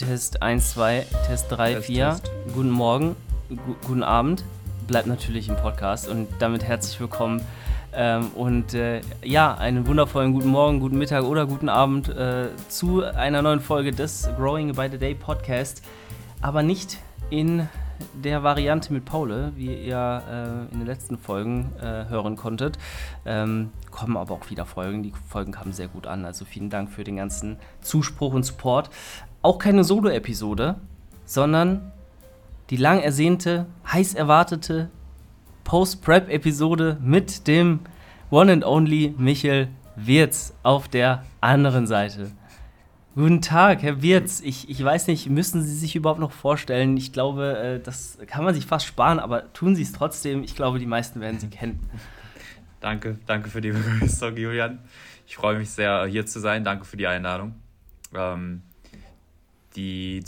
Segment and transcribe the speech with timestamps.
[0.00, 2.08] Test 1, 2, Test 3, Test, 4.
[2.08, 2.30] Test.
[2.54, 3.16] Guten Morgen,
[3.50, 4.44] gu guten Abend.
[4.86, 7.44] Bleibt natürlich im Podcast und damit herzlich willkommen.
[7.92, 13.04] Ähm, und äh, ja, einen wundervollen guten Morgen, guten Mittag oder guten Abend äh, zu
[13.04, 15.82] einer neuen Folge des Growing by the Day Podcast.
[16.40, 16.96] Aber nicht
[17.28, 17.68] in
[18.14, 22.78] der Variante mit Paule, wie ihr äh, in den letzten Folgen äh, hören konntet.
[23.26, 25.02] Ähm, kommen aber auch wieder Folgen.
[25.02, 26.24] Die Folgen kamen sehr gut an.
[26.24, 28.88] Also vielen Dank für den ganzen Zuspruch und Support.
[29.42, 30.76] Auch keine Solo-Episode,
[31.24, 31.92] sondern
[32.68, 34.90] die lang ersehnte, heiß erwartete
[35.64, 37.80] Post-Prep-Episode mit dem
[38.30, 42.32] One and Only Michel Wirz auf der anderen Seite.
[43.14, 44.40] Guten Tag, Herr Wirz.
[44.40, 46.96] Ich, ich weiß nicht, müssen Sie sich überhaupt noch vorstellen?
[46.98, 50.42] Ich glaube, äh, das kann man sich fast sparen, aber tun Sie es trotzdem.
[50.44, 51.80] Ich glaube, die meisten werden Sie kennen.
[52.80, 54.80] Danke, danke für die Begrüßung, Julian.
[55.26, 56.62] Ich freue mich sehr, hier zu sein.
[56.62, 57.54] Danke für die Einladung.
[58.14, 58.62] Ähm,
[59.76, 60.22] die,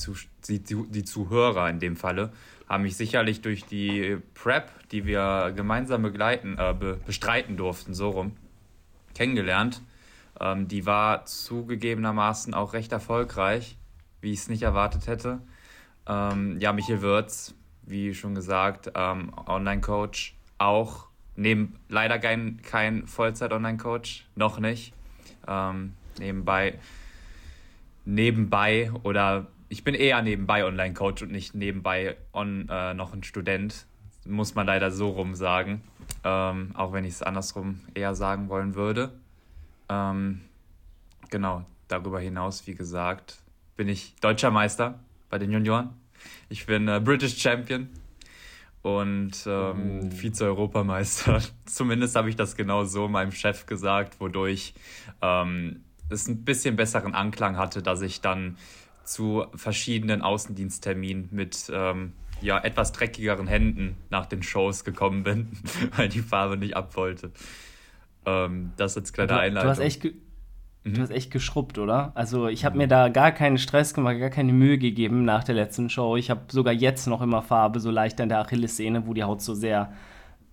[0.48, 2.32] die, die Zuhörer in dem Falle
[2.68, 8.10] haben mich sicherlich durch die Prep, die wir gemeinsam begleiten, äh, be bestreiten durften, so
[8.10, 8.32] rum,
[9.14, 9.82] kennengelernt.
[10.40, 13.76] Ähm, die war zugegebenermaßen auch recht erfolgreich,
[14.20, 15.40] wie ich es nicht erwartet hätte.
[16.06, 24.26] Ähm, ja, Michael Wirz, wie schon gesagt, ähm, Online-Coach, auch neben leider kein, kein Vollzeit-Online-Coach,
[24.34, 24.94] noch nicht.
[25.46, 26.78] Ähm, nebenbei,
[28.04, 33.86] nebenbei oder ich bin eher nebenbei Online-Coach und nicht nebenbei on, äh, noch ein Student.
[34.26, 35.82] Muss man leider so rum sagen.
[36.24, 39.12] Ähm, auch wenn ich es andersrum eher sagen wollen würde.
[39.88, 40.42] Ähm,
[41.30, 43.38] genau, darüber hinaus, wie gesagt,
[43.76, 44.98] bin ich deutscher Meister
[45.30, 45.90] bei den Junioren.
[46.48, 47.88] Ich bin äh, British Champion
[48.82, 50.10] und ähm, Oh.
[50.10, 51.40] Vize-Europameister.
[51.64, 54.74] Zumindest habe ich das genau so meinem Chef gesagt, wodurch
[55.20, 58.56] ähm, es ein bisschen besseren Anklang hatte, dass ich dann
[59.04, 65.48] zu verschiedenen Außendienstterminen mit ähm, ja, etwas dreckigeren Händen nach den Shows gekommen bin,
[65.96, 67.32] weil die Farbe nicht ab wollte.
[68.26, 69.66] Ähm, das als kleine Du, Einleitung.
[69.66, 70.04] du, hast echt
[70.84, 70.94] Mhm.
[70.94, 72.10] du hast echt geschrubbt, oder?
[72.16, 75.54] Also ich habe mir da gar keinen Stress gemacht, gar keine Mühe gegeben nach der
[75.54, 76.16] letzten Show.
[76.16, 79.42] Ich habe sogar jetzt noch immer Farbe, so leicht an der Achillessehne, wo die Haut
[79.42, 79.92] so sehr,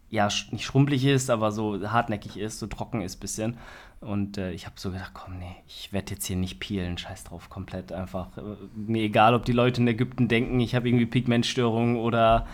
[0.10, 3.58] ja, nicht schrumpelig ist, aber so hartnäckig ist, so trocken ist bisschen.
[4.02, 7.26] Und äh, ich habe so gedacht, komm, nee, ich werde jetzt hier nicht peelen, scheiß
[7.26, 8.38] drauf, komplett einfach.
[8.38, 8.42] Äh,
[8.76, 12.48] mir egal, ob die Leute in Ägypten denken, ich habe irgendwie Pigmentstörungen oder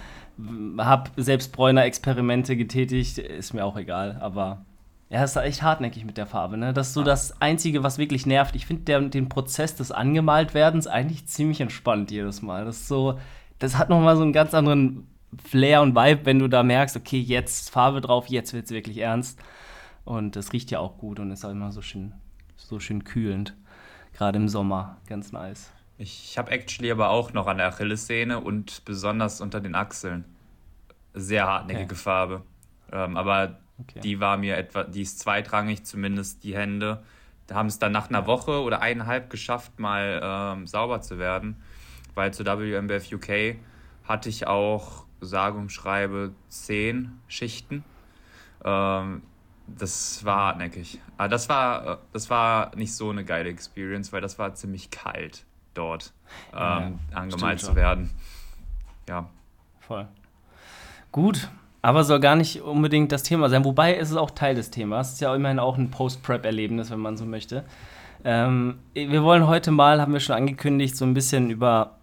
[0.78, 4.66] habe selbst Bräuner-Experimente getätigt, ist mir auch egal, aber
[5.10, 6.74] ja, ist echt hartnäckig mit der Farbe, ne?
[6.74, 8.56] Das ist so das Einzige, was wirklich nervt.
[8.56, 12.66] Ich finde den Prozess des Angemaltwerdens eigentlich ziemlich entspannt jedes Mal.
[12.66, 13.20] Das ist so,
[13.60, 15.08] das hat nochmal so einen ganz anderen
[15.44, 18.98] Flair und Vibe, wenn du da merkst, okay, jetzt Farbe drauf, jetzt wird es wirklich
[19.00, 19.40] ernst.
[20.04, 22.14] Und es riecht ja auch gut und ist auch immer so schön,
[22.56, 23.56] so schön kühlend.
[24.14, 25.72] Gerade im Sommer, ganz nice.
[25.98, 30.26] Ich habe actually aber auch noch an der Achillessehne und besonders unter den Achseln
[31.14, 31.96] sehr hartnäckige Okay.
[31.96, 32.42] Farbe.
[32.92, 34.00] Ähm, aber Okay.
[34.00, 37.04] die war mir etwa, die ist zweitrangig, zumindest die Hände.
[37.48, 41.62] Da haben es dann nach einer Woche oder eineinhalb geschafft, mal ähm, sauber zu werden.
[42.14, 43.58] Weil zur WMBF UK
[44.06, 47.84] hatte ich auch, sage und schreibe, zehn Schichten.
[48.64, 49.22] Ähm,
[49.68, 51.00] das war hartnäckig.
[51.18, 54.92] Aber das war, äh, das war nicht so eine geile Experience, weil das war ziemlich
[54.92, 56.14] kalt dort
[56.54, 58.10] Ja, ähm, stimmt angemalt zu werden.
[59.10, 59.30] Ja.
[59.80, 60.08] Voll.
[61.12, 61.50] Gut,
[61.82, 63.64] aber soll gar nicht unbedingt das Thema sein.
[63.64, 65.08] Wobei es ist auch Teil des Themas.
[65.08, 67.64] Es ist ja immerhin auch ein Post-Prep-Erlebnis, wenn man so möchte.
[68.24, 71.98] Ähm, wir wollen heute mal, haben wir schon angekündigt, so ein bisschen über,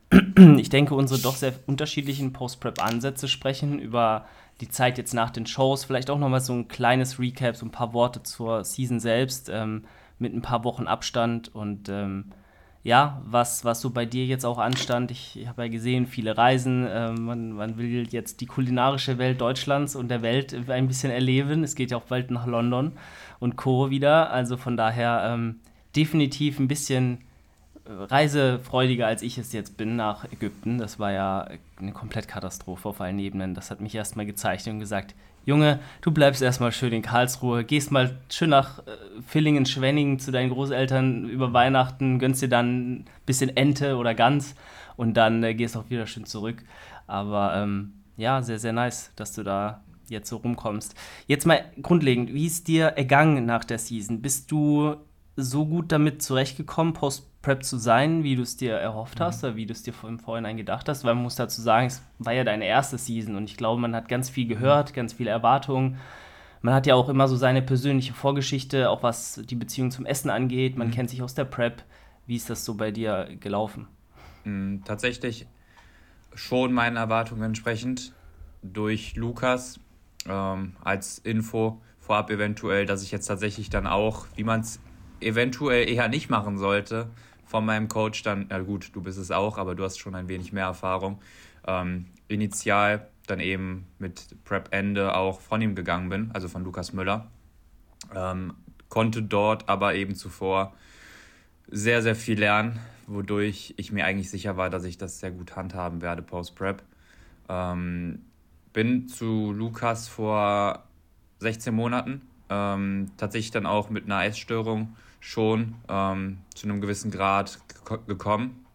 [0.59, 4.27] ich denke, unsere doch sehr unterschiedlichen Post-Prep-Ansätze sprechen, über
[4.61, 7.71] die Zeit jetzt nach den Shows, vielleicht auch nochmal so ein kleines Recap, so ein
[7.73, 9.85] paar Worte zur Season selbst, ähm,
[10.19, 12.27] mit ein paar Wochen Abstand und ähm,
[12.85, 15.13] ja, was, was so bei dir jetzt auch anstand.
[15.13, 16.87] Ich, ich habe ja gesehen, viele Reisen.
[16.91, 21.63] ähm, man, man will jetzt die kulinarische Welt Deutschlands und der Welt ein bisschen erleben.
[21.63, 22.93] Es geht ja auch bald nach London
[23.39, 23.91] und Co.
[23.91, 24.31] wieder.
[24.31, 25.61] Also von daher ähm,
[25.95, 27.32] definitiv ein bisschen äh,
[27.87, 30.79] reisefreudiger, als ich es jetzt bin nach Ägypten.
[30.79, 31.49] Das war ja
[31.79, 33.55] eine Komplettkatastrophe auf allen Ebenen.
[33.55, 35.15] Das hat mich erstmal gezeichnet und gesagt,
[35.45, 38.93] Junge, du bleibst erstmal schön in Karlsruhe, gehst mal schön nach äh,
[39.27, 44.55] Villingen, Schwenningen zu deinen Großeltern über Weihnachten, gönnst dir dann ein bisschen Ente oder Gans
[44.97, 46.63] und dann äh, gehst auch wieder schön zurück.
[47.09, 50.95] Aber ähm, ja, sehr, sehr nice, dass du da jetzt so rumkommst.
[51.27, 54.23] Jetzt mal grundlegend, wie ist dir ergangen nach der Season?
[54.23, 54.95] Bist du
[55.35, 56.93] so gut damit zurechtgekommen,
[57.43, 60.19] Post-Prep zu sein, wie du es dir erhofft hast oder wie du es dir im
[60.19, 61.05] Vorhinein gedacht hast?
[61.05, 63.95] Weil man muss dazu sagen, es war ja deine erste Season und ich glaube, man
[63.95, 65.99] hat ganz viel gehört, ganz viele Erwartungen.
[66.63, 70.31] Man hat ja auch immer so seine persönliche Vorgeschichte, auch was die Beziehung zum Essen
[70.31, 70.79] angeht.
[70.79, 71.83] Man kennt sich aus der Prep.
[72.27, 73.89] Wie ist das so bei dir gelaufen?
[74.45, 75.47] mh, tatsächlich
[76.35, 78.13] schon meinen Erwartungen entsprechend
[78.63, 79.81] durch Lukas
[80.29, 84.81] ähm, als Info vorab eventuell, dass ich jetzt tatsächlich dann auch, wie man es
[85.21, 87.11] eventuell eher nicht machen sollte,
[87.53, 90.27] von meinem Coach dann, na gut, du bist es auch, aber du hast schon ein
[90.27, 91.21] wenig mehr Erfahrung,
[91.67, 97.31] ähm, initial dann eben mit Prep-Ende auch von ihm gegangen bin, also von Lukas Müller.
[98.15, 98.55] Ähm,
[98.89, 100.73] konnte dort aber eben zuvor
[101.71, 105.55] sehr, sehr viel lernen, wodurch ich mir eigentlich sicher war, dass ich das sehr gut
[105.55, 106.83] handhaben werde post-Prep.
[107.51, 108.23] Ähm,
[108.73, 110.85] bin zu Lukas vor
[111.41, 117.61] 16 Monaten ähm, tatsächlich dann auch mit einer Essstörung schon ähm, zu einem gewissen Grad
[118.09, 118.67] gekommen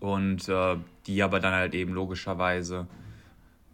[0.00, 0.76] und äh,
[1.06, 2.88] die aber dann halt eben logischerweise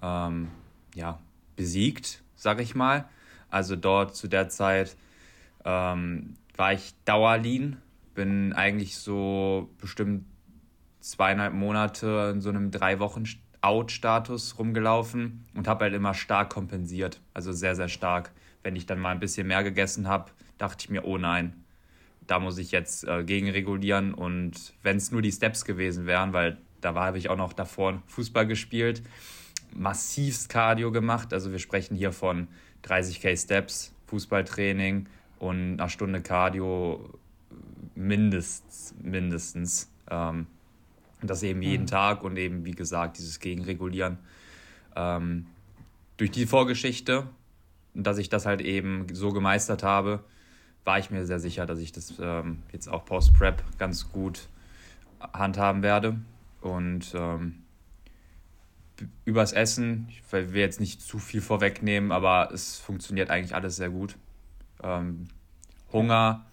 [0.02, 0.48] ähm,
[0.94, 1.18] ja,
[1.56, 3.08] besiegt, sag ich mal.
[3.48, 4.94] Also dort zu der Zeit
[5.64, 7.78] ähm, war ich Dauerlean,
[8.14, 10.26] bin eigentlich so bestimmt
[11.00, 13.24] zweieinhalb Monate in so einem drei Wochen
[13.62, 18.32] Out-Status rumgelaufen und habe halt immer stark kompensiert, also sehr, sehr stark.
[18.62, 21.64] Wenn ich dann mal ein bisschen mehr gegessen habe, dachte ich mir, oh nein,
[22.26, 26.58] da muss ich jetzt äh, gegenregulieren und wenn es nur die Steps gewesen wären, weil
[26.80, 29.02] da habe ich auch noch davor Fußball gespielt,
[29.74, 32.48] massivst Cardio gemacht, also wir sprechen hier von
[32.84, 35.06] 30k Steps, Fußballtraining
[35.38, 37.18] und einer Stunde Cardio
[37.94, 39.90] mindestens, mindestens.
[40.10, 40.46] Ähm,
[41.22, 41.88] das eben jeden mhm.
[41.88, 44.18] Tag und eben, wie gesagt, dieses Gegenregulieren.
[44.94, 45.46] Ähm,
[46.18, 47.26] durch die Vorgeschichte
[47.96, 50.22] dass ich das halt eben so gemeistert habe,
[50.86, 54.48] war ich mir sehr sicher, dass ich das ähm, jetzt auch Post-Prep ganz gut
[55.20, 56.16] handhaben werde.
[56.60, 57.64] Und ähm,
[59.24, 63.90] übers Essen, ich will jetzt nicht zu viel vorwegnehmen, aber es funktioniert eigentlich alles sehr
[63.90, 64.16] gut.
[64.82, 65.26] Ähm,
[65.92, 66.46] Hunger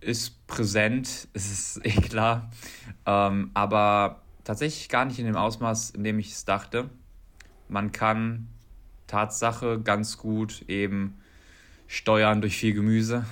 [0.00, 2.50] ist präsent, es ist eh klar,
[3.04, 6.88] ähm, aber tatsächlich gar nicht in dem Ausmaß, in dem ich es dachte.
[7.68, 8.46] Man kann
[9.08, 11.18] Tatsache ganz gut eben
[11.88, 13.24] steuern durch viel Gemüse,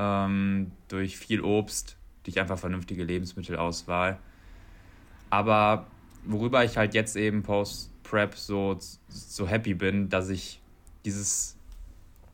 [0.00, 4.18] ähm, durch viel Obst, durch einfach vernünftige Lebensmittelauswahl.
[5.28, 5.86] Aber
[6.24, 10.60] worüber ich halt jetzt eben Post-Prep so, so happy bin, dass ich
[11.04, 11.56] dieses,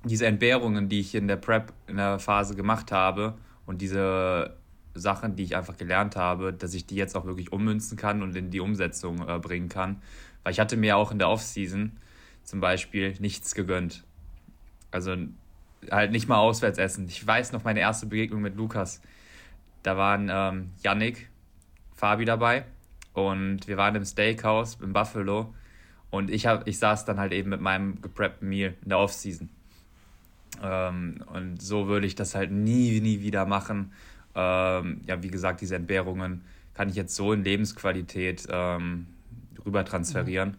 [0.04, 3.34] diese Entbehrungen, die ich in der Prep in der Phase gemacht habe,
[3.66, 4.56] und diese
[4.94, 8.34] Sachen, die ich einfach gelernt habe, dass ich die jetzt auch wirklich ummünzen kann und
[8.36, 10.00] in die Umsetzung äh, bringen kann.
[10.42, 11.92] Weil ich hatte mir auch in der Offseason
[12.44, 14.04] zum Beispiel nichts gegönnt.
[14.92, 15.16] Also
[15.90, 17.06] halt nicht mal auswärts essen.
[17.08, 19.00] Ich weiß noch meine erste Begegnung mit Lukas.
[19.82, 21.28] Da waren ähm, Yannick,
[21.94, 22.64] Fabi dabei
[23.12, 25.54] und wir waren im Steakhouse in Buffalo
[26.10, 29.48] und ich, hab, ich saß dann halt eben mit meinem gepreppten Meal in der Offseason.
[30.62, 33.92] Ähm, und so würde ich das halt nie, nie wieder machen.
[34.34, 36.44] Ähm, ja, wie gesagt, diese Entbehrungen
[36.74, 39.06] kann ich jetzt so in Lebensqualität ähm,
[39.64, 40.50] rüber transferieren.
[40.50, 40.56] Mhm.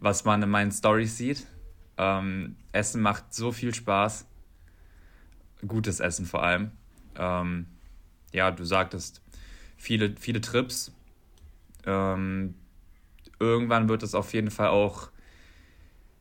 [0.00, 1.46] Was man in meinen Stories sieht.
[1.98, 4.26] Ähm, Essen macht so viel Spaß.
[5.66, 6.70] Gutes Essen vor allem.
[7.16, 7.66] Ähm,
[8.32, 9.20] ja, du sagtest,
[9.76, 10.92] viele, viele Trips.
[11.84, 12.54] Ähm,
[13.40, 15.10] irgendwann wird es auf jeden Fall auch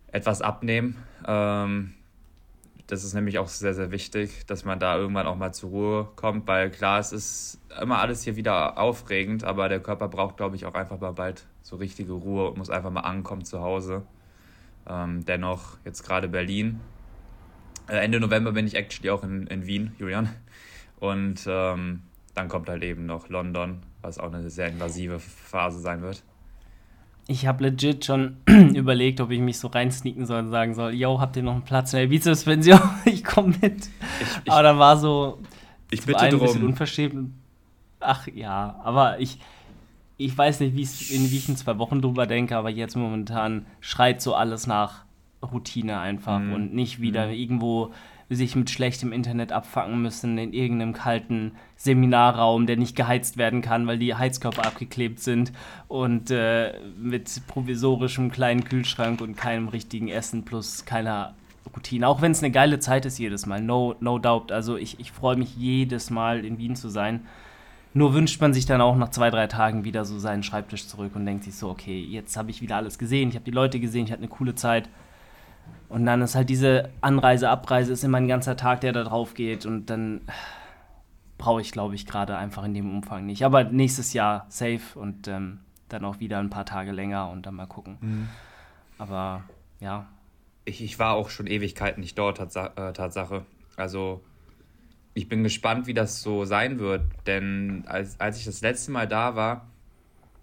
[0.08, 0.98] etwas abnehmen.
[1.26, 1.94] Ähm,
[2.88, 6.10] das ist nämlich auch sehr, sehr wichtig, dass man da irgendwann auch mal zur Ruhe
[6.16, 10.56] kommt, weil klar, es ist immer alles hier wieder aufregend, aber der Körper braucht, glaube
[10.56, 14.04] ich, auch einfach mal bald so richtige Ruhe und muss einfach mal ankommen zu Hause.
[14.88, 16.80] Ähm, dennoch, jetzt gerade Berlin.
[17.88, 20.30] Äh, Ende November bin ich actually auch in, in Wien, Julian.
[21.00, 22.04] Und ähm,
[22.34, 26.24] dann kommt halt eben noch London, was auch eine sehr invasive Phase sein wird
[27.28, 31.20] ich habe legit schon überlegt, ob ich mich so reinsneaken soll und sagen soll, yo,
[31.20, 32.80] habt ihr noch einen Platz in der Bizepspension?
[33.06, 33.86] ich komme mit.
[33.86, 35.40] Ich, ich, aber da war so
[35.92, 36.42] ich bitte ein drum.
[36.42, 37.34] bisschen unverschämt.
[38.00, 39.40] Ach ja, aber ich,
[40.18, 40.72] ich weiß nicht,
[41.12, 45.06] in wie ich in zwei Wochen drüber denke, aber jetzt momentan schreit so alles nach
[45.44, 46.54] Routine einfach mhm.
[46.54, 47.34] und nicht wieder mhm.
[47.34, 47.94] irgendwo
[48.30, 53.88] sich mit schlechtem Internet abfacken müssen in irgendeinem kalten Seminarraum, der nicht geheizt werden kann,
[53.88, 55.54] weil die Heizkörper abgeklebt sind
[55.88, 61.36] und äh, mit provisorischem kleinen Kühlschrank und keinem richtigen Essen plus keiner
[61.74, 62.08] Routine.
[62.08, 64.52] Auch wenn es eine geile Zeit ist jedes Mal, no, no doubt.
[64.52, 67.22] Also ich, ich freue mich jedes Mal in Wien zu sein.
[67.94, 71.16] Nur wünscht man sich dann auch nach zwei, drei Tagen wieder so seinen Schreibtisch zurück
[71.16, 73.80] und denkt sich so, okay, jetzt habe ich wieder alles gesehen, ich habe die Leute
[73.80, 74.90] gesehen, ich hatte eine coole Zeit
[75.90, 79.34] und dann ist halt diese Anreise, Abreise, ist immer ein ganzer Tag, der da drauf
[79.34, 79.66] geht.
[79.66, 80.22] Und dann
[81.38, 83.46] brauche ich, glaube ich, gerade einfach in dem Umfang nicht.
[83.46, 87.56] Aber nächstes Jahr safe und ähm, dann auch wieder ein paar Tage länger und dann
[87.56, 87.98] mal gucken.
[88.02, 88.30] Mhm.
[88.98, 89.44] Aber
[89.80, 90.08] ja.
[90.66, 93.46] Ich, ich war auch schon Ewigkeiten nicht dort, äh, Tatsache.
[93.78, 94.22] Also
[95.18, 97.02] ich bin gespannt, wie das so sein wird.
[97.26, 99.68] Denn als, als ich das letzte Mal da war,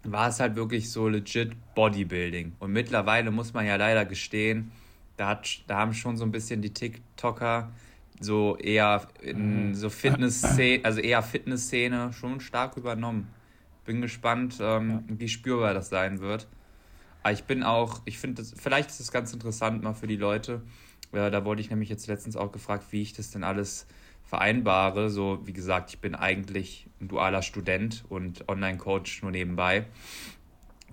[0.03, 2.53] war es halt wirklich so legit Bodybuilding.
[2.59, 4.71] Und mittlerweile muss man ja leider gestehen,
[5.15, 7.71] da, hat, da haben schon so ein bisschen die TikToker
[8.19, 9.75] so eher in mhm.
[9.75, 13.29] so Fitnessszene, also eher Fitnessszene schon stark übernommen.
[13.85, 16.47] Bin gespannt, ähm, wie spürbar das sein wird.
[17.23, 20.61] Aber ich bin auch, ich finde, vielleicht ist es ganz interessant mal für die Leute.
[21.13, 23.87] Äh, da wurde ich nämlich jetzt letztens auch gefragt, wie ich das denn alles
[24.25, 25.09] vereinbare.
[25.09, 29.85] So, wie gesagt, ich bin eigentlich ein dualer Student und Online-Coach nur nebenbei.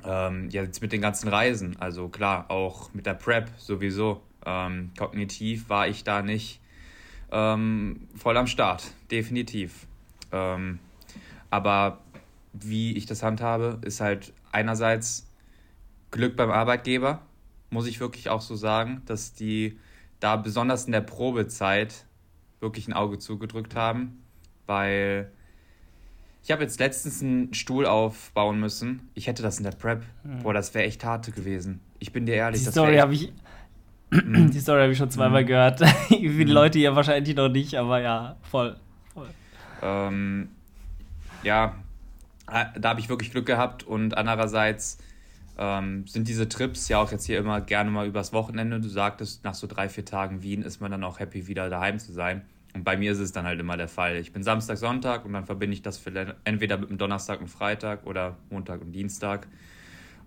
[0.05, 4.23] Ähm, ja, jetzt mit den ganzen Reisen, also klar, auch mit der Prep sowieso.
[4.45, 6.61] Ähm, kognitiv war ich da nicht
[7.31, 9.87] ähm, voll am Start, definitiv.
[10.33, 10.81] Ähm,
[11.51, 12.01] aber
[12.53, 15.31] wie ich das handhabe, ist halt einerseits
[16.11, 17.23] Glück beim Arbeitgeber,
[17.71, 19.79] muss ich wirklich auch so sagen, dass die
[20.21, 22.07] da besonders in der Probezeit
[22.62, 24.23] wirklich ein Auge zugedrückt haben,
[24.66, 25.31] weil
[26.42, 29.09] ich habe jetzt letztens einen Stuhl aufbauen müssen.
[29.14, 30.02] Ich hätte das in der Prep.
[30.42, 31.81] Boah, das wäre echt hart gewesen.
[31.99, 32.64] Ich bin dir ehrlich.
[32.64, 33.33] Die Story habe ich,
[34.11, 34.50] hm.
[34.50, 35.47] die Story habe ich schon zweimal mhm.
[35.47, 35.81] gehört.
[36.11, 36.50] Wie mhm.
[36.50, 38.76] Leute hier wahrscheinlich noch nicht, aber ja, voll.
[39.14, 39.28] voll.
[39.83, 40.49] Ähm,
[41.45, 41.76] ja,
[42.47, 44.99] da habe ich wirklich Glück gehabt und andererseits
[45.59, 48.81] ähm, sind diese Trips ja auch jetzt hier immer gerne mal übers Wochenende.
[48.81, 51.99] Du sagtest, nach so drei, vier Tagen Wien ist man dann auch happy, wieder daheim
[51.99, 52.42] zu sein.
[52.75, 54.17] Und bei mir ist es dann halt immer der Fall.
[54.17, 56.02] Ich bin Samstag, Sonntag und dann verbinde ich das
[56.45, 59.47] entweder mit dem Donnerstag und Freitag oder Montag und Dienstag.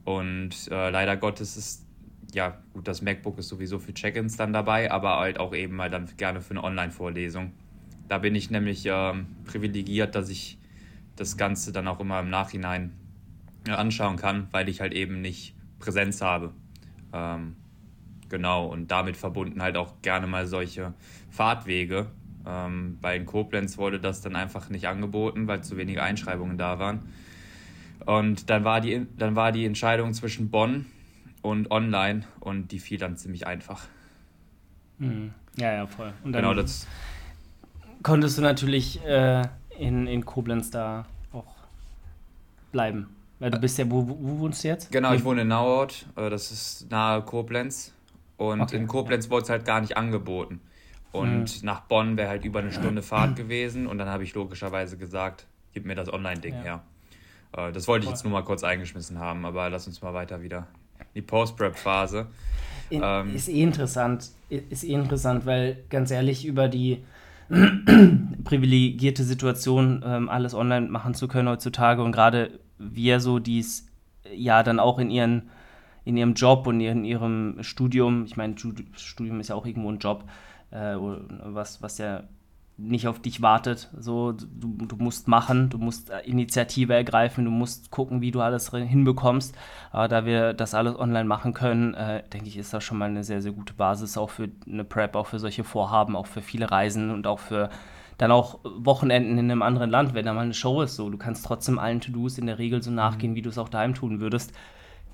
[0.03, 1.85] Und äh, leider Gottes ist,
[2.33, 5.89] ja, gut, das MacBook ist sowieso für Check-ins dann dabei, aber halt auch eben mal
[5.89, 7.53] dann gerne für eine Online-Vorlesung.
[8.07, 9.13] Da bin ich nämlich äh,
[9.45, 10.59] privilegiert, dass ich
[11.15, 12.91] das Ganze dann auch immer im Nachhinein
[13.67, 16.53] äh, anschauen kann, weil ich halt eben nicht Präsenz habe.
[17.13, 17.55] Ähm,
[18.29, 20.93] genau, und damit verbunden halt auch gerne mal solche
[21.31, 22.07] Fahrtwege.
[22.45, 26.79] Ähm, bei in Koblenz wurde das dann einfach nicht angeboten, weil zu wenige Einschreibungen da
[26.79, 26.99] waren.
[28.05, 30.85] Und dann war die, dann war die Entscheidung zwischen Bonn
[31.41, 33.85] und online und die fiel dann ziemlich einfach.
[34.99, 35.33] Mhm.
[35.57, 36.13] Ja, ja, voll.
[36.23, 36.87] Und dann genau das.
[38.03, 39.43] Konntest du natürlich äh,
[39.79, 41.55] in, in Koblenz da auch
[42.71, 43.07] bleiben.
[43.39, 44.91] Weil du bist ja, wo, wo wohnst du jetzt?
[44.91, 47.93] Genau, ich wohne in Nauort, äh, das ist nahe Koblenz.
[48.37, 48.77] Und okay.
[48.77, 50.61] in Koblenz wurde es halt gar nicht angeboten.
[51.15, 51.65] Und mhm.
[51.65, 53.88] nach Bonn wäre halt über eine Stunde Fahrt gewesen.
[53.88, 56.62] Und dann habe ich logischerweise gesagt, gib mir das Online-Ding ja.
[56.62, 56.84] her.
[57.57, 60.41] Äh, das wollte ich jetzt nur mal kurz eingeschmissen haben, aber lass uns mal weiter
[60.41, 60.67] wieder
[61.00, 62.27] in die Post-Prep-Phase.
[62.91, 67.03] Ähm, ist eh interessant, ist eh interessant, weil ganz ehrlich, über die
[68.43, 73.88] privilegierte Situation, ähm, alles online machen zu können heutzutage und gerade wir so, die es
[74.34, 75.50] ja dann auch in ihren
[76.05, 78.55] in ihrem Job und in ihrem Studium, ich meine,
[78.95, 80.24] Studium ist ja auch irgendwo ein Job,
[80.75, 82.24] äh, was, was ja
[82.77, 83.89] nicht auf dich wartet.
[83.98, 88.70] So, du, du musst machen, du musst Initiative ergreifen, du musst gucken, wie du alles
[88.72, 89.55] hinbekommst.
[89.91, 93.10] Aber da wir das alles online machen können, äh, denke ich, ist das schon mal
[93.10, 96.41] eine sehr, sehr gute Basis auch für eine Prep, auch für solche Vorhaben, auch für
[96.41, 97.70] viele Reisen und auch für
[98.17, 100.96] dann auch Wochenenden in einem anderen Land, wenn da mal eine Show ist.
[100.96, 103.36] So, du kannst trotzdem allen To-Dos in der Regel so nachgehen, mhm.
[103.36, 104.53] wie du es auch daheim tun würdest.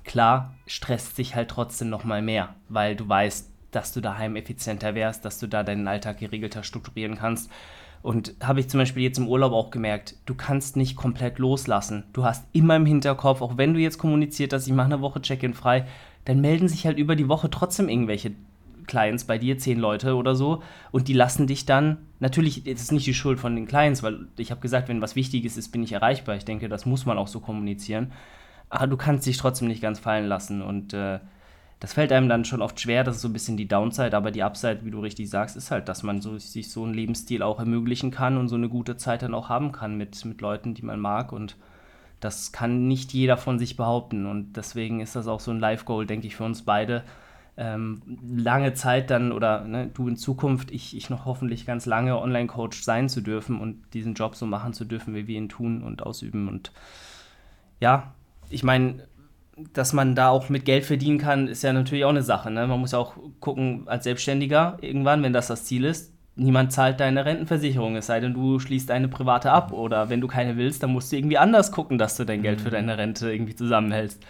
[0.04, 4.94] Klar, stresst sich halt trotzdem noch mal mehr, weil du weißt, dass du daheim effizienter
[4.94, 7.50] wärst, dass du da deinen Alltag geregelter strukturieren kannst.
[8.02, 12.04] Und habe ich zum Beispiel jetzt im Urlaub auch gemerkt, du kannst nicht komplett loslassen.
[12.12, 15.22] Du hast immer im Hinterkopf, auch wenn du jetzt kommuniziert hast, ich mache eine Woche
[15.22, 15.86] Check-in frei,
[16.24, 18.32] dann melden sich halt über die Woche trotzdem irgendwelche
[18.86, 22.90] Clients bei dir, zehn Leute oder so, und die lassen dich dann, natürlich ist es
[22.90, 25.84] nicht die Schuld von den Clients, weil ich habe gesagt, wenn was Wichtiges ist, bin
[25.84, 26.36] ich erreichbar.
[26.36, 28.12] Ich denke, das muss man auch so kommunizieren.
[28.68, 31.20] Aber du kannst dich trotzdem nicht ganz fallen lassen und äh,
[31.82, 34.30] das fällt einem dann schon oft schwer, das ist so ein bisschen die Downside, aber
[34.30, 37.42] die Upside, wie du richtig sagst, ist halt, dass man so, sich so einen Lebensstil
[37.42, 40.74] auch ermöglichen kann und so eine gute Zeit dann auch haben kann mit, mit Leuten,
[40.74, 41.56] die man mag und
[42.20, 46.06] das kann nicht jeder von sich behaupten und deswegen ist das auch so ein Life-Goal,
[46.06, 47.02] denke ich, für uns beide,
[47.56, 52.16] ähm, lange Zeit dann oder ne, du in Zukunft, ich, ich noch hoffentlich ganz lange
[52.16, 55.82] Online-Coach sein zu dürfen und diesen Job so machen zu dürfen, wie wir ihn tun
[55.82, 56.46] und ausüben.
[56.46, 56.70] Und
[57.80, 58.14] ja,
[58.50, 59.08] ich meine,
[59.56, 62.50] dass man da auch mit Geld verdienen kann, ist ja natürlich auch eine Sache.
[62.50, 62.66] Ne?
[62.66, 67.24] Man muss auch gucken, als Selbstständiger irgendwann, wenn das das Ziel ist, niemand zahlt deine
[67.24, 69.72] Rentenversicherung, es sei denn, du schließt eine private ab.
[69.72, 72.60] Oder wenn du keine willst, dann musst du irgendwie anders gucken, dass du dein Geld
[72.60, 72.72] für mhm.
[72.72, 74.24] deine Rente irgendwie zusammenhältst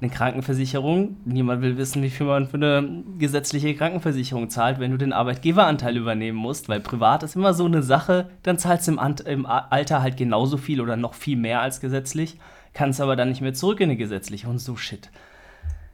[0.00, 1.16] eine Krankenversicherung.
[1.24, 5.96] Niemand will wissen, wie viel man für eine gesetzliche Krankenversicherung zahlt, wenn du den Arbeitgeberanteil
[5.96, 10.16] übernehmen musst, weil privat ist immer so eine Sache, dann zahlst du im Alter halt
[10.16, 12.38] genauso viel oder noch viel mehr als gesetzlich,
[12.78, 15.10] kannst aber dann nicht mehr zurück in eine gesetzliche und so Shit.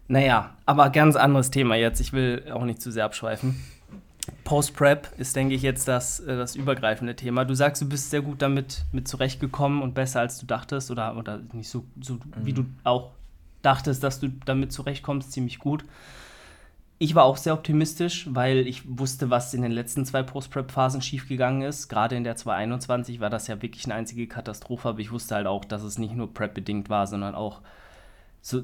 [0.07, 1.99] Naja, aber ganz anderes Thema jetzt.
[1.99, 3.65] Ich will auch nicht zu sehr abschweifen.
[4.45, 7.47] Post-Prep ist, denke ich, jetzt das, äh, das übergreifende Thema.
[7.47, 11.17] Du sagst, du bist sehr gut damit mit zurechtgekommen und besser als du dachtest oder,
[11.17, 12.21] oder nicht so, so mhm.
[12.43, 13.13] wie du auch
[13.63, 15.87] dachtest, dass du damit zurechtkommst, ziemlich gut.
[17.05, 21.61] Ich war auch sehr optimistisch, weil ich wusste, was in den letzten zwei Post-Prep-Phasen schiefgegangen
[21.61, 21.89] ist.
[21.89, 25.47] Gerade in der 221 war das ja wirklich eine einzige Katastrophe, aber ich wusste halt
[25.47, 27.61] auch, dass es nicht nur Prep-bedingt war, sondern auch
[28.41, 28.63] so,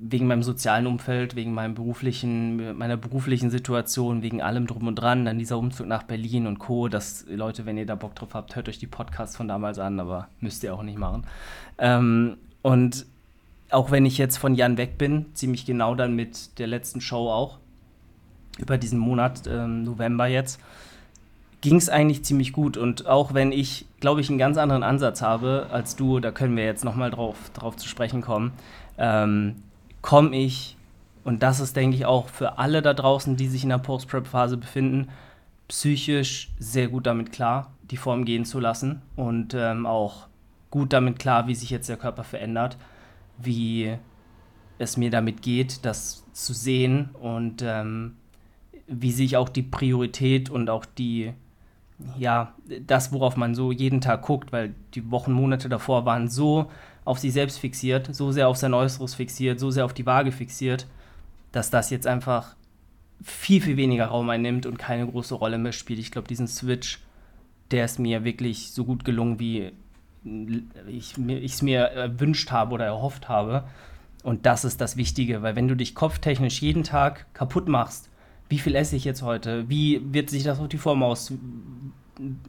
[0.00, 5.26] wegen meinem sozialen Umfeld, wegen meinem beruflichen, meiner beruflichen Situation, wegen allem drum und dran,
[5.26, 6.88] dann dieser Umzug nach Berlin und Co.
[6.88, 10.00] Das, Leute, wenn ihr da Bock drauf habt, hört euch die Podcasts von damals an,
[10.00, 11.26] aber müsst ihr auch nicht machen.
[11.76, 13.04] Ähm, und
[13.68, 17.28] auch wenn ich jetzt von Jan weg bin, ziemlich genau dann mit der letzten Show
[17.30, 17.58] auch,
[18.58, 20.60] über diesen Monat, ähm, November jetzt,
[21.60, 22.76] ging es eigentlich ziemlich gut.
[22.76, 26.56] Und auch wenn ich, glaube ich, einen ganz anderen Ansatz habe als du, da können
[26.56, 28.52] wir jetzt nochmal drauf, drauf zu sprechen kommen,
[28.98, 29.56] ähm,
[30.02, 30.76] komme ich,
[31.24, 34.58] und das ist, denke ich, auch für alle da draußen, die sich in der Post-Prep-Phase
[34.58, 35.08] befinden,
[35.68, 40.26] psychisch sehr gut damit klar, die Form gehen zu lassen und ähm, auch
[40.70, 42.76] gut damit klar, wie sich jetzt der Körper verändert,
[43.38, 43.96] wie
[44.78, 48.16] es mir damit geht, das zu sehen und ähm,
[48.86, 51.32] wie sich auch die Priorität und auch die,
[52.18, 52.54] ja,
[52.86, 56.70] das, worauf man so jeden Tag guckt, weil die Wochen, Monate davor waren so
[57.04, 60.32] auf sich selbst fixiert, so sehr auf sein Äußeres fixiert, so sehr auf die Waage
[60.32, 60.86] fixiert,
[61.52, 62.56] dass das jetzt einfach
[63.22, 65.98] viel, viel weniger Raum einnimmt und keine große Rolle mehr spielt.
[65.98, 67.00] Ich glaube, diesen Switch,
[67.70, 69.72] der ist mir wirklich so gut gelungen, wie
[70.88, 73.64] ich es mir erwünscht habe oder erhofft habe.
[74.22, 78.08] Und das ist das Wichtige, weil wenn du dich kopftechnisch jeden Tag kaputt machst,
[78.48, 79.68] wie viel esse ich jetzt heute?
[79.68, 81.92] Wie wird sich das auf die Form auswirken?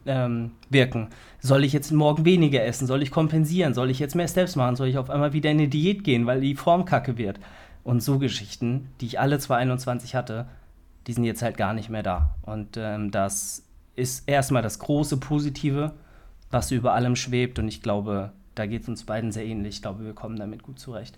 [0.06, 1.08] Ähm,
[1.40, 2.86] Soll ich jetzt morgen weniger essen?
[2.86, 3.74] Soll ich kompensieren?
[3.74, 4.76] Soll ich jetzt mehr Steps machen?
[4.76, 7.40] Soll ich auf einmal wieder in eine Diät gehen, weil die Form kacke wird?
[7.82, 10.46] Und so Geschichten, die ich alle 2021 hatte,
[11.06, 12.34] die sind jetzt halt gar nicht mehr da.
[12.42, 15.92] Und ähm, das ist erstmal das große Positive,
[16.50, 17.58] was über allem schwebt.
[17.58, 19.76] Und ich glaube, da geht es uns beiden sehr ähnlich.
[19.76, 21.16] Ich glaube, wir kommen damit gut zurecht.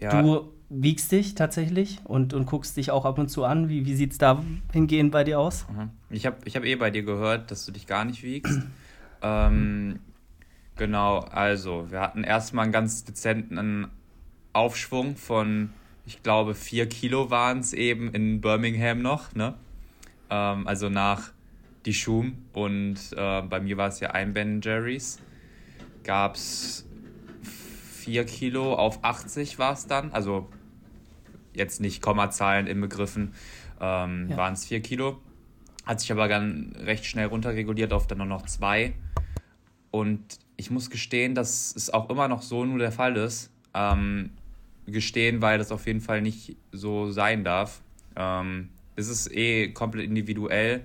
[0.00, 0.22] Ja.
[0.22, 3.68] Du wiegst dich tatsächlich und, und guckst dich auch ab und zu an.
[3.68, 5.66] Wie, wie sieht es da hingehend bei dir aus?
[5.68, 5.90] Mhm.
[6.10, 8.62] Ich habe ich hab eh bei dir gehört, dass du dich gar nicht wiegst.
[9.22, 9.98] ähm,
[10.76, 13.88] genau, also wir hatten erstmal einen ganz dezenten
[14.54, 15.70] Aufschwung von,
[16.06, 19.34] ich glaube, vier Kilo waren es eben in Birmingham noch.
[19.34, 19.54] Ne?
[20.30, 21.32] Ähm, also nach
[21.84, 25.20] die Schum und äh, bei mir war es ja ein Ben Jerry's.
[26.04, 26.86] Gab es
[28.04, 30.12] 4 Kilo auf 80 war es dann.
[30.12, 30.48] Also
[31.54, 33.34] jetzt nicht Kommazahlen inbegriffen,
[33.80, 34.36] ähm, ja.
[34.36, 35.20] waren es 4 Kilo.
[35.86, 38.94] Hat sich aber dann recht schnell runterreguliert auf dann nur noch 2.
[39.90, 43.50] Und ich muss gestehen, dass es auch immer noch so nur der Fall ist.
[43.74, 44.30] Ähm,
[44.86, 47.80] gestehen, weil das auf jeden Fall nicht so sein darf.
[48.16, 50.84] Ähm, es ist eh komplett individuell,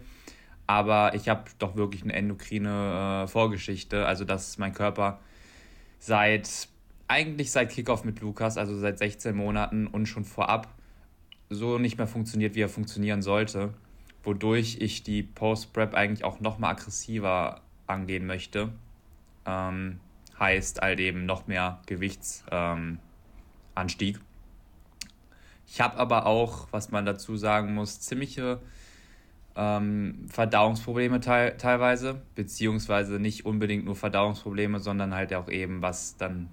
[0.65, 4.05] aber ich habe doch wirklich eine endokrine äh, Vorgeschichte.
[4.05, 5.19] Also, dass mein Körper
[5.99, 6.69] seit
[7.07, 10.73] eigentlich seit Kickoff mit Lukas, also seit 16 Monaten und schon vorab,
[11.49, 13.73] so nicht mehr funktioniert, wie er funktionieren sollte.
[14.23, 18.73] Wodurch ich die Post-Prep eigentlich auch nochmal aggressiver angehen möchte.
[19.45, 19.99] Ähm,
[20.39, 22.99] heißt halt eben noch mehr Gewichtsanstieg.
[24.15, 24.21] Ähm,
[25.65, 28.59] ich habe aber auch, was man dazu sagen muss, ziemliche
[29.55, 36.49] ähm, Verdauungsprobleme te teilweise, beziehungsweise nicht unbedingt nur Verdauungsprobleme, sondern halt auch eben, was dann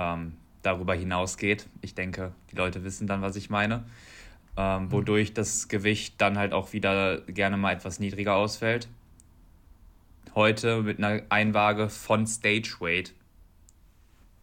[0.00, 0.32] ähm,
[0.62, 1.66] darüber hinausgeht.
[1.82, 3.84] Ich denke, die Leute wissen dann, was ich meine.
[4.56, 4.92] Ähm, mhm.
[4.92, 8.88] wodurch das Gewicht dann halt auch wieder gerne mal etwas niedriger ausfällt.
[10.34, 13.14] Heute mit einer Einwaage von Stage Weight,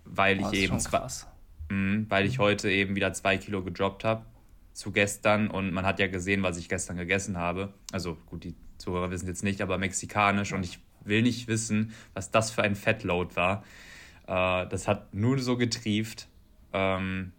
[0.06, 0.78] weil oh, ich eben
[1.70, 2.42] mh, weil ich mhm.
[2.42, 4.24] heute eben wieder zwei Kilo gedroppt habe
[4.74, 7.74] zu gestern und man hat ja gesehen, was ich gestern gegessen habe.
[7.92, 12.32] Also gut, die Zuhörer wissen jetzt nicht, aber mexikanisch und ich will nicht wissen, was
[12.32, 13.64] das für ein Fettload war.
[14.28, 16.28] Äh, das hat nur so getrieft.
[16.74, 17.32] Ähm,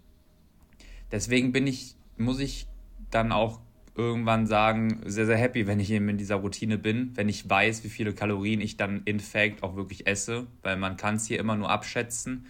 [1.12, 2.66] deswegen bin ich, muss ich
[3.10, 3.60] dann auch
[3.94, 7.82] irgendwann sagen, sehr, sehr happy, wenn ich eben in dieser Routine bin, wenn ich weiß,
[7.82, 11.40] wie viele Kalorien ich dann in Fact auch wirklich esse, weil man kann es hier
[11.40, 12.46] immer nur abschätzen.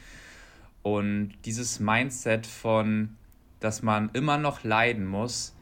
[0.83, 3.17] Und dieses Mindset von,
[3.61, 5.55] dass man immer noch leiden muss,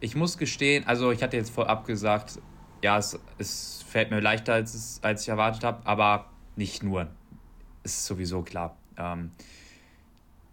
[0.00, 2.40] ich muss gestehen, also ich hatte jetzt vorab gesagt,
[2.82, 7.08] ja, es, es fällt mir leichter, als, es, als ich erwartet habe, aber nicht nur
[7.84, 8.76] ist sowieso klar.
[8.96, 9.30] Ähm,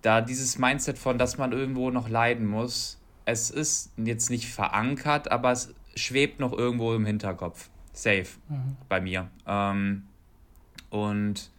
[0.01, 5.31] da dieses Mindset von, dass man irgendwo noch leiden muss, es ist jetzt nicht verankert,
[5.31, 7.69] aber es schwebt noch irgendwo im Hinterkopf.
[7.93, 8.77] Safe mhm.
[8.89, 9.29] bei mir.
[9.47, 10.03] Ähm,
[10.89, 11.49] und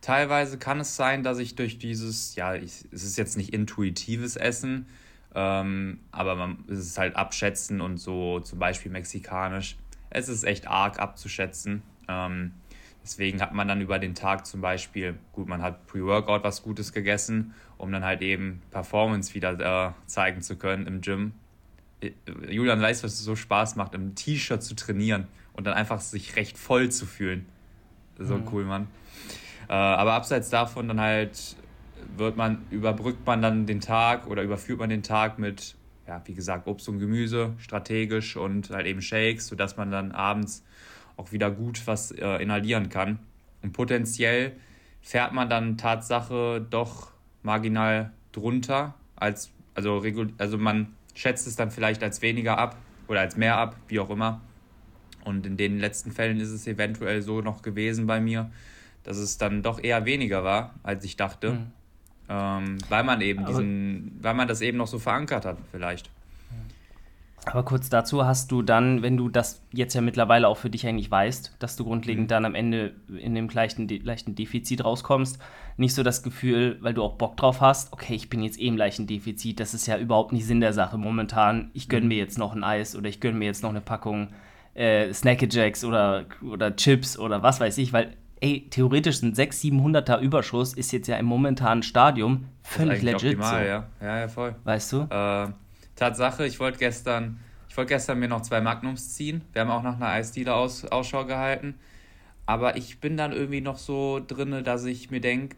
[0.00, 4.36] teilweise kann es sein, dass ich durch dieses, ja, ich, es ist jetzt nicht intuitives
[4.36, 4.86] Essen,
[5.32, 9.76] Ähm, aber man es ist halt abschätzen und so zum Beispiel mexikanisch.
[10.10, 11.82] Es ist echt arg abzuschätzen.
[12.08, 12.52] Ähm,
[13.10, 16.92] deswegen hat man dann über den Tag zum Beispiel, gut, man hat Pre-Workout was Gutes
[16.92, 21.32] gegessen, um dann halt eben Performance wieder äh, zeigen zu können im Gym.
[22.48, 26.36] Julian weiß, was es so Spaß macht, im T-Shirt zu trainieren und dann einfach sich
[26.36, 27.46] recht voll zu fühlen.
[28.16, 28.48] So mhm.
[28.52, 28.86] cool, Mann.
[29.68, 31.56] Äh, aber abseits davon dann halt
[32.16, 35.74] wird man, überbrückt man dann den Tag oder überführt man den Tag mit,
[36.06, 40.64] ja, wie gesagt, Obst und Gemüse, strategisch und halt eben Shakes, sodass man dann abends
[41.20, 43.18] auch wieder gut was äh, inhalieren kann.
[43.62, 44.52] Und potenziell
[45.02, 50.02] fährt man dann Tatsache doch marginal drunter, als, also,
[50.38, 54.10] also man schätzt es dann vielleicht als weniger ab oder als mehr ab, wie auch
[54.10, 54.40] immer.
[55.24, 58.50] Und in den letzten Fällen ist es eventuell so noch gewesen bei mir,
[59.02, 61.52] dass es dann doch eher weniger war, als ich dachte.
[61.52, 61.66] Mhm.
[62.28, 66.10] Ähm, weil man eben diesen, weil man das eben noch so verankert hat, vielleicht.
[67.46, 70.86] Aber kurz dazu hast du dann, wenn du das jetzt ja mittlerweile auch für dich
[70.86, 72.28] eigentlich weißt, dass du grundlegend mhm.
[72.28, 75.38] dann am Ende in dem leichten, leichten Defizit rauskommst,
[75.76, 78.66] nicht so das Gefühl, weil du auch Bock drauf hast, okay, ich bin jetzt eh
[78.66, 82.08] im leichten Defizit, das ist ja überhaupt nicht Sinn der Sache momentan, ich gönne mhm.
[82.08, 84.28] mir jetzt noch ein Eis oder ich gönne mir jetzt noch eine Packung
[84.74, 90.20] äh, Snackajacks oder, oder Chips oder was weiß ich, weil ey, theoretisch ein 600, 700er
[90.20, 93.34] Überschuss ist jetzt ja im momentanen Stadium völlig legit.
[93.38, 93.68] Optimal, so.
[93.68, 93.86] ja.
[94.00, 94.54] ja, ja, voll.
[94.64, 95.06] Weißt du?
[95.10, 95.48] Äh,
[96.00, 99.42] Tatsache, ich wollte gestern, ich wollte gestern mir noch zwei Magnums ziehen.
[99.52, 101.74] Wir haben auch nach einer Eisdiele aus, Ausschau gehalten.
[102.46, 105.56] Aber ich bin dann irgendwie noch so drin, dass ich mir denke,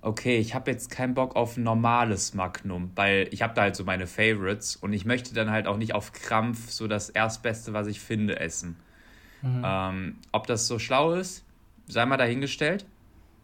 [0.00, 3.76] okay, ich habe jetzt keinen Bock auf ein normales Magnum, weil ich habe da halt
[3.76, 7.72] so meine Favorites und ich möchte dann halt auch nicht auf Krampf so das Erstbeste,
[7.72, 8.76] was ich finde, essen.
[9.42, 9.62] Mhm.
[9.64, 11.44] Ähm, ob das so schlau ist,
[11.86, 12.86] sei mal dahingestellt.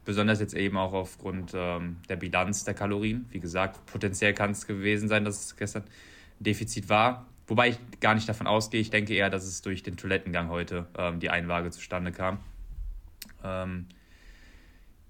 [0.08, 3.26] Besonders jetzt eben auch aufgrund ähm, der Bilanz der Kalorien.
[3.28, 7.26] Wie gesagt, potenziell kann es gewesen sein, dass es gestern ein Defizit war.
[7.46, 8.80] Wobei ich gar nicht davon ausgehe.
[8.80, 12.38] Ich denke eher, dass es durch den Toilettengang heute ähm, die Einwaage zustande kam.
[13.44, 13.84] Ähm,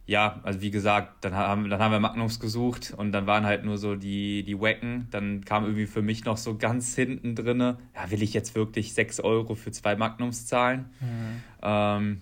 [0.05, 3.65] ja, also wie gesagt, dann haben, dann haben wir Magnums gesucht und dann waren halt
[3.65, 5.07] nur so die, die Wacken.
[5.13, 8.95] Dann kam irgendwie für mich noch so ganz hinten drinne, ja, will ich jetzt wirklich
[8.95, 10.87] 6 Euro für zwei Magnums zahlen?
[10.99, 11.43] Mhm.
[11.63, 12.21] Ähm,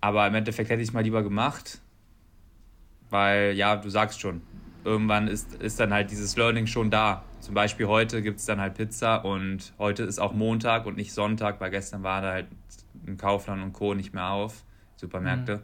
[0.00, 1.80] aber im Endeffekt hätte ich es mal lieber gemacht,
[3.10, 4.42] weil, ja, du sagst schon,
[4.84, 7.24] irgendwann ist, ist dann halt dieses Learning schon da.
[7.40, 11.12] Zum Beispiel heute gibt es dann halt Pizza und heute ist auch Montag und nicht
[11.12, 12.46] Sonntag, weil gestern war da halt
[13.06, 13.94] ein Kaufland und Co.
[13.94, 14.64] nicht mehr auf,
[14.96, 15.56] Supermärkte.
[15.56, 15.62] Mhm.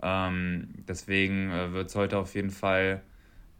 [0.00, 3.02] Ähm, deswegen äh, wird es heute auf jeden Fall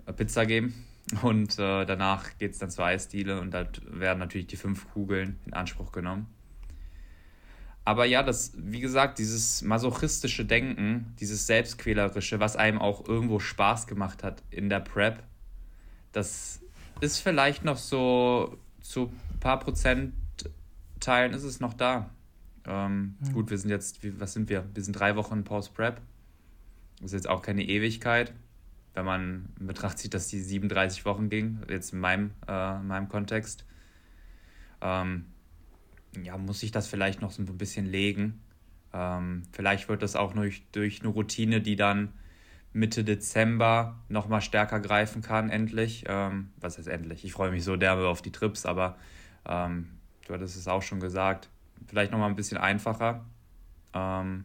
[0.07, 0.75] äh, Pizza geben
[1.23, 5.39] und äh, danach geht es dann zur Eisdiele und da werden natürlich die fünf Kugeln
[5.47, 6.27] in Anspruch genommen.
[7.89, 13.87] Aber ja, das, wie gesagt, dieses masochistische Denken, dieses Selbstquälerische, was einem auch irgendwo Spaß
[13.87, 15.23] gemacht hat in der Prep,
[16.13, 16.61] das
[17.01, 22.11] ist vielleicht noch so zu ein paar Prozentteilen ist es noch da.
[22.67, 23.33] Ähm, mhm.
[23.33, 24.67] Gut, wir sind jetzt, was sind wir?
[24.75, 25.99] Wir sind drei Wochen Post-Prep.
[26.97, 28.35] Das ist jetzt auch keine Ewigkeit,
[28.93, 32.87] wenn man in Betracht zieht, dass die 37 Wochen ging, jetzt in meinem, äh, in
[32.87, 33.65] meinem Kontext.
[34.83, 35.25] Ähm,
[36.23, 38.41] ja, muss ich das vielleicht noch so ein bisschen legen.
[38.93, 42.13] Ähm, vielleicht wird das auch durch, durch eine Routine, die dann
[42.73, 46.05] Mitte Dezember nochmal stärker greifen kann, endlich.
[46.07, 47.25] Ähm, was heißt endlich?
[47.25, 48.97] Ich freue mich so derbe auf die Trips, aber
[49.47, 49.89] ähm,
[50.27, 51.49] du hattest es auch schon gesagt.
[51.87, 53.25] Vielleicht nochmal ein bisschen einfacher.
[53.95, 54.45] Ähm,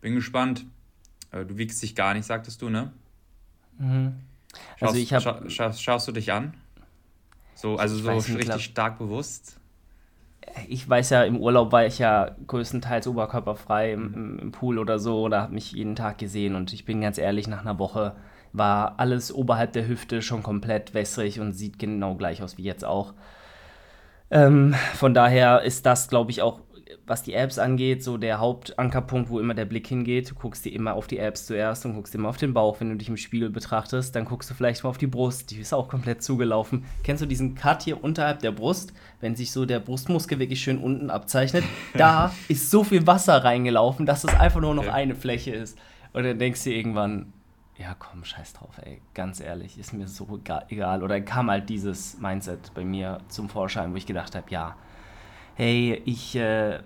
[0.00, 0.66] bin gespannt.
[1.30, 2.92] Äh, du wiegst dich gar nicht, sagtest du, ne?
[3.78, 4.14] Mhm.
[4.80, 6.54] Also schaust, ich hab, scha schaust, schaust du dich an?
[7.54, 9.59] So, also so richtig stark bewusst?
[10.68, 14.98] Ich weiß ja, im Urlaub war ich ja größtenteils oberkörperfrei im, im, im Pool oder
[14.98, 18.14] so oder habe mich jeden Tag gesehen und ich bin ganz ehrlich, nach einer Woche
[18.52, 22.84] war alles oberhalb der Hüfte schon komplett wässrig und sieht genau gleich aus wie jetzt
[22.84, 23.14] auch.
[24.30, 26.60] Ähm, von daher ist das, glaube ich, auch
[27.10, 30.30] was die Apps angeht, so der Hauptankerpunkt, wo immer der Blick hingeht.
[30.30, 32.88] Du guckst dir immer auf die Apps zuerst und guckst immer auf den Bauch, wenn
[32.88, 34.14] du dich im Spiegel betrachtest.
[34.14, 36.84] Dann guckst du vielleicht mal auf die Brust, die ist auch komplett zugelaufen.
[37.02, 40.78] Kennst du diesen Cut hier unterhalb der Brust, wenn sich so der Brustmuskel wirklich schön
[40.78, 41.64] unten abzeichnet?
[41.94, 44.94] Da ist so viel Wasser reingelaufen, dass es einfach nur noch ja.
[44.94, 45.76] eine Fläche ist.
[46.12, 47.32] Und dann denkst du irgendwann,
[47.76, 51.02] ja komm, scheiß drauf, ey, ganz ehrlich, ist mir so egal.
[51.02, 54.76] Oder kam halt dieses Mindset bei mir zum Vorschein, wo ich gedacht habe, ja,
[55.54, 56.78] hey, ich äh,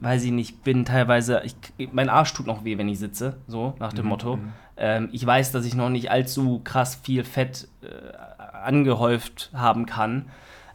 [0.00, 3.74] weiß ich nicht, bin teilweise, ich, mein Arsch tut noch weh, wenn ich sitze, so
[3.78, 4.08] nach dem mhm.
[4.08, 4.36] Motto.
[4.36, 4.52] Mhm.
[4.76, 10.26] Ähm, ich weiß, dass ich noch nicht allzu krass viel Fett äh, angehäuft haben kann.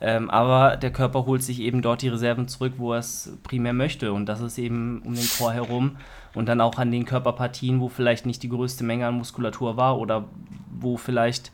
[0.01, 3.73] Ähm, aber der Körper holt sich eben dort die Reserven zurück, wo er es primär
[3.73, 4.13] möchte.
[4.13, 5.97] Und das ist eben um den Chor herum
[6.35, 9.97] und dann auch an den Körperpartien, wo vielleicht nicht die größte Menge an Muskulatur war
[9.97, 10.25] oder
[10.69, 11.51] wo vielleicht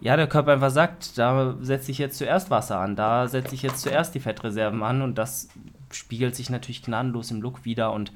[0.00, 3.62] ja, der Körper einfach sagt, da setze ich jetzt zuerst Wasser an, da setze ich
[3.62, 5.48] jetzt zuerst die Fettreserven an und das
[5.96, 7.92] spiegelt sich natürlich gnadenlos im Look wieder.
[7.92, 8.12] Und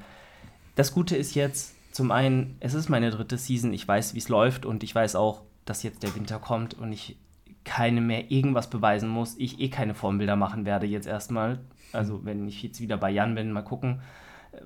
[0.75, 4.29] das Gute ist jetzt, zum einen, es ist meine dritte Season, ich weiß, wie es
[4.29, 7.17] läuft und ich weiß auch, dass jetzt der Winter kommt und ich
[7.63, 9.35] keine mehr irgendwas beweisen muss.
[9.37, 11.59] Ich eh keine Formbilder machen werde jetzt erstmal.
[11.91, 14.01] Also wenn ich jetzt wieder bei Jan bin, mal gucken.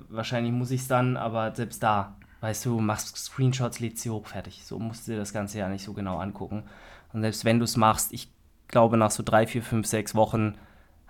[0.09, 4.27] Wahrscheinlich muss ich es dann, aber selbst da, weißt du, machst Screenshots, lädst sie hoch,
[4.27, 4.63] fertig.
[4.63, 6.63] So musst du dir das Ganze ja nicht so genau angucken.
[7.11, 8.29] Und selbst wenn du es machst, ich
[8.67, 10.55] glaube, nach so drei, vier, fünf, sechs Wochen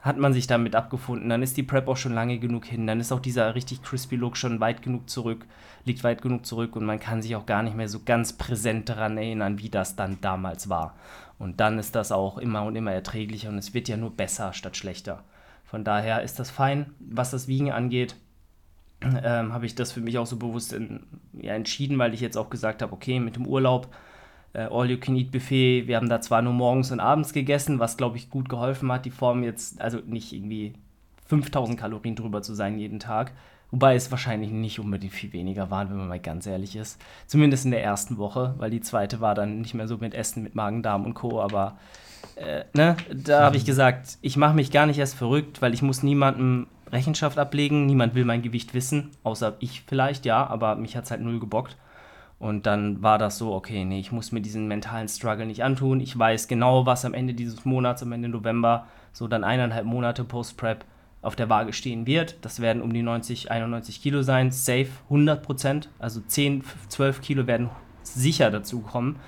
[0.03, 1.29] hat man sich damit abgefunden.
[1.29, 2.85] Dann ist die Prep auch schon lange genug hin.
[2.85, 5.45] Dann ist auch dieser richtig crispy Look schon weit genug zurück,
[5.85, 8.89] liegt weit genug zurück und man kann sich auch gar nicht mehr so ganz präsent
[8.89, 10.95] daran erinnern, wie das dann damals war.
[11.39, 14.51] Und dann ist das auch immer und immer erträglicher und es wird ja nur besser
[14.51, 15.23] statt schlechter.
[15.63, 16.93] Von daher ist das fein.
[16.99, 18.17] Was das Wiegen angeht,
[19.01, 22.37] ähm, habe ich das für mich auch so bewusst in, ja, entschieden, weil ich jetzt
[22.37, 23.87] auch gesagt habe, okay, mit dem Urlaub
[24.59, 25.87] All-You-Can-Eat-Buffet.
[25.87, 29.05] Wir haben da zwar nur morgens und abends gegessen, was, glaube ich, gut geholfen hat,
[29.05, 30.73] die Form jetzt, also nicht irgendwie
[31.25, 33.31] 5000 Kalorien drüber zu sein jeden Tag.
[33.71, 37.01] Wobei es wahrscheinlich nicht unbedingt viel weniger waren, wenn man mal ganz ehrlich ist.
[37.25, 40.43] Zumindest in der ersten Woche, weil die zweite war dann nicht mehr so mit Essen,
[40.43, 41.41] mit Magen, Darm und Co.
[41.41, 41.75] Aber
[42.35, 45.81] äh, ne, da habe ich gesagt, ich mache mich gar nicht erst verrückt, weil ich
[45.81, 47.87] muss niemandem Rechenschaft ablegen.
[47.87, 51.39] Niemand will mein Gewicht wissen, außer ich vielleicht, ja, aber mich hat es halt null
[51.39, 51.75] gebockt.
[52.43, 56.01] Und dann war das so, okay, nee, ich muss mir diesen mentalen Struggle nicht antun.
[56.01, 60.25] Ich weiß genau, was am Ende dieses Monats, am Ende November, so dann eineinhalb Monate
[60.25, 60.83] Post-Prep
[61.21, 62.35] auf der Waage stehen wird.
[62.41, 65.87] Das werden um die 90, 91 Kilo sein, safe 100 Prozent.
[65.99, 67.69] Also 10, 12 Kilo werden
[68.01, 69.21] sicher dazu kommen.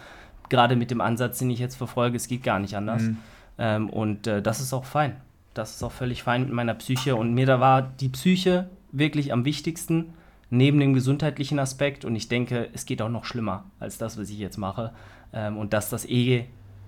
[0.50, 3.04] Gerade mit dem Ansatz, den ich jetzt verfolge, es geht gar nicht anders.
[3.04, 3.18] Mhm.
[3.58, 5.22] Ähm, und äh, das ist auch fein.
[5.54, 7.16] Das ist auch völlig fein mit meiner Psyche.
[7.16, 10.16] Und mir da war die Psyche wirklich am wichtigsten
[10.58, 12.06] neben dem gesundheitlichen Aspekt.
[12.06, 14.94] Und ich denke, es geht auch noch schlimmer als das, was ich jetzt mache.
[15.34, 16.48] Ähm, und dass das eh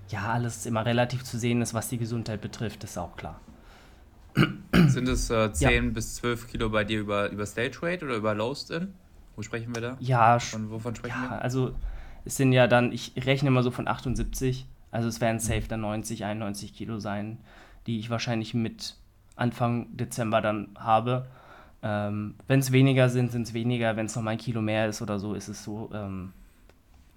[0.10, 3.42] ja alles immer relativ zu sehen ist, was die Gesundheit betrifft, ist auch klar.
[4.74, 5.92] Sind es äh, 10 ja.
[5.92, 8.94] bis 12 Kilo bei dir über, über Stage Weight oder über Lost in?
[9.36, 9.98] Wo sprechen wir da?
[10.00, 11.42] Ja, von, wovon sprechen ja, wir?
[11.42, 11.74] Also
[12.26, 15.82] es sind ja dann, ich rechne immer so von 78, also es werden safe dann
[15.82, 17.38] 90, 91 Kilo sein,
[17.86, 18.96] die ich wahrscheinlich mit
[19.36, 21.28] Anfang Dezember dann habe.
[21.84, 23.96] Ähm, wenn es weniger sind, sind es weniger.
[23.96, 25.90] Wenn es noch mal ein Kilo mehr ist oder so, ist es so.
[25.94, 26.34] Ähm,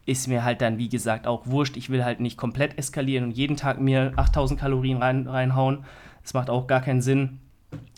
[0.06, 1.76] ist mir halt dann, wie gesagt, auch wurscht.
[1.76, 5.84] Ich will halt nicht komplett eskalieren und jeden Tag mir 8000 Kalorien rein, reinhauen.
[6.22, 7.38] Das macht auch gar keinen Sinn.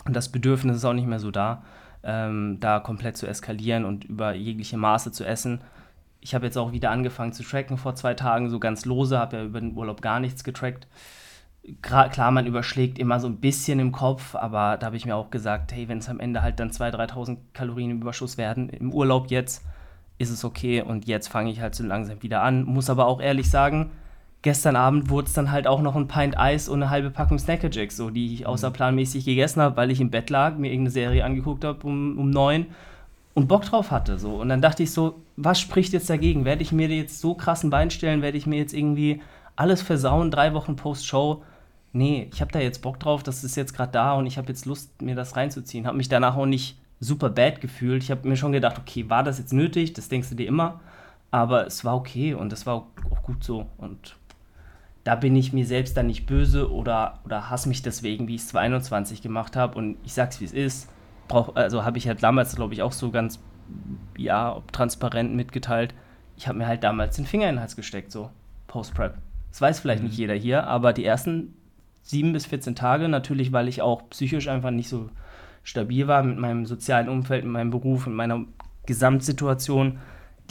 [0.05, 1.63] Und das Bedürfnis ist auch nicht mehr so da,
[2.03, 5.61] ähm, da komplett zu eskalieren und über jegliche Maße zu essen.
[6.21, 9.37] Ich habe jetzt auch wieder angefangen zu tracken vor zwei Tagen, so ganz lose, habe
[9.37, 10.87] ja über den Urlaub gar nichts getrackt
[11.81, 15.31] klar, man überschlägt immer so ein bisschen im Kopf, aber da habe ich mir auch
[15.31, 18.91] gesagt, hey, wenn es am Ende halt dann 2.000, 3.000 Kalorien im Überschuss werden, im
[18.91, 19.63] Urlaub jetzt,
[20.17, 22.63] ist es okay und jetzt fange ich halt so langsam wieder an.
[22.63, 23.91] Muss aber auch ehrlich sagen,
[24.41, 27.39] gestern Abend wurde es dann halt auch noch ein Pint Eis und eine halbe Packung
[27.39, 28.47] Snackerjacks, so, die ich mhm.
[28.47, 32.29] außerplanmäßig gegessen habe, weil ich im Bett lag, mir irgendeine Serie angeguckt habe um, um
[32.29, 32.67] neun
[33.33, 34.19] und Bock drauf hatte.
[34.19, 34.35] So.
[34.35, 36.45] Und dann dachte ich so, was spricht jetzt dagegen?
[36.45, 38.21] Werde ich mir jetzt so krassen Bein stellen?
[38.21, 39.21] Werde ich mir jetzt irgendwie
[39.55, 41.41] alles versauen, drei Wochen Post-Show?
[41.93, 44.49] Nee, ich habe da jetzt Bock drauf, das ist jetzt gerade da und ich habe
[44.49, 45.87] jetzt Lust, mir das reinzuziehen.
[45.87, 48.03] Habe mich danach auch nicht super bad gefühlt.
[48.03, 49.93] Ich habe mir schon gedacht, okay, war das jetzt nötig?
[49.93, 50.81] Das denkst du dir immer.
[51.31, 53.67] Aber es war okay und es war auch gut so.
[53.77, 54.15] Und
[55.03, 58.41] da bin ich mir selbst dann nicht böse oder, oder hasse mich deswegen, wie ich
[58.41, 59.77] es 22 gemacht habe.
[59.77, 60.89] Und ich sag's, wie es ist.
[61.27, 63.39] Brauch, also habe ich halt damals, glaube ich, auch so ganz,
[64.17, 65.93] ja, transparent mitgeteilt.
[66.37, 68.29] Ich habe mir halt damals den Finger in den Hals gesteckt, so
[68.67, 69.17] Post-Prep.
[69.51, 70.09] Das weiß vielleicht mhm.
[70.09, 71.53] nicht jeder hier, aber die ersten
[72.03, 73.09] sieben bis 14 Tage.
[73.09, 75.09] Natürlich, weil ich auch psychisch einfach nicht so
[75.63, 78.45] stabil war mit meinem sozialen Umfeld, mit meinem Beruf und meiner
[78.85, 79.99] Gesamtsituation.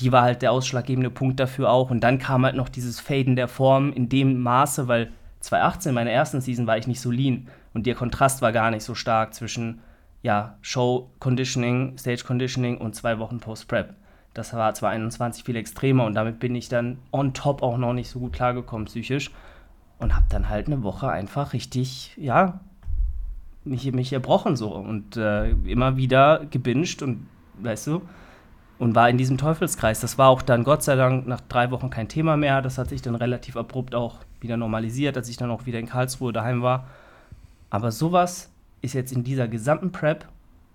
[0.01, 1.91] Die war halt der ausschlaggebende Punkt dafür auch.
[1.91, 6.11] Und dann kam halt noch dieses Faden der Form in dem Maße, weil 2018, meiner
[6.11, 7.49] ersten Season, war ich nicht so lean.
[7.75, 9.81] Und der Kontrast war gar nicht so stark zwischen
[10.23, 13.95] ja, Show Conditioning, Stage Conditioning und zwei Wochen Post-Prep.
[14.35, 18.09] Das war 2021 viel extremer und damit bin ich dann on top auch noch nicht
[18.09, 19.31] so gut klargekommen psychisch
[20.03, 22.61] und habe dann halt eine Woche einfach richtig, ja,
[23.65, 27.27] mich, mich erbrochen so und äh, immer wieder gebinged und,
[27.61, 28.03] weißt du,
[28.79, 30.01] und war in diesem Teufelskreis.
[30.01, 32.63] Das war auch dann Gott sei Dank nach drei Wochen kein Thema mehr.
[32.63, 35.87] Das hat sich dann relativ abrupt auch wieder normalisiert, als ich dann auch wieder in
[35.87, 36.89] Karlsruhe daheim war.
[37.71, 40.27] Aber sowas ist jetzt in dieser gesamten Prep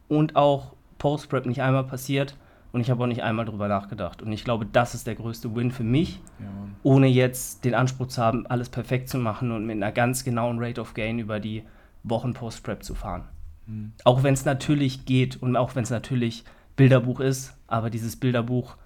[0.07, 2.37] und auch Post-Prep nicht einmal passiert.
[2.77, 4.21] Und ich habe auch nicht einmal drüber nachgedacht.
[4.21, 6.45] Und ich glaube, das ist der größte Win für mich, ja,
[6.83, 10.59] ohne jetzt den Anspruch zu haben, alles perfekt zu machen und mit einer ganz genauen
[10.59, 11.63] Rate of Gain über die
[12.03, 13.23] Wochen Post-Prep zu fahren.
[13.65, 13.93] Mhm.
[14.03, 16.43] Auch wenn es natürlich geht und auch wenn es natürlich
[16.75, 18.77] Bilderbuch ist, aber dieses Bilderbuch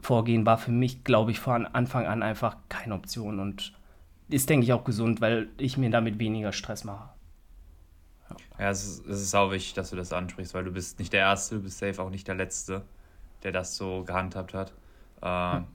[0.00, 3.40] Vorgehen war für mich, glaube ich, von Anfang an einfach keine Option.
[3.40, 3.74] Und
[4.30, 7.10] ist, denke ich, auch gesund, weil ich mir damit weniger Stress mache.
[8.30, 10.98] Ja, ja es, ist, es ist auch wichtig, dass du das ansprichst, weil du bist
[10.98, 12.86] nicht der Erste, du bist safe auch nicht der Letzte,
[13.42, 14.72] der das so gehandhabt hat.
[15.22, 15.66] Äh, ja.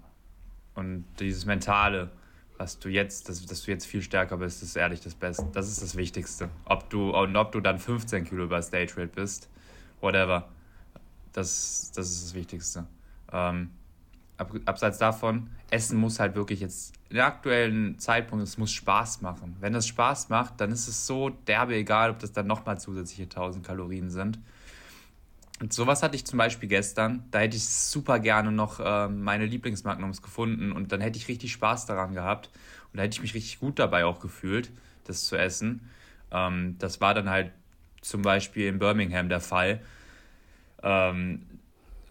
[0.75, 2.09] Und dieses Mentale,
[2.57, 5.45] was du jetzt, dass, dass du jetzt viel stärker bist, ist ehrlich das Beste.
[5.53, 6.49] Das ist das Wichtigste.
[6.65, 9.49] Ob du, und ob du dann 15 Kilo über Stage Rate bist,
[10.01, 10.49] whatever.
[11.31, 12.85] Das, das ist das Wichtigste.
[13.31, 13.71] Ähm,
[14.37, 19.21] ab, abseits davon, Essen muss halt wirklich jetzt, in der aktuellen Zeitpunkt, es muss Spaß
[19.21, 19.55] machen.
[19.59, 23.23] Wenn es Spaß macht, dann ist es so derbe egal, ob das dann nochmal zusätzliche
[23.23, 24.39] 1000 Kalorien sind.
[25.63, 27.23] Und sowas hatte ich zum Beispiel gestern.
[27.31, 31.53] Da hätte ich super gerne noch äh, meine Lieblingsmagnums gefunden und dann hätte ich richtig
[31.53, 32.49] Spaß daran gehabt.
[32.91, 34.71] Und da hätte ich mich richtig gut dabei auch gefühlt,
[35.05, 35.89] das zu essen.
[36.31, 37.53] Ähm, das war dann halt
[38.01, 39.79] zum Beispiel in Birmingham der Fall.
[40.81, 41.45] Ähm,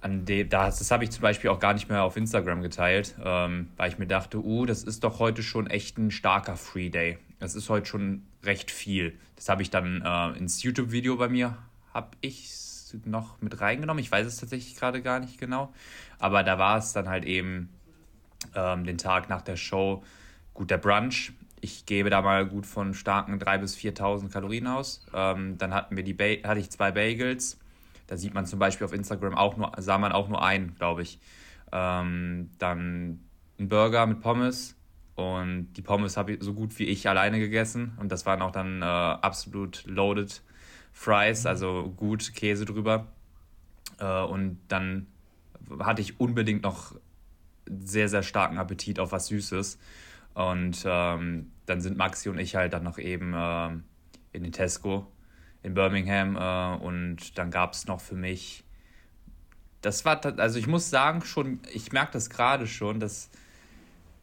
[0.01, 3.17] an dem, das, das habe ich zum Beispiel auch gar nicht mehr auf Instagram geteilt,
[3.23, 6.89] ähm, weil ich mir dachte, uh, das ist doch heute schon echt ein starker Free
[6.89, 7.19] Day.
[7.39, 9.13] Das ist heute schon recht viel.
[9.37, 11.59] Das habe ich dann äh, ins YouTube-Video bei mir,
[11.93, 12.49] habe ich
[13.05, 14.03] noch mit reingenommen.
[14.03, 15.73] Ich weiß es tatsächlich gerade gar nicht genau.
[16.19, 17.69] Aber da war es dann halt eben
[18.55, 20.03] ähm, den Tag nach der Show
[20.55, 21.33] gut der Brunch.
[21.61, 25.07] Ich gebe da mal gut von starken 3.000 bis 4.000 Kalorien aus.
[25.15, 27.59] Ähm, dann hatten wir die ba hatte ich zwei Bagels.
[28.09, 31.03] Da sieht man zum Beispiel auf Instagram auch nur, sah man auch nur einen, glaube
[31.03, 31.21] ich.
[31.71, 33.21] Ähm, dann
[33.59, 34.77] ein Burger mit Pommes.
[35.15, 37.93] Und die Pommes habe ich so gut wie ich alleine gegessen.
[37.99, 40.43] Und das waren auch dann äh, absolut loaded
[40.93, 43.07] Fries, also gut Käse drüber.
[43.99, 45.07] Äh, und dann
[45.81, 46.95] hatte ich unbedingt noch
[47.67, 49.79] sehr, sehr starken Appetit auf was Süßes.
[50.35, 53.69] Und ähm, dann sind Maxi und ich halt dann noch eben äh,
[54.33, 55.07] in den Tesco
[55.63, 58.65] in Birmingham äh, und dann gab es noch für mich,
[59.81, 63.31] das war, also ich muss sagen schon, ich merke das gerade schon, dass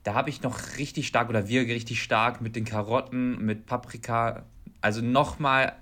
[0.03, 4.45] da habe ich noch richtig stark oder wir richtig stark mit den Karotten, mit Paprika,
[4.81, 5.75] also nochmal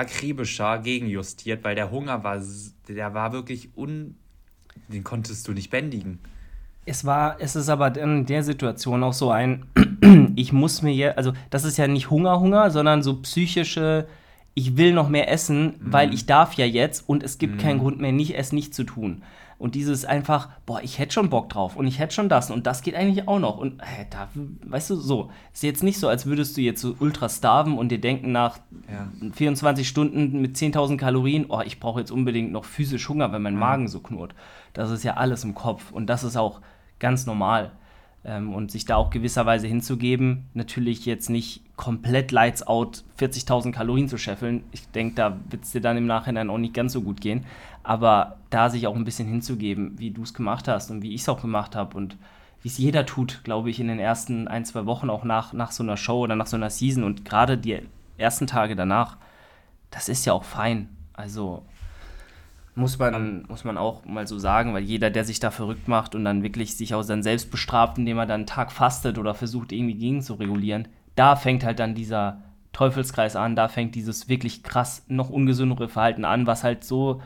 [0.00, 2.40] akribischer gegenjustiert, weil der Hunger war,
[2.88, 4.16] der war wirklich un,
[4.88, 6.18] den konntest du nicht bändigen.
[6.86, 9.66] Es war, es ist aber in der Situation auch so ein,
[10.36, 14.08] ich muss mir ja, also das ist ja nicht Hunger, Hunger, sondern so psychische,
[14.54, 15.92] ich will noch mehr essen, mhm.
[15.92, 17.58] weil ich darf ja jetzt und es gibt mhm.
[17.58, 19.22] keinen Grund mehr, nicht es nicht zu tun.
[19.60, 22.66] Und dieses einfach, boah, ich hätte schon Bock drauf und ich hätte schon das und
[22.66, 23.58] das geht eigentlich auch noch.
[23.58, 24.28] Und äh, da,
[24.64, 25.30] weißt du, so.
[25.52, 28.58] Ist jetzt nicht so, als würdest du jetzt so ultra starven und dir denken nach
[28.90, 29.06] ja.
[29.34, 33.60] 24 Stunden mit 10.000 Kalorien, oh, ich brauche jetzt unbedingt noch physisch Hunger, wenn mein.
[33.60, 34.34] Magen so knurrt.
[34.72, 36.62] Das ist ja alles im Kopf und das ist auch
[36.98, 37.72] ganz normal.
[38.22, 44.08] Ähm, und sich da auch gewisserweise hinzugeben, natürlich jetzt nicht komplett lights out 40.000 Kalorien
[44.08, 44.64] zu scheffeln.
[44.72, 47.46] Ich denke, da wird es dir dann im Nachhinein auch nicht ganz so gut gehen.
[47.82, 51.22] Aber da sich auch ein bisschen hinzugeben, wie du es gemacht hast und wie ich
[51.22, 52.16] es auch gemacht habe und
[52.62, 55.72] wie es jeder tut, glaube ich, in den ersten ein, zwei Wochen auch nach, nach
[55.72, 57.80] so einer Show oder nach so einer Season und gerade die
[58.18, 59.16] ersten Tage danach,
[59.90, 60.88] das ist ja auch fein.
[61.14, 61.62] Also
[62.74, 66.14] muss man, muss man auch mal so sagen, weil jeder, der sich da verrückt macht
[66.14, 69.34] und dann wirklich sich auch dann selbst bestraft, indem er dann einen Tag fastet oder
[69.34, 74.28] versucht, irgendwie gegen zu regulieren, da fängt halt dann dieser Teufelskreis an, da fängt dieses
[74.28, 77.20] wirklich krass noch ungesündere Verhalten an, was halt so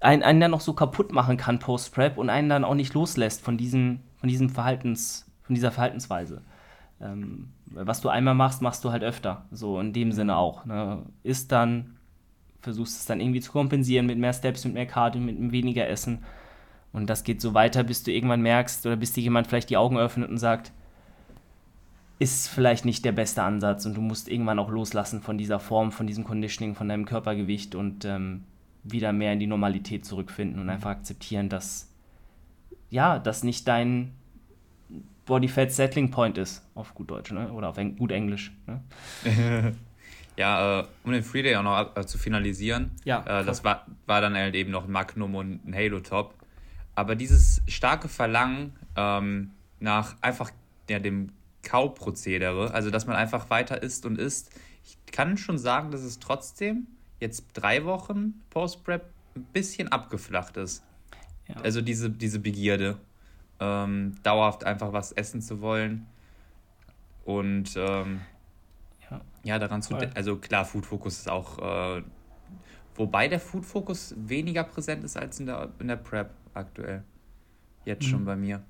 [0.00, 3.42] einen, einen dann noch so kaputt machen kann post-Prep und einen dann auch nicht loslässt
[3.42, 6.42] von diesem, von diesem Verhaltens, von dieser Verhaltensweise.
[7.00, 9.44] Ähm, was du einmal machst, machst du halt öfter.
[9.50, 10.64] So in dem Sinne auch.
[10.64, 11.02] Ne?
[11.22, 11.96] Ist dann,
[12.60, 16.24] versuchst es dann irgendwie zu kompensieren mit mehr Steps, mit mehr Cardio, mit weniger Essen.
[16.92, 19.76] Und das geht so weiter, bis du irgendwann merkst oder bis dir jemand vielleicht die
[19.76, 20.72] Augen öffnet und sagt,
[22.18, 25.92] ist vielleicht nicht der beste Ansatz und du musst irgendwann auch loslassen von dieser Form,
[25.92, 28.44] von diesem Conditioning, von deinem Körpergewicht und ähm,
[28.90, 31.92] wieder mehr in die Normalität zurückfinden und einfach akzeptieren, dass
[32.90, 34.12] ja, das nicht dein
[35.24, 37.52] Body Fat Settling Point ist, auf gut Deutsch, ne?
[37.52, 38.52] oder auf Eng gut Englisch.
[38.66, 38.80] Ne?
[40.36, 43.86] ja, äh, um den Free Day auch noch äh, zu finalisieren, ja, äh, das war,
[44.06, 46.34] war dann halt eben noch ein Magnum und ein Halo Top.
[46.94, 50.50] Aber dieses starke Verlangen ähm, nach einfach
[50.88, 54.50] ja, dem Kauprozedere, also dass man einfach weiter isst und isst,
[54.84, 56.86] ich kann schon sagen, dass es trotzdem
[57.20, 60.84] jetzt drei Wochen Post-Prep ein bisschen abgeflacht ist.
[61.48, 61.56] Ja.
[61.56, 62.98] Also diese, diese Begierde,
[63.60, 66.06] ähm, dauerhaft einfach was essen zu wollen
[67.24, 68.20] und ähm,
[69.10, 69.20] ja.
[69.44, 69.58] ja.
[69.58, 71.58] daran zu, also klar, Food Focus ist auch,
[71.98, 72.02] äh,
[72.94, 77.04] wobei der Food Focus weniger präsent ist als in der, in der Prep aktuell.
[77.84, 78.10] Jetzt mhm.
[78.10, 78.62] schon bei mir.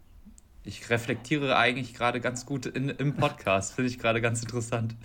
[0.63, 4.97] Ich reflektiere eigentlich gerade ganz gut in, im Podcast, finde ich gerade ganz interessant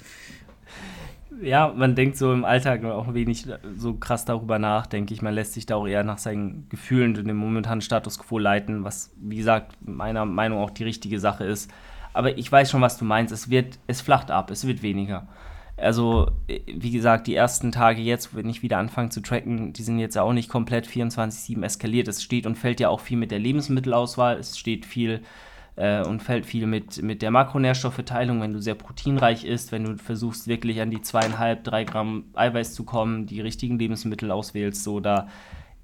[1.42, 5.22] ja, man denkt so im Alltag auch wenig so krass darüber nach, denke ich.
[5.22, 8.84] Man lässt sich da auch eher nach seinen Gefühlen und dem momentanen Status quo leiten,
[8.84, 11.72] was, wie gesagt, meiner Meinung auch die richtige Sache ist.
[12.14, 13.34] Aber ich weiß schon, was du meinst.
[13.34, 15.28] Es wird, es flacht ab, es wird weniger.
[15.78, 19.98] Also, wie gesagt, die ersten Tage jetzt, wenn ich wieder anfange zu tracken, die sind
[19.98, 22.08] jetzt auch nicht komplett 24-7 eskaliert.
[22.08, 24.38] Es steht und fällt ja auch viel mit der Lebensmittelauswahl.
[24.38, 25.22] Es steht viel
[25.76, 29.98] äh, und fällt viel mit, mit der Makronährstoffverteilung, wenn du sehr proteinreich isst, wenn du
[29.98, 35.00] versuchst wirklich an die zweieinhalb, drei Gramm Eiweiß zu kommen, die richtigen Lebensmittel auswählst, so
[35.00, 35.28] da,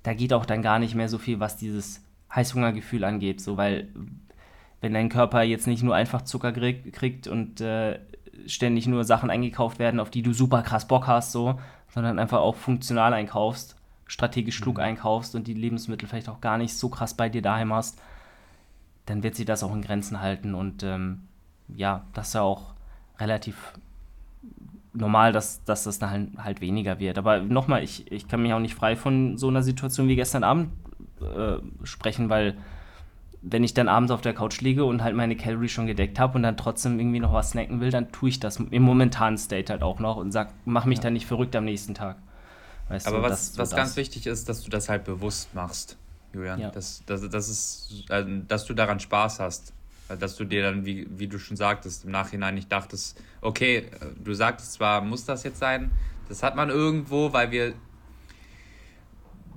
[0.03, 3.87] da geht auch dann gar nicht mehr so viel, was dieses Heißhungergefühl angeht, so weil
[4.81, 7.99] wenn dein Körper jetzt nicht nur einfach Zucker kriegt und äh,
[8.45, 11.59] ständig nur Sachen eingekauft werden, auf die du super krass Bock hast, so,
[11.89, 13.75] sondern einfach auch funktional einkaufst,
[14.05, 14.83] strategisch klug mhm.
[14.83, 17.99] einkaufst und die Lebensmittel vielleicht auch gar nicht so krass bei dir daheim hast,
[19.07, 21.23] dann wird sie das auch in Grenzen halten und ähm,
[21.75, 22.73] ja, das ist ja auch
[23.19, 23.73] relativ
[24.93, 27.17] normal, dass, dass das dann halt, halt weniger wird.
[27.17, 30.43] Aber nochmal, ich, ich kann mich auch nicht frei von so einer Situation wie gestern
[30.43, 30.69] Abend
[31.21, 32.57] äh, sprechen, weil
[33.41, 36.35] wenn ich dann abends auf der Couch liege und halt meine Calorie schon gedeckt habe
[36.35, 39.71] und dann trotzdem irgendwie noch was snacken will, dann tue ich das im momentanen State
[39.71, 41.03] halt auch noch und sag, mach mich ja.
[41.03, 42.17] dann nicht verrückt am nächsten Tag.
[42.89, 43.77] Weißt Aber du, was, das, was das.
[43.77, 45.97] ganz wichtig ist, dass du das halt bewusst machst,
[46.37, 46.59] Julian.
[46.59, 46.71] Ja.
[46.71, 49.73] Dass, dass, dass, ist, also, dass du daran Spaß hast.
[50.19, 53.87] Dass du dir dann, wie, wie du schon sagtest, im Nachhinein nicht dachtest, okay,
[54.23, 55.91] du sagtest zwar, muss das jetzt sein,
[56.29, 57.73] das hat man irgendwo, weil wir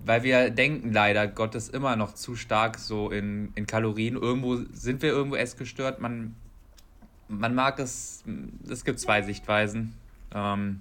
[0.05, 4.17] weil wir denken leider Gottes immer noch zu stark so in, in Kalorien.
[4.17, 6.01] Irgendwo sind wir irgendwo essgestört.
[6.01, 6.35] Man,
[7.29, 8.25] man mag es,
[8.69, 9.95] es gibt zwei Sichtweisen.
[10.35, 10.81] Ähm,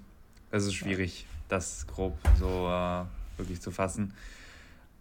[0.52, 3.04] es ist schwierig, das grob so äh,
[3.38, 4.14] wirklich zu fassen.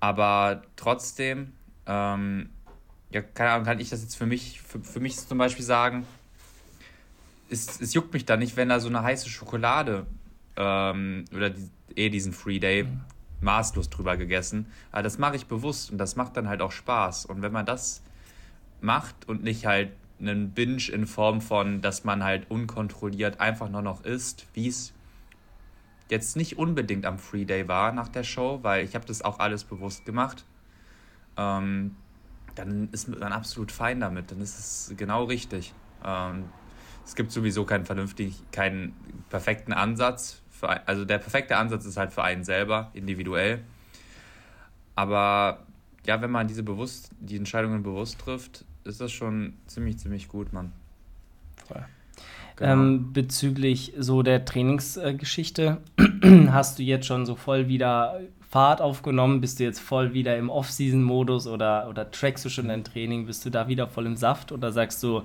[0.01, 1.53] Aber trotzdem,
[1.86, 2.51] ähm,
[3.11, 6.07] ja, keine Ahnung, kann ich das jetzt für mich, für, für mich zum Beispiel sagen,
[7.51, 10.07] es, es juckt mich da nicht, wenn da so eine heiße Schokolade
[10.57, 13.01] ähm, oder die, eh diesen Free Day mhm
[13.40, 14.66] maßlos drüber gegessen.
[14.92, 17.26] Aber das mache ich bewusst und das macht dann halt auch Spaß.
[17.26, 18.03] Und wenn man das
[18.80, 19.90] macht und nicht halt
[20.20, 24.92] einen Binge in Form von, dass man halt unkontrolliert einfach nur noch isst, wie es
[26.11, 29.38] jetzt nicht unbedingt am Free Day war nach der Show, weil ich habe das auch
[29.38, 30.44] alles bewusst gemacht,
[31.36, 31.96] ähm,
[32.54, 35.72] dann ist man absolut fein damit, dann ist es genau richtig.
[36.04, 36.44] Ähm,
[37.04, 38.94] es gibt sowieso keinen vernünftig, keinen
[39.30, 43.62] perfekten Ansatz für, also der perfekte Ansatz ist halt für einen selber, individuell.
[44.94, 45.64] Aber
[46.04, 50.52] ja, wenn man diese bewusst, die Entscheidungen bewusst trifft, ist das schon ziemlich, ziemlich gut,
[50.52, 50.72] Mann.
[51.66, 51.84] Voll.
[52.59, 52.72] Genau.
[52.72, 55.78] Ähm, bezüglich so der Trainingsgeschichte,
[56.50, 59.40] hast du jetzt schon so voll wieder Fahrt aufgenommen?
[59.40, 63.26] Bist du jetzt voll wieder im Off-Season-Modus oder, oder trackst du schon dein Training?
[63.26, 65.22] Bist du da wieder voll im Saft oder sagst du,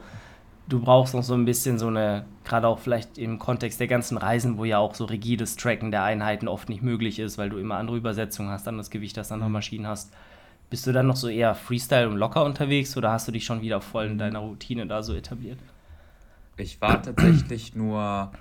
[0.70, 4.20] du brauchst noch so ein bisschen so eine, gerade auch vielleicht im Kontext der ganzen
[4.20, 7.58] Reisen, wo ja auch so rigides Tracken der Einheiten oft nicht möglich ist, weil du
[7.58, 9.54] immer andere Übersetzungen hast, anderes Gewicht hast, andere mhm.
[9.54, 10.14] Maschinen hast.
[10.70, 13.62] Bist du dann noch so eher Freestyle und locker unterwegs oder hast du dich schon
[13.62, 15.58] wieder voll in deiner Routine da so etabliert?
[16.58, 18.32] Ich war tatsächlich nur,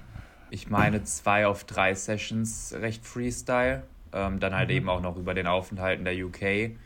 [0.50, 3.84] ich meine, zwei auf drei Sessions recht Freestyle.
[4.12, 4.76] Ähm, dann halt mhm.
[4.76, 6.76] eben auch noch über den Aufenthalt in der UK.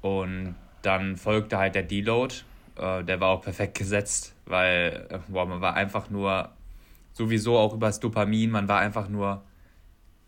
[0.00, 2.34] Und dann folgte halt der Deload.
[2.76, 6.50] Äh, der war auch perfekt gesetzt weil äh, boah, man war einfach nur
[7.12, 9.42] sowieso auch übers Dopamin, man war einfach nur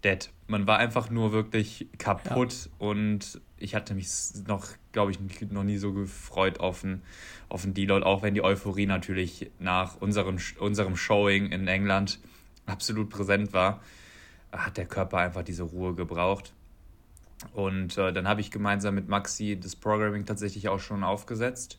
[0.04, 0.30] dead.
[0.46, 2.70] Man war einfach nur wirklich kaputt ja.
[2.78, 4.08] und ich hatte mich
[4.46, 7.02] noch, glaube ich, noch nie so gefreut auf einen,
[7.48, 12.18] auf einen Deload, auch wenn die Euphorie natürlich nach unserem, unserem Showing in England
[12.66, 13.80] absolut präsent war,
[14.50, 16.52] hat der Körper einfach diese Ruhe gebraucht.
[17.52, 21.78] Und äh, dann habe ich gemeinsam mit Maxi das Programming tatsächlich auch schon aufgesetzt.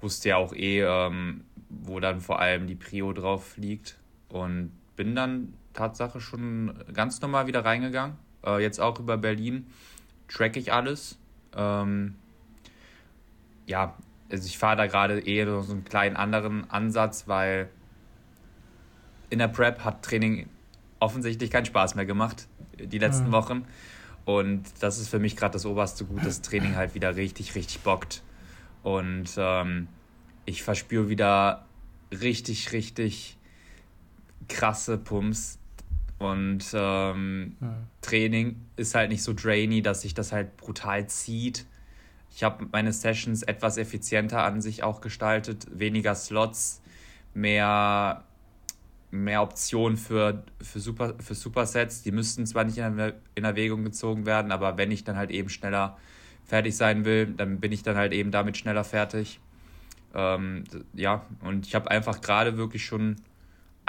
[0.00, 3.98] Wusste ja auch eh, ähm, wo dann vor allem die Prio drauf liegt.
[4.28, 8.16] Und bin dann Tatsache schon ganz normal wieder reingegangen.
[8.44, 9.66] Äh, jetzt auch über Berlin
[10.30, 11.18] track ich alles.
[11.54, 12.14] Ähm,
[13.66, 13.94] ja,
[14.30, 17.68] also ich fahre da gerade eher so einen kleinen anderen Ansatz, weil
[19.28, 20.48] in der Prep hat Training
[20.98, 22.46] offensichtlich keinen Spaß mehr gemacht,
[22.78, 23.32] die letzten mhm.
[23.32, 23.64] Wochen.
[24.24, 27.80] Und das ist für mich gerade das oberste Gut, dass Training halt wieder richtig, richtig
[27.80, 28.22] bockt.
[28.82, 29.88] Und ähm,
[30.44, 31.66] ich verspüre wieder
[32.12, 33.38] richtig, richtig
[34.48, 35.59] krasse Pumps.
[36.20, 37.76] Und ähm, ja.
[38.02, 41.64] Training ist halt nicht so drainy, dass sich das halt brutal zieht.
[42.30, 46.82] Ich habe meine Sessions etwas effizienter an sich auch gestaltet, weniger Slots,
[47.32, 48.22] mehr,
[49.10, 52.02] mehr Optionen für, für, Super, für Supersets.
[52.02, 55.48] Die müssten zwar nicht in, in Erwägung gezogen werden, aber wenn ich dann halt eben
[55.48, 55.96] schneller
[56.44, 59.40] fertig sein will, dann bin ich dann halt eben damit schneller fertig.
[60.14, 63.16] Ähm, ja, und ich habe einfach gerade wirklich schon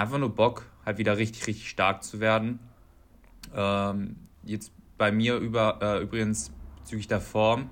[0.02, 2.60] einfach nur Bock, halt wieder richtig, richtig stark zu werden.
[3.56, 7.70] Ähm, jetzt bei mir über, äh, übrigens bezüglich der Form.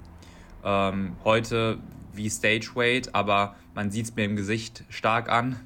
[0.64, 1.80] Ähm, heute
[2.14, 5.60] wie Stage Weight, aber man sieht es mir im Gesicht stark an.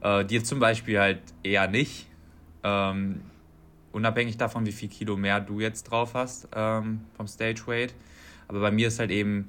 [0.00, 2.06] Äh, dir zum Beispiel halt eher nicht.
[2.62, 3.22] Ähm,
[3.92, 7.94] unabhängig davon, wie viel Kilo mehr du jetzt drauf hast ähm, vom Stage Weight.
[8.48, 9.48] Aber bei mir ist halt eben,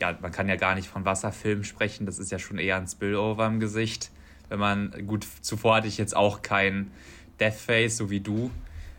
[0.00, 2.88] ja, man kann ja gar nicht von Wasserfilm sprechen, das ist ja schon eher ein
[2.88, 4.10] Spillover im Gesicht.
[4.48, 6.90] Wenn man, gut, zuvor hatte ich jetzt auch kein
[7.40, 8.50] Death Face, so wie du.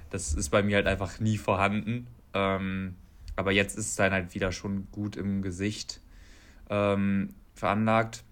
[0.09, 2.07] Das ist bei mir halt einfach nie vorhanden.
[2.33, 2.95] Ähm,
[3.35, 5.99] aber jetzt ist es dann halt wieder schon gut im Gesicht
[6.69, 8.23] ähm, veranlagt.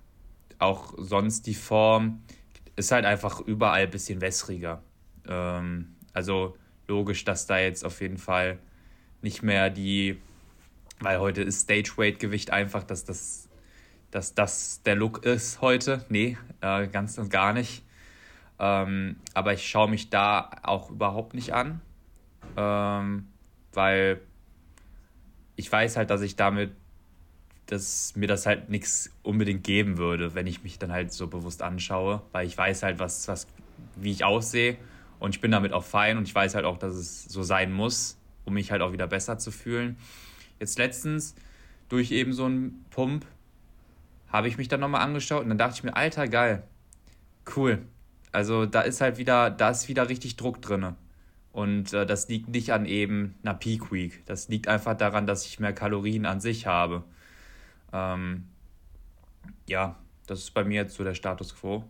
[0.59, 2.22] Auch sonst die Form
[2.76, 4.82] ist halt einfach überall ein bisschen wässriger.
[5.28, 6.57] Ähm, also
[6.88, 8.59] logisch, dass da jetzt auf jeden Fall
[9.22, 10.20] nicht mehr die,
[10.99, 13.47] weil heute ist Stage Weight Gewicht einfach, dass das,
[14.14, 16.05] dass das der Look ist heute.
[16.07, 17.84] Nee, äh, ganz und gar nicht.
[18.59, 21.82] Ähm, aber ich schaue mich da auch überhaupt nicht an,
[22.55, 23.28] ähm,
[23.74, 24.22] weil
[25.55, 26.72] ich weiß halt, dass ich damit,
[27.66, 31.64] dass mir das halt nichts unbedingt geben würde, wenn ich mich dann halt so bewusst
[31.64, 33.47] anschaue, weil ich weiß halt, was, was,
[33.95, 34.78] wie ich aussehe
[35.20, 37.72] und ich bin damit auch fein und ich weiß halt auch, dass es so sein
[37.72, 39.97] muss, um mich halt auch wieder besser zu fühlen.
[40.59, 41.34] Jetzt letztens
[41.89, 43.26] durch eben so einen Pump
[44.34, 46.63] habe ich mich dann nochmal angeschaut und dann dachte ich mir, alter, geil,
[47.55, 47.84] cool.
[48.31, 50.95] Also da ist halt wieder, da ist wieder richtig Druck drin.
[51.51, 54.25] Und äh, das liegt nicht an eben einer Peak Week.
[54.25, 57.03] Das liegt einfach daran, dass ich mehr Kalorien an sich habe.
[57.93, 58.45] Ähm,
[59.67, 61.84] ja, das ist bei mir jetzt so der Status quo.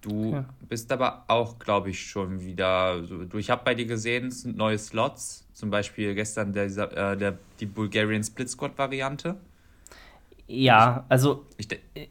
[0.00, 0.46] Du ja.
[0.66, 3.02] bist aber auch, glaube ich, schon wieder.
[3.02, 5.46] Du, ich habe bei dir gesehen, es sind neue Slots.
[5.52, 9.36] Zum Beispiel gestern der, äh, der, die Bulgarian Split Squad Variante.
[10.50, 11.46] Ja, also.
[11.56, 12.06] Ich, de äh,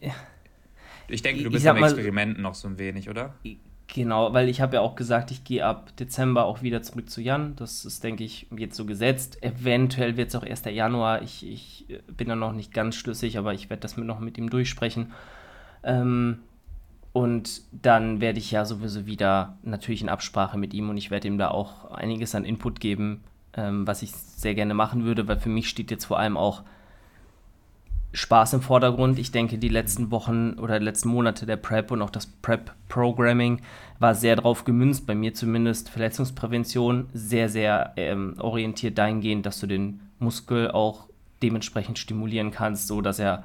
[1.09, 3.33] ich denke, du bist am Experimenten noch so ein wenig, oder?
[3.87, 7.21] Genau, weil ich habe ja auch gesagt, ich gehe ab Dezember auch wieder zurück zu
[7.21, 7.55] Jan.
[7.55, 9.41] Das ist, denke ich, jetzt so gesetzt.
[9.43, 11.23] Eventuell wird es auch erst der Januar.
[11.23, 11.85] Ich, ich
[12.15, 15.11] bin da noch nicht ganz schlüssig, aber ich werde das mit noch mit ihm durchsprechen.
[15.83, 16.39] Ähm,
[17.11, 21.27] und dann werde ich ja sowieso wieder natürlich in Absprache mit ihm und ich werde
[21.27, 23.23] ihm da auch einiges an Input geben,
[23.53, 26.63] ähm, was ich sehr gerne machen würde, weil für mich steht jetzt vor allem auch
[28.11, 29.19] Spaß im Vordergrund.
[29.19, 33.61] Ich denke, die letzten Wochen oder die letzten Monate der Prep und auch das Prep-Programming
[33.99, 39.67] war sehr darauf gemünzt, bei mir zumindest Verletzungsprävention, sehr, sehr ähm, orientiert dahingehend, dass du
[39.67, 41.07] den Muskel auch
[41.43, 43.43] dementsprechend stimulieren kannst, so dass er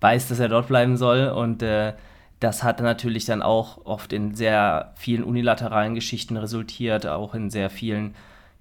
[0.00, 1.28] weiß, dass er dort bleiben soll.
[1.28, 1.94] Und äh,
[2.40, 7.68] das hat natürlich dann auch oft in sehr vielen unilateralen Geschichten resultiert, auch in sehr
[7.68, 8.14] vielen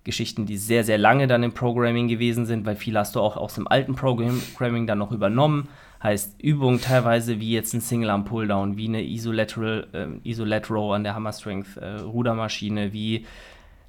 [0.08, 3.38] Geschichten, die sehr, sehr lange dann im Programming gewesen sind, weil viel hast du auch
[3.38, 5.68] aus dem alten Programming dann noch übernommen.
[6.01, 10.93] Heißt Übungen teilweise wie jetzt ein Single Arm Pulldown, wie eine Isolateral, äh, Isolat Row
[10.93, 13.26] an der Hammer Strength äh, Rudermaschine, wie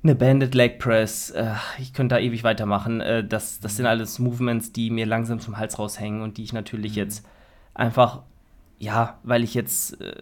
[0.02, 1.30] eine Banded Leg Press.
[1.30, 3.00] Äh, ich könnte da ewig weitermachen.
[3.00, 6.52] Äh, das, das sind alles Movements, die mir langsam zum Hals raushängen und die ich
[6.52, 6.98] natürlich mhm.
[6.98, 7.26] jetzt
[7.74, 8.22] einfach,
[8.78, 10.16] ja, weil ich jetzt, äh,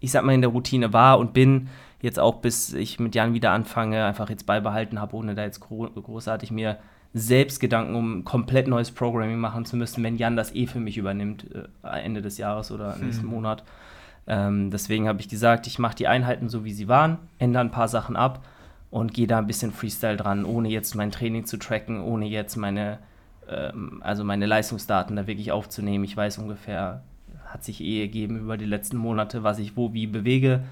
[0.00, 1.68] ich sag mal, in der Routine war und bin,
[2.00, 5.60] jetzt auch bis ich mit Jan wieder anfange, einfach jetzt beibehalten habe, ohne da jetzt
[5.60, 6.78] großartig mir
[7.14, 10.98] selbst Gedanken um komplett neues Programming machen zu müssen, wenn Jan das eh für mich
[10.98, 11.46] übernimmt,
[11.82, 13.04] äh, Ende des Jahres oder hm.
[13.04, 13.64] nächsten Monat.
[14.26, 17.70] Ähm, deswegen habe ich gesagt, ich mache die Einheiten so, wie sie waren, ändere ein
[17.70, 18.44] paar Sachen ab
[18.90, 22.56] und gehe da ein bisschen Freestyle dran, ohne jetzt mein Training zu tracken, ohne jetzt
[22.56, 22.98] meine,
[23.48, 26.04] ähm, also meine Leistungsdaten da wirklich aufzunehmen.
[26.04, 27.02] Ich weiß ungefähr,
[27.46, 30.62] hat sich eh ergeben über die letzten Monate, was ich wo wie bewege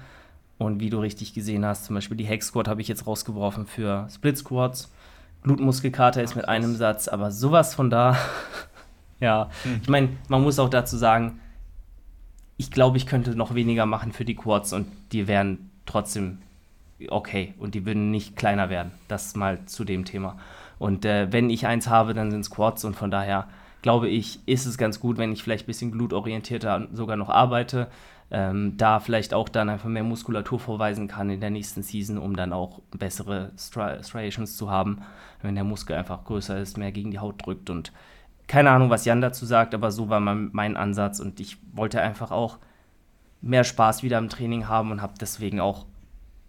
[0.57, 3.65] und wie du richtig gesehen hast, zum Beispiel die Hex Squat habe ich jetzt rausgeworfen
[3.67, 4.91] für Split Squats.
[5.43, 8.17] Glutmuskelkater ist mit einem Satz, aber sowas von da.
[9.19, 9.79] ja, hm.
[9.81, 11.39] ich meine, man muss auch dazu sagen,
[12.57, 16.39] ich glaube, ich könnte noch weniger machen für die Quads und die wären trotzdem
[17.09, 18.91] okay und die würden nicht kleiner werden.
[19.07, 20.37] Das mal zu dem Thema.
[20.79, 23.47] Und äh, wenn ich eins habe, dann sind es Quads und von daher
[23.83, 27.87] glaube ich, ist es ganz gut, wenn ich vielleicht ein bisschen glutorientierter sogar noch arbeite
[28.29, 32.35] ähm, da vielleicht auch dann einfach mehr Muskulatur vorweisen kann in der nächsten Season, um
[32.35, 35.01] dann auch bessere Striations zu haben,
[35.41, 37.91] wenn der Muskel einfach größer ist, mehr gegen die Haut drückt und
[38.47, 42.01] keine Ahnung, was Jan dazu sagt, aber so war mein, mein Ansatz und ich wollte
[42.01, 42.59] einfach auch
[43.41, 45.85] mehr Spaß wieder im Training haben und habe deswegen auch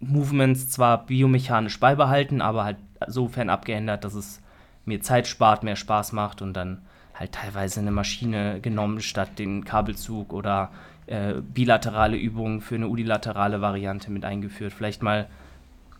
[0.01, 2.77] Movements zwar biomechanisch beibehalten, aber halt
[3.09, 4.41] sofern abgeändert, dass es
[4.85, 6.83] mir Zeit spart, mehr Spaß macht und dann
[7.15, 10.71] halt teilweise eine Maschine genommen statt den Kabelzug oder
[11.09, 14.73] äh, bilaterale Übungen für eine unilaterale Variante mit eingeführt.
[14.73, 15.29] Vielleicht mal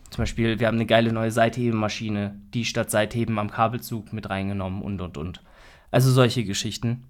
[0.09, 4.81] zum Beispiel, wir haben eine geile neue Seithebemaschine, die statt Seitheben am Kabelzug mit reingenommen
[4.81, 5.43] und und und.
[5.91, 7.03] Also solche Geschichten.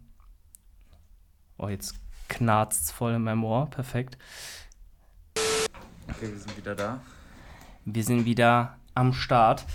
[1.58, 1.96] Oh, jetzt
[2.28, 3.70] knarzt es voll in meinem Ohr.
[3.70, 4.18] Perfekt.
[6.10, 7.02] Okay, wir sind wieder da.
[7.86, 9.66] Wir sind wieder am Start.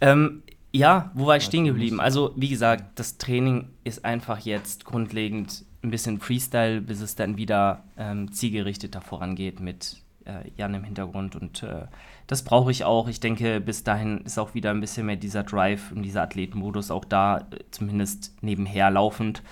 [0.00, 2.00] Ähm, Ja, wo war ich stehen geblieben?
[2.00, 7.36] Also, wie gesagt, das Training ist einfach jetzt grundlegend ein bisschen Freestyle, bis es dann
[7.36, 11.36] wieder ähm, zielgerichteter vorangeht mit äh, Jan im Hintergrund.
[11.36, 11.86] Und äh,
[12.26, 13.08] das brauche ich auch.
[13.08, 16.90] Ich denke, bis dahin ist auch wieder ein bisschen mehr dieser Drive und dieser Athletenmodus
[16.90, 19.42] auch da, äh, zumindest nebenher laufend.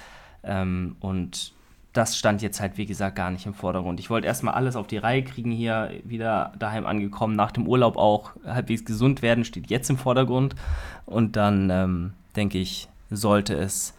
[0.42, 1.54] Ähm, und
[1.92, 4.00] das stand jetzt halt, wie gesagt, gar nicht im Vordergrund.
[4.00, 7.96] Ich wollte erstmal alles auf die Reihe kriegen hier, wieder daheim angekommen, nach dem Urlaub
[7.96, 10.56] auch halbwegs gesund werden, steht jetzt im Vordergrund.
[11.06, 13.94] Und dann, ähm, denke ich, sollte es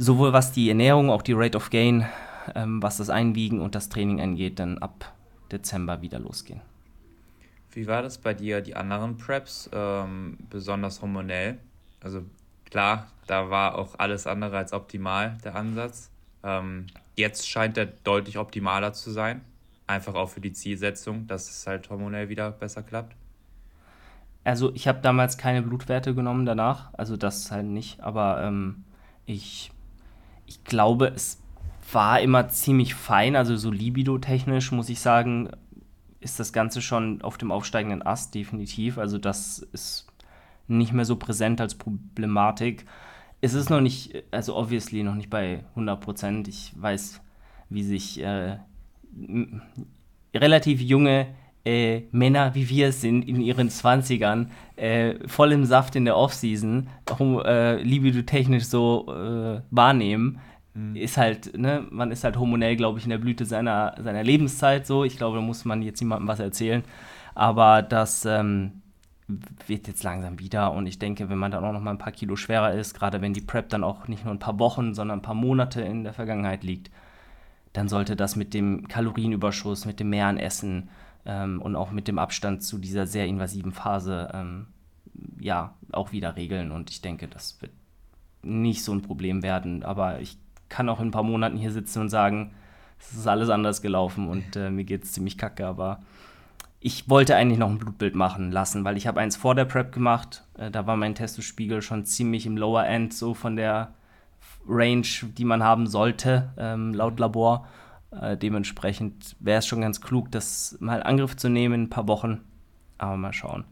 [0.00, 2.06] sowohl was die Ernährung, auch die Rate of Gain,
[2.54, 5.12] ähm, was das Einwiegen und das Training angeht, dann ab
[5.52, 6.62] Dezember wieder losgehen.
[7.72, 11.58] Wie war das bei dir, die anderen Preps, ähm, besonders hormonell?
[12.02, 12.22] Also
[12.64, 16.10] klar, da war auch alles andere als optimal, der Ansatz.
[16.42, 16.86] Ähm,
[17.16, 19.42] jetzt scheint er deutlich optimaler zu sein.
[19.86, 23.14] Einfach auch für die Zielsetzung, dass es halt hormonell wieder besser klappt.
[24.44, 28.84] Also ich habe damals keine Blutwerte genommen danach, also das halt nicht, aber ähm,
[29.26, 29.70] ich,
[30.50, 31.40] ich glaube, es
[31.92, 35.48] war immer ziemlich fein, also so libido-technisch muss ich sagen,
[36.20, 40.06] ist das Ganze schon auf dem aufsteigenden Ast definitiv, also das ist
[40.68, 42.84] nicht mehr so präsent als Problematik
[43.40, 46.48] es ist noch nicht, also obviously noch nicht bei 100 Prozent.
[46.48, 47.20] Ich weiß,
[47.70, 48.58] wie sich äh,
[50.34, 51.28] relativ junge
[51.64, 54.46] äh, Männer wie wir sind in ihren 20ern,
[54.76, 56.88] äh, voll im Saft in der Offseason,
[57.44, 60.40] äh, libido-technisch so äh, wahrnehmen,
[60.74, 60.96] mhm.
[60.96, 64.86] ist halt, ne, man ist halt hormonell, glaube ich, in der Blüte seiner, seiner Lebenszeit
[64.86, 65.04] so.
[65.04, 66.82] Ich glaube, da muss man jetzt niemandem was erzählen.
[67.34, 68.80] Aber das, ähm,
[69.66, 70.72] wird jetzt langsam wieder.
[70.72, 73.20] Und ich denke, wenn man dann auch noch mal ein paar Kilo schwerer ist, gerade
[73.20, 76.04] wenn die Prep dann auch nicht nur ein paar Wochen, sondern ein paar Monate in
[76.04, 76.90] der Vergangenheit liegt,
[77.72, 80.88] dann sollte das mit dem Kalorienüberschuss, mit dem Mehr an Essen
[81.26, 84.66] ähm, und auch mit dem Abstand zu dieser sehr invasiven Phase ähm,
[85.38, 86.72] ja auch wieder regeln.
[86.72, 87.72] Und ich denke, das wird
[88.42, 89.82] nicht so ein Problem werden.
[89.82, 92.52] Aber ich kann auch in ein paar Monaten hier sitzen und sagen,
[92.98, 96.00] es ist alles anders gelaufen und äh, mir geht es ziemlich kacke, aber
[96.80, 99.92] ich wollte eigentlich noch ein Blutbild machen lassen, weil ich habe eins vor der Prep
[99.92, 100.44] gemacht.
[100.58, 103.94] Äh, da war mein Testospiegel schon ziemlich im Lower End, so von der
[104.66, 105.06] Range,
[105.36, 107.66] die man haben sollte, ähm, laut Labor.
[108.10, 112.08] Äh, dementsprechend wäre es schon ganz klug, das mal Angriff zu nehmen in ein paar
[112.08, 112.40] Wochen.
[112.98, 113.64] Aber mal schauen.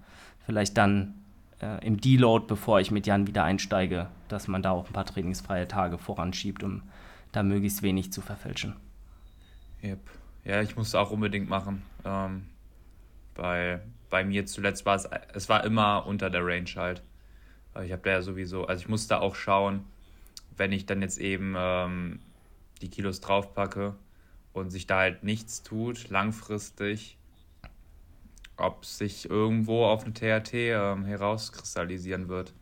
[0.47, 1.15] Vielleicht dann
[1.61, 5.07] äh, im Deload, bevor ich mit Jan wieder einsteige, dass man da auch ein paar
[5.07, 6.83] trainingsfreie Tage voranschiebt, um
[7.33, 8.77] da möglichst wenig zu verfälschen.
[9.83, 10.01] Yep.
[10.45, 11.83] Ja, ich muss es auch unbedingt machen.
[12.05, 12.45] Ähm
[13.39, 13.81] bei,
[14.11, 17.03] bei mir zuletzt war es, es war immer unter der Range halt.
[17.83, 19.85] Ich habe da ja sowieso, also ich musste auch schauen,
[20.57, 22.19] wenn ich dann jetzt eben ähm,
[22.83, 23.95] die Kilos draufpacke
[24.53, 27.19] und sich da halt nichts tut, langfristig,
[28.57, 32.55] ob sich irgendwo auf eine THT ähm, herauskristallisieren wird.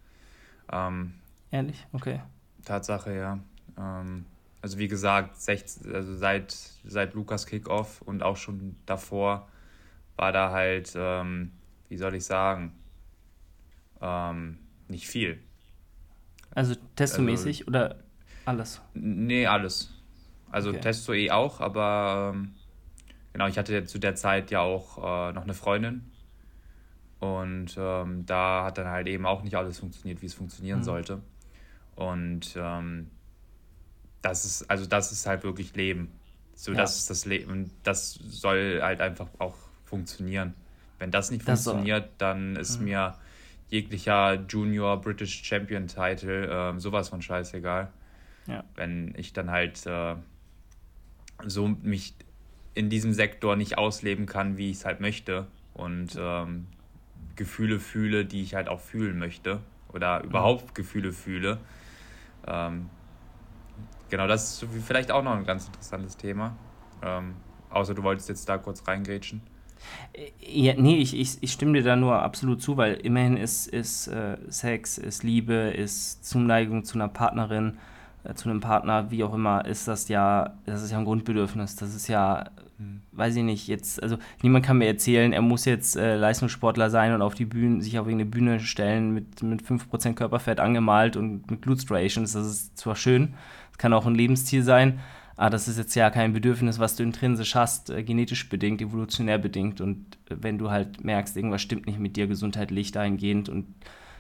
[0.71, 1.15] Ähm,
[1.51, 1.87] Ehrlich?
[1.93, 2.21] Okay.
[2.65, 3.39] Tatsache, ja.
[3.79, 4.27] Ähm,
[4.61, 6.53] also wie gesagt, 16, also seit,
[6.85, 9.49] seit Lukas Kickoff und auch schon davor
[10.17, 11.53] war da halt, ähm,
[11.89, 12.73] wie soll ich sagen,
[14.01, 14.59] ähm,
[14.89, 15.39] nicht viel.
[16.55, 18.03] Also testomäßig also, oder
[18.45, 18.81] alles?
[18.95, 19.93] Nee, alles.
[20.51, 20.81] Also okay.
[20.81, 22.55] Testo eh auch, aber ähm,
[23.33, 26.11] genau, ich hatte zu der Zeit ja auch äh, noch eine Freundin.
[27.19, 30.85] Und ähm, da hat dann halt eben auch nicht alles funktioniert, wie es funktionieren mhm.
[30.85, 31.23] sollte.
[31.95, 33.11] Und ähm,
[34.23, 36.11] das ist, also das ist halt wirklich Leben.
[36.55, 36.79] So, ja.
[36.79, 37.71] das ist das Leben.
[37.83, 40.55] Das soll halt einfach auch funktionieren.
[40.99, 42.15] Wenn das nicht das funktioniert, so.
[42.19, 42.87] dann ist mhm.
[42.87, 43.15] mir
[43.69, 47.91] jeglicher Junior British Champion Title äh, sowas von scheißegal.
[48.47, 48.65] Ja.
[48.75, 50.17] Wenn ich dann halt äh,
[51.45, 52.15] so mich
[52.75, 56.67] in diesem Sektor nicht ausleben kann, wie ich es halt möchte und ähm,
[57.37, 59.61] Gefühle fühle, die ich halt auch fühlen möchte
[59.93, 60.75] oder überhaupt mhm.
[60.75, 61.59] Gefühle fühle.
[62.47, 62.91] Ähm,
[64.11, 66.57] genau, das ist vielleicht auch noch ein ganz interessantes Thema.
[67.03, 67.35] Ähm,
[67.71, 69.41] außer du wolltest jetzt da kurz reingrätschen.
[70.41, 74.09] Ja, nee, ich, ich, ich stimme dir da nur absolut zu, weil immerhin ist, ist
[74.09, 77.96] äh, Sex, ist Liebe, ist Zuneigung zu einer Partnerin, äh,
[78.35, 81.77] zu einem Partner, wie auch immer, ist das ja, das ist ja ein Grundbedürfnis.
[81.77, 83.03] Das ist ja, mhm.
[83.13, 87.15] weiß ich nicht, jetzt, also niemand kann mir erzählen, er muss jetzt äh, Leistungssportler sein
[87.15, 91.51] und auf die Bühne, sich auf irgendeine Bühne stellen mit, mit 5% Körperfett angemalt und
[91.51, 92.33] mit Glute-Striations.
[92.33, 93.35] Das ist zwar schön,
[93.71, 95.01] das kann auch ein Lebensziel sein,
[95.37, 99.39] ah, das ist jetzt ja kein Bedürfnis, was du intrinsisch hast, äh, genetisch bedingt, evolutionär
[99.39, 99.81] bedingt.
[99.81, 103.67] Und äh, wenn du halt merkst, irgendwas stimmt nicht mit dir gesundheitlich dahingehend und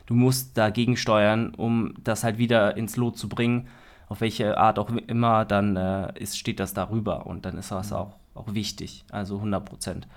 [0.07, 3.69] du musst dagegen steuern, um das halt wieder ins Lot zu bringen,
[4.09, 7.91] auf welche Art auch immer, dann äh, ist, steht das darüber und dann ist das
[7.91, 7.97] mhm.
[7.97, 10.09] auch, auch wichtig, also 100 Prozent.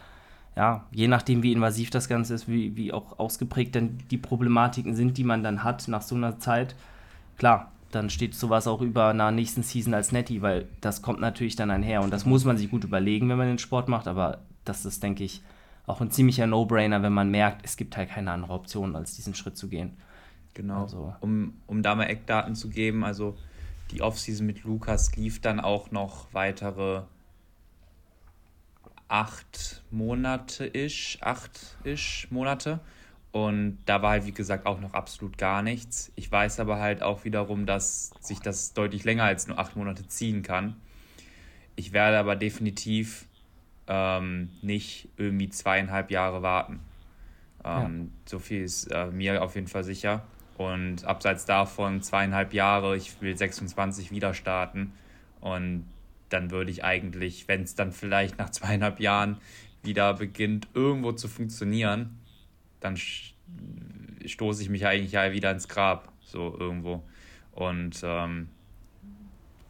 [0.56, 4.96] ja, je nachdem, wie invasiv das Ganze ist, wie, wie auch ausgeprägt dann die Problematiken
[4.96, 6.76] sind, die man dann hat nach so einer Zeit,
[7.38, 11.56] klar, dann steht sowas auch über einer nächsten Season als Netty, weil das kommt natürlich
[11.56, 14.40] dann einher und das muss man sich gut überlegen, wenn man den Sport macht, aber
[14.66, 15.42] das ist, denke ich,
[15.88, 19.34] auch ein ziemlicher No-Brainer, wenn man merkt, es gibt halt keine andere Option, als diesen
[19.34, 19.98] Schritt zu gehen.
[20.54, 20.84] Genau.
[20.84, 21.16] Also.
[21.22, 23.36] Um, um da mal Eckdaten zu geben, also
[23.92, 27.04] die Offseason mit Lukas lief dann auch noch weitere
[29.08, 32.80] acht Monate ish, acht ish Monate.
[33.32, 36.12] Und da war halt, wie gesagt, auch noch absolut gar nichts.
[36.16, 40.08] Ich weiß aber halt auch wiederum, dass sich das deutlich länger als nur acht Monate
[40.08, 40.76] ziehen kann.
[41.76, 43.28] Ich werde aber definitiv
[43.88, 46.80] ähm, nicht irgendwie zweieinhalb Jahre warten.
[47.64, 48.30] Ähm, ja.
[48.30, 50.24] So viel ist äh, mir auf jeden Fall sicher.
[50.60, 54.92] Und abseits davon zweieinhalb Jahre, ich will 26 wieder starten.
[55.40, 55.86] Und
[56.28, 59.38] dann würde ich eigentlich, wenn es dann vielleicht nach zweieinhalb Jahren
[59.84, 62.20] wieder beginnt, irgendwo zu funktionieren,
[62.82, 62.98] dann
[64.26, 67.04] stoße ich mich eigentlich ja wieder ins Grab, so irgendwo.
[67.54, 68.50] Und ähm,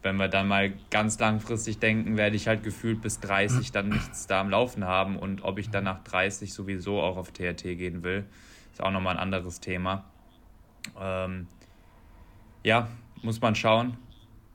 [0.02, 4.26] wenn wir dann mal ganz langfristig denken, werde ich halt gefühlt bis 30 dann nichts
[4.26, 5.16] da am Laufen haben.
[5.16, 8.24] Und ob ich dann nach 30 sowieso auch auf TRT gehen will,
[8.72, 10.09] ist auch nochmal ein anderes Thema.
[11.00, 11.46] Ähm,
[12.62, 12.88] ja,
[13.22, 13.96] muss man schauen.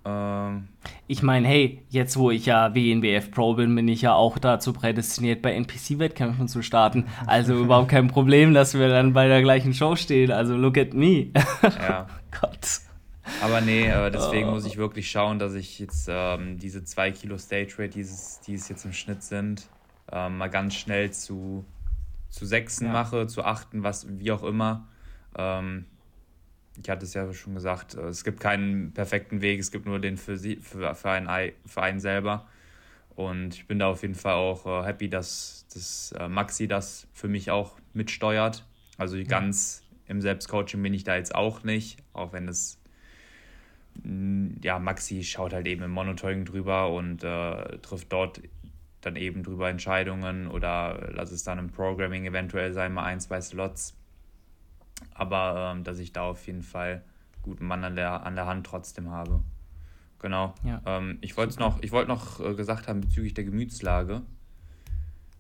[0.05, 0.67] Ähm,
[1.07, 4.71] ich meine, hey, jetzt wo ich ja WNBF Pro bin, bin ich ja auch dazu
[4.73, 7.05] prädestiniert, bei NPC-Wettkämpfen zu starten.
[7.25, 10.31] Also überhaupt kein Problem, dass wir dann bei der gleichen Show stehen.
[10.31, 11.31] Also look at me.
[11.63, 12.07] Ja.
[12.39, 12.81] Gott.
[13.41, 14.51] Aber nee, äh, deswegen oh.
[14.51, 18.53] muss ich wirklich schauen, dass ich jetzt ähm, diese 2 Kilo Stage Rate, dieses, die
[18.53, 19.67] es jetzt im Schnitt sind,
[20.11, 21.65] ähm, mal ganz schnell zu,
[22.29, 22.93] zu Sechsen ja.
[22.93, 24.87] mache, zu Achten, was, wie auch immer.
[25.35, 25.85] Ähm,
[26.81, 29.99] ich hatte es ja schon gesagt, äh, es gibt keinen perfekten Weg, es gibt nur
[29.99, 32.47] den für, sie, für, für, einen, für einen selber.
[33.15, 37.07] Und ich bin da auf jeden Fall auch äh, happy, dass, dass äh, Maxi das
[37.13, 38.65] für mich auch mitsteuert.
[38.97, 42.79] Also ganz im Selbstcoaching bin ich da jetzt auch nicht, auch wenn es
[44.61, 48.41] ja, Maxi schaut halt eben im Monitoring drüber und äh, trifft dort
[49.01, 53.39] dann eben drüber Entscheidungen oder lass es dann im Programming eventuell sein, mal ein, zwei
[53.39, 53.95] Slots.
[55.13, 58.45] Aber ähm, dass ich da auf jeden Fall einen guten Mann an der, an der
[58.45, 59.41] Hand trotzdem habe.
[60.19, 60.55] Genau.
[60.63, 60.81] Ja.
[60.85, 64.21] Ähm, ich wollte noch, ich wollte noch äh, gesagt haben bezüglich der Gemütslage,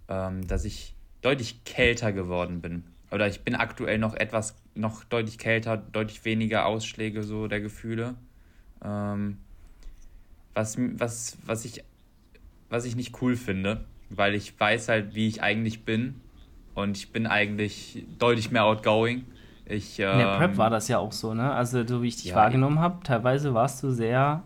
[0.07, 2.83] ähm, dass ich deutlich kälter geworden bin.
[3.11, 8.15] Oder ich bin aktuell noch etwas, noch deutlich kälter, deutlich weniger Ausschläge so der Gefühle.
[8.83, 9.37] Ähm,
[10.53, 11.83] was, was, was, ich,
[12.69, 16.21] was ich nicht cool finde, weil ich weiß halt, wie ich eigentlich bin.
[16.73, 19.25] Und ich bin eigentlich deutlich mehr outgoing.
[19.65, 21.51] Ich, ähm, In der Prep ähm, war das ja auch so, ne?
[21.51, 24.43] Also, so wie ich dich ja, wahrgenommen habe, teilweise warst du sehr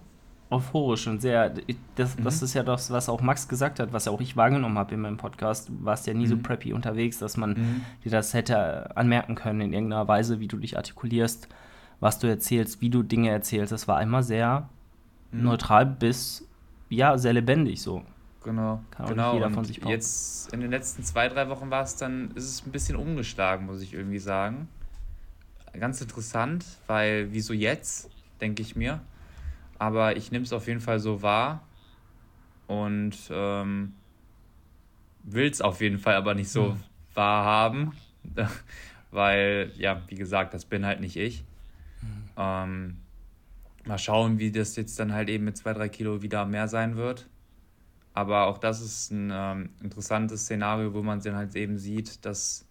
[0.49, 1.53] euphorisch und sehr.
[1.95, 2.23] Das, mhm.
[2.23, 4.93] das ist ja das, was auch Max gesagt hat, was ja auch ich wahrgenommen habe
[4.95, 5.69] in meinem Podcast.
[5.69, 6.29] Du warst ja nie mhm.
[6.29, 7.81] so preppy unterwegs, dass man mhm.
[8.03, 11.49] dir das hätte anmerken können in irgendeiner Weise, wie du dich artikulierst,
[11.99, 13.71] was du erzählst, wie du Dinge erzählst.
[13.71, 14.69] Das war immer sehr
[15.31, 15.43] mhm.
[15.43, 16.47] neutral bis,
[16.89, 18.03] ja, sehr lebendig so.
[18.45, 19.33] Genau, Kann auch genau.
[19.33, 22.45] Nicht jeder von sich jetzt in den letzten zwei, drei Wochen war es dann, ist
[22.45, 24.69] es ein bisschen umgeschlagen, muss ich irgendwie sagen
[25.77, 28.09] ganz interessant, weil wieso jetzt,
[28.41, 29.01] denke ich mir.
[29.77, 31.63] Aber ich nehme es auf jeden Fall so wahr
[32.67, 33.93] und ähm,
[35.23, 36.83] will es auf jeden Fall aber nicht so mhm.
[37.13, 37.93] wahrhaben,
[39.11, 41.43] weil, ja, wie gesagt, das bin halt nicht ich.
[42.01, 42.29] Mhm.
[42.37, 42.97] Ähm,
[43.85, 46.95] mal schauen, wie das jetzt dann halt eben mit zwei, drei Kilo wieder mehr sein
[46.95, 47.27] wird.
[48.13, 52.65] Aber auch das ist ein ähm, interessantes Szenario, wo man dann halt eben sieht, dass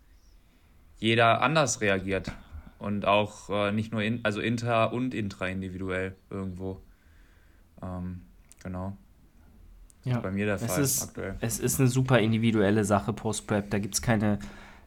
[0.98, 2.32] jeder anders reagiert
[2.78, 6.80] und auch äh, nicht nur in, also inter und intra individuell irgendwo.
[7.82, 8.22] Ähm,
[8.62, 8.96] genau.
[10.04, 10.20] Ja.
[10.20, 11.36] bei mir der Fall es ist, aktuell.
[11.40, 13.70] Es ist eine super individuelle Sache, Post-Prep.
[13.70, 14.38] Da gibt es keine,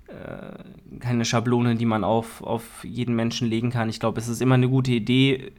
[0.08, 3.90] äh, keine Schablone, die man auf, auf jeden Menschen legen kann.
[3.90, 5.52] Ich glaube, es ist immer eine gute Idee,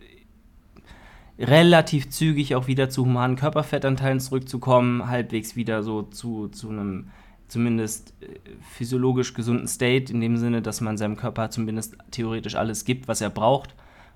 [1.39, 7.11] relativ zügig auch wieder zu humanen Körperfettanteilen zurückzukommen, halbwegs wieder so zu, zu einem
[7.53, 12.85] zumindest äh, physiologisch gesunden State, in dem Sinne, dass man seinem Körper zumindest theoretisch alles
[12.85, 13.75] gibt, was er braucht,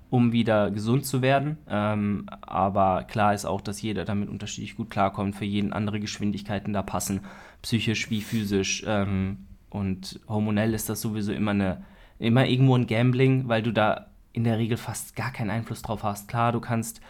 [0.09, 1.57] um wieder gesund zu werden.
[1.69, 6.73] Ähm, aber klar ist auch, dass jeder damit unterschiedlich gut klarkommt, für jeden andere Geschwindigkeiten
[6.73, 7.21] da passen,
[7.61, 8.83] psychisch wie physisch.
[8.87, 11.83] Ähm, und hormonell ist das sowieso immer, eine,
[12.17, 16.03] immer irgendwo ein Gambling, weil du da in der Regel fast gar keinen Einfluss drauf
[16.03, 16.27] hast.
[16.27, 17.01] Klar, du kannst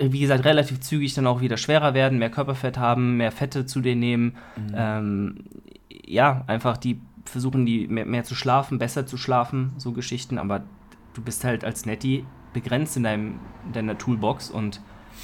[0.00, 3.80] wie gesagt, relativ zügig dann auch wieder schwerer werden, mehr Körperfett haben, mehr Fette zu
[3.80, 4.36] dir nehmen.
[4.56, 4.74] Mhm.
[4.74, 5.34] Ähm,
[6.06, 10.62] ja, einfach die versuchen, die mehr, mehr, zu schlafen, besser zu schlafen, so Geschichten, aber
[11.14, 14.80] du bist halt als Netty begrenzt in, deinem, in deiner Toolbox und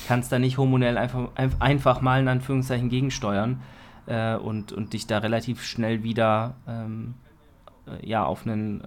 [0.07, 3.61] kannst da nicht hormonell einfach, einfach mal in Anführungszeichen gegensteuern.
[4.07, 7.15] äh, und, und dich da relativ schnell wieder ähm,
[7.87, 8.83] äh, ja, auf einen,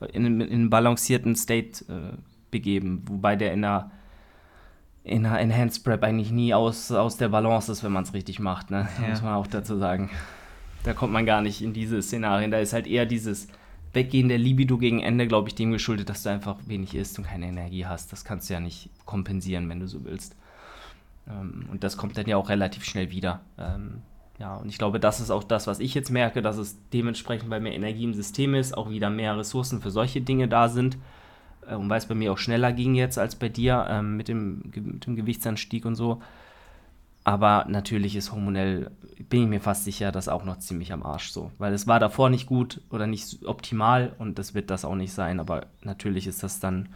[0.00, 2.16] äh, in, in, einen balancierten State äh,
[2.50, 3.90] begeben, wobei der in einer,
[5.10, 8.38] in einer Enhanced Prep eigentlich nie aus, aus der Balance ist, wenn man es richtig
[8.38, 8.88] macht, ne?
[9.02, 9.08] Ja.
[9.08, 10.08] muss man auch dazu sagen.
[10.84, 13.48] Da kommt man gar nicht in diese Szenarien, da ist halt eher dieses
[13.92, 17.26] Weggehen der Libido gegen Ende, glaube ich, dem geschuldet, dass du einfach wenig isst und
[17.26, 18.12] keine Energie hast.
[18.12, 20.36] Das kannst du ja nicht kompensieren, wenn du so willst.
[21.28, 23.40] Ähm, und das kommt dann ja auch relativ schnell wieder.
[23.58, 24.02] Ähm,
[24.38, 27.50] ja, und ich glaube, das ist auch das, was ich jetzt merke, dass es dementsprechend,
[27.50, 30.96] weil mehr Energie im System ist, auch wieder mehr Ressourcen für solche Dinge da sind.
[31.66, 34.28] Äh, und weil es bei mir auch schneller ging jetzt als bei dir ähm, mit,
[34.28, 36.20] dem, mit dem Gewichtsanstieg und so.
[37.22, 38.90] Aber natürlich ist hormonell,
[39.28, 41.52] bin ich mir fast sicher, das auch noch ziemlich am Arsch so.
[41.58, 45.12] Weil es war davor nicht gut oder nicht optimal und das wird das auch nicht
[45.12, 45.38] sein.
[45.38, 46.88] Aber natürlich ist das dann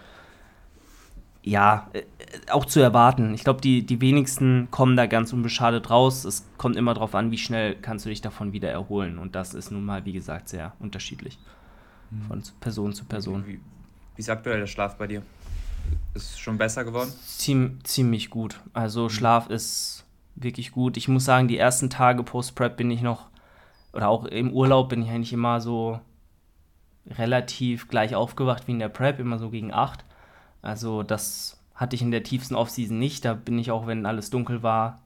[1.44, 2.02] ja, äh,
[2.50, 3.34] auch zu erwarten.
[3.34, 6.24] Ich glaube, die, die wenigsten kommen da ganz unbeschadet raus.
[6.24, 9.18] Es kommt immer darauf an, wie schnell kannst du dich davon wieder erholen.
[9.18, 11.38] Und das ist nun mal, wie gesagt, sehr unterschiedlich.
[12.10, 12.22] Mhm.
[12.22, 13.46] Von Person zu Person.
[13.46, 13.60] Wie,
[14.14, 15.22] wie ist aktuell der Schlaf bei dir?
[16.14, 17.12] Ist es schon besser geworden?
[17.24, 18.60] Ziem, ziemlich gut.
[18.72, 19.08] Also.
[19.08, 20.04] Schlaf ist
[20.36, 20.96] wirklich gut.
[20.96, 23.28] Ich muss sagen, die ersten Tage Post-Prep bin ich noch,
[23.92, 26.00] oder auch im Urlaub bin ich eigentlich immer so
[27.06, 30.04] relativ gleich aufgewacht wie in der Prep, immer so gegen 8
[30.64, 33.26] also das hatte ich in der tiefsten Offseason nicht.
[33.26, 35.02] Da bin ich auch, wenn alles dunkel war,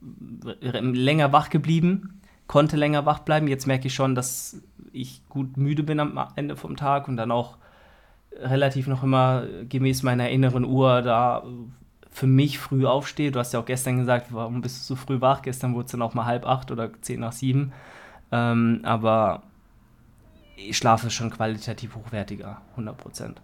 [0.00, 3.46] länger wach geblieben, konnte länger wach bleiben.
[3.46, 4.60] Jetzt merke ich schon, dass
[4.92, 7.56] ich gut müde bin am Ende vom Tag und dann auch
[8.40, 11.44] relativ noch immer gemäß meiner inneren Uhr da
[12.10, 13.30] für mich früh aufstehe.
[13.30, 15.42] Du hast ja auch gestern gesagt, warum bist du so früh wach?
[15.42, 17.72] Gestern wurde es dann auch mal halb acht oder zehn nach sieben.
[18.32, 19.42] Ähm, aber
[20.56, 23.42] ich schlafe schon qualitativ hochwertiger, 100 Prozent.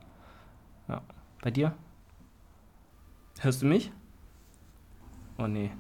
[0.88, 1.02] Ja.
[1.42, 1.74] Bei dir?
[3.40, 3.92] Hörst du mich?
[5.38, 5.70] Oh nee,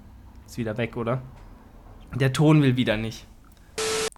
[0.46, 1.22] ist wieder weg, oder?
[2.14, 3.26] Der Ton will wieder nicht.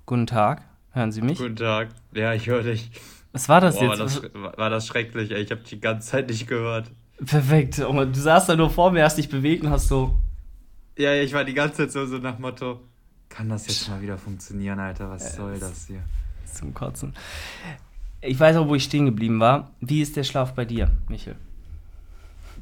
[0.07, 1.39] Guten Tag, hören Sie mich?
[1.39, 2.91] Guten Tag, ja, ich höre dich.
[3.35, 3.99] Was war das Boah, jetzt?
[3.99, 5.43] War das, war das schrecklich, ey.
[5.43, 6.91] ich habe die ganze Zeit nicht gehört.
[7.26, 10.16] Perfekt, oh, du saßt da nur vor mir, hast dich bewegt und hast so...
[10.97, 12.80] Ja, ich war die ganze Zeit so, so nach Motto,
[13.28, 16.05] kann das jetzt mal wieder funktionieren, Alter, was äh, soll das hier?
[16.47, 17.12] Zum Kotzen.
[18.20, 19.72] Ich weiß auch, wo ich stehen geblieben war.
[19.80, 21.35] Wie ist der Schlaf bei dir, Michel?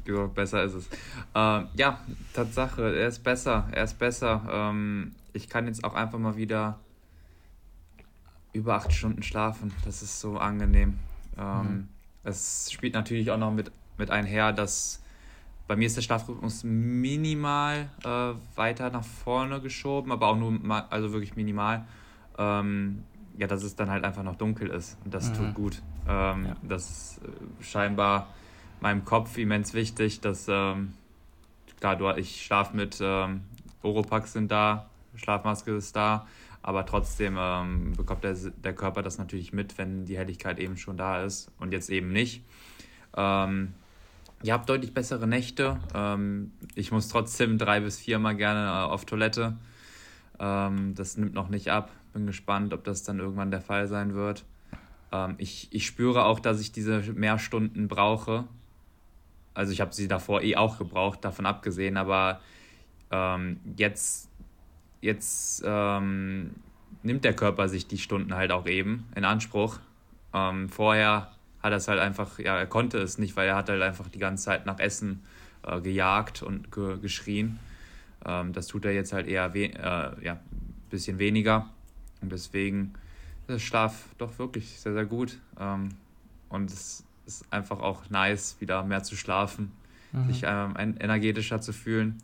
[0.07, 0.89] Ja, besser ist es.
[1.35, 1.99] Ähm, ja,
[2.33, 3.67] Tatsache, er ist besser.
[3.71, 4.41] Er ist besser.
[4.51, 6.79] Ähm, ich kann jetzt auch einfach mal wieder
[8.53, 9.73] über acht Stunden schlafen.
[9.83, 10.99] Das ist so angenehm.
[11.37, 11.87] Ähm, mhm.
[12.23, 15.01] Es spielt natürlich auch noch mit, mit einher, dass
[15.67, 20.59] bei mir ist der Schlafrhythmus minimal äh, weiter nach vorne geschoben, aber auch nur,
[20.91, 21.85] also wirklich minimal.
[22.37, 23.03] Ähm,
[23.37, 24.97] ja, dass es dann halt einfach noch dunkel ist.
[25.03, 25.33] Und das mhm.
[25.33, 25.81] tut gut.
[26.07, 26.55] Ähm, ja.
[26.61, 28.27] Das ist äh, scheinbar
[28.79, 30.93] meinem Kopf immens wichtig, dass, ähm,
[31.79, 33.41] klar, du, ich schlafe mit, ähm,
[33.81, 36.27] Oropax sind da, Schlafmaske ist da,
[36.63, 40.97] aber trotzdem ähm, bekommt der, der Körper das natürlich mit, wenn die Helligkeit eben schon
[40.97, 42.43] da ist und jetzt eben nicht.
[43.15, 43.73] Ähm,
[44.41, 45.77] ihr habt deutlich bessere Nächte.
[45.93, 49.57] Ähm, ich muss trotzdem drei bis viermal gerne äh, auf Toilette.
[50.39, 51.91] Ähm, das nimmt noch nicht ab.
[52.13, 54.45] Bin gespannt, ob das dann irgendwann der Fall sein wird.
[55.11, 58.45] Ähm, ich, ich spüre auch, dass ich diese mehr Stunden brauche.
[59.53, 62.39] Also ich habe sie davor eh auch gebraucht, davon abgesehen, aber
[63.11, 64.29] ähm, jetzt,
[65.03, 66.51] jetzt ähm,
[67.03, 69.79] nimmt der Körper sich die Stunden halt auch eben in Anspruch.
[70.33, 71.31] Ähm, vorher
[71.61, 74.07] hat er es halt einfach, ja, er konnte es nicht, weil er hat halt einfach
[74.07, 75.21] die ganze Zeit nach Essen
[75.63, 77.59] äh, gejagt und ge geschrien.
[78.25, 81.69] Ähm, das tut er jetzt halt eher we äh, ja, ein bisschen weniger.
[82.21, 82.93] Und deswegen
[83.41, 85.37] ist der Schlaf doch wirklich sehr, sehr gut.
[85.59, 85.89] Ähm,
[86.47, 89.73] und es ist einfach auch nice, wieder mehr zu schlafen,
[90.13, 90.27] mhm.
[90.27, 92.21] sich ähm, energetischer zu fühlen.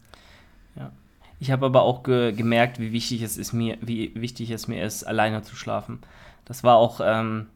[0.76, 0.94] Ja.
[1.40, 4.84] Ich habe aber auch ge gemerkt, wie wichtig es ist mir, wie wichtig es mir
[4.84, 6.00] ist, alleine zu schlafen.
[6.46, 7.48] Das war auch, ähm,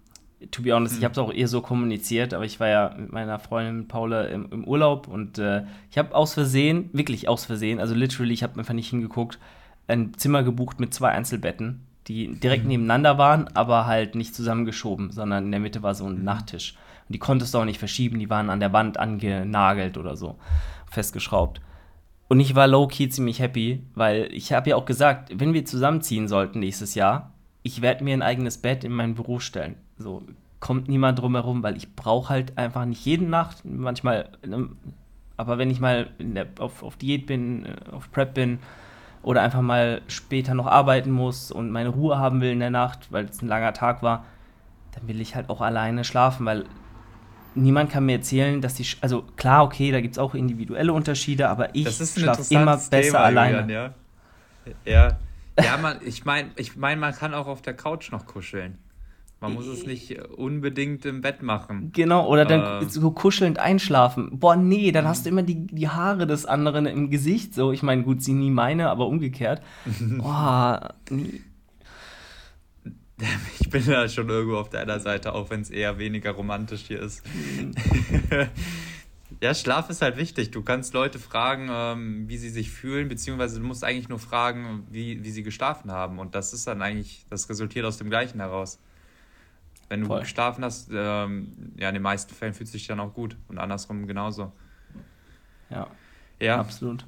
[0.52, 1.00] to be honest, mhm.
[1.00, 4.24] ich habe es auch eher so kommuniziert, aber ich war ja mit meiner Freundin Paula
[4.26, 8.44] im, im Urlaub und äh, ich habe aus Versehen, wirklich aus Versehen, also literally, ich
[8.44, 9.38] habe einfach nicht hingeguckt,
[9.88, 12.70] ein Zimmer gebucht mit zwei Einzelbetten, die direkt mhm.
[12.70, 16.24] nebeneinander waren, aber halt nicht zusammengeschoben, sondern in der Mitte war so ein mhm.
[16.24, 16.76] Nachttisch.
[17.10, 20.38] Und die konntest du auch nicht verschieben, die waren an der Wand angenagelt oder so,
[20.90, 21.60] festgeschraubt.
[22.34, 26.28] Und ich war low-key ziemlich happy, weil ich habe ja auch gesagt, wenn wir zusammenziehen
[26.28, 27.32] sollten nächstes Jahr,
[27.62, 29.76] ich werde mir ein eigenes Bett in mein Büro stellen.
[30.00, 30.24] So
[30.60, 34.68] kommt niemand drum herum, weil ich brauche halt einfach nicht jede Nacht, manchmal, ne,
[35.38, 38.58] aber wenn ich mal der, auf, auf Diät bin, äh, auf Prep bin
[39.22, 43.12] oder einfach mal später noch arbeiten muss und meine Ruhe haben will in der Nacht,
[43.12, 44.26] weil es ein langer Tag war,
[44.94, 46.66] dann will ich halt auch alleine schlafen, weil
[47.56, 51.50] niemand kann mir erzählen, dass die, also klar, okay, da gibt es auch individuelle Unterschiede,
[51.50, 53.62] aber ich schlafe immer besser Thema, alleine.
[53.62, 53.94] Julian,
[54.86, 54.92] ja.
[54.92, 55.18] ja,
[55.64, 58.78] Ja, man, ich meine, ich mein, man kann auch auf der Couch noch kuscheln.
[59.44, 61.92] Man muss es nicht unbedingt im Bett machen.
[61.94, 64.40] Genau, oder dann äh, so kuschelnd einschlafen.
[64.40, 67.54] Boah, nee, dann hast du immer die, die Haare des anderen im Gesicht.
[67.54, 69.62] So, ich meine, gut, sie nie meine, aber umgekehrt.
[70.00, 71.42] Boah, nee.
[73.60, 77.02] Ich bin da schon irgendwo auf deiner Seite, auch wenn es eher weniger romantisch hier
[77.02, 77.24] ist.
[79.42, 80.52] ja, Schlaf ist halt wichtig.
[80.52, 84.86] Du kannst Leute fragen, ähm, wie sie sich fühlen, beziehungsweise du musst eigentlich nur fragen,
[84.92, 86.20] wie, wie sie geschlafen haben.
[86.20, 88.80] Und das ist dann eigentlich, das resultiert aus dem Gleichen heraus.
[89.90, 90.22] Wenn du Voll.
[90.22, 93.58] geschlafen hast, ähm, ja, in den meisten Fällen fühlt es sich dann auch gut und
[93.60, 94.52] andersrum genauso.
[95.70, 95.88] Ja.
[96.44, 96.60] Ja.
[96.60, 97.06] Absolut.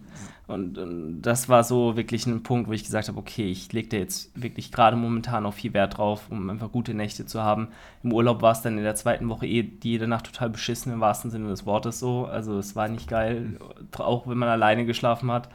[0.47, 3.89] Und, und, das war so wirklich ein Punkt, wo ich gesagt habe, okay, ich lege
[3.89, 7.69] da jetzt wirklich gerade momentan auch viel Wert drauf, um einfach gute Nächte zu haben.
[8.03, 11.01] Im Urlaub war es dann in der zweiten Woche eh jede Nacht total beschissen, im
[11.01, 12.25] wahrsten Sinne des Wortes so.
[12.25, 13.57] Also es war nicht geil,
[13.97, 15.49] auch wenn man alleine geschlafen hat.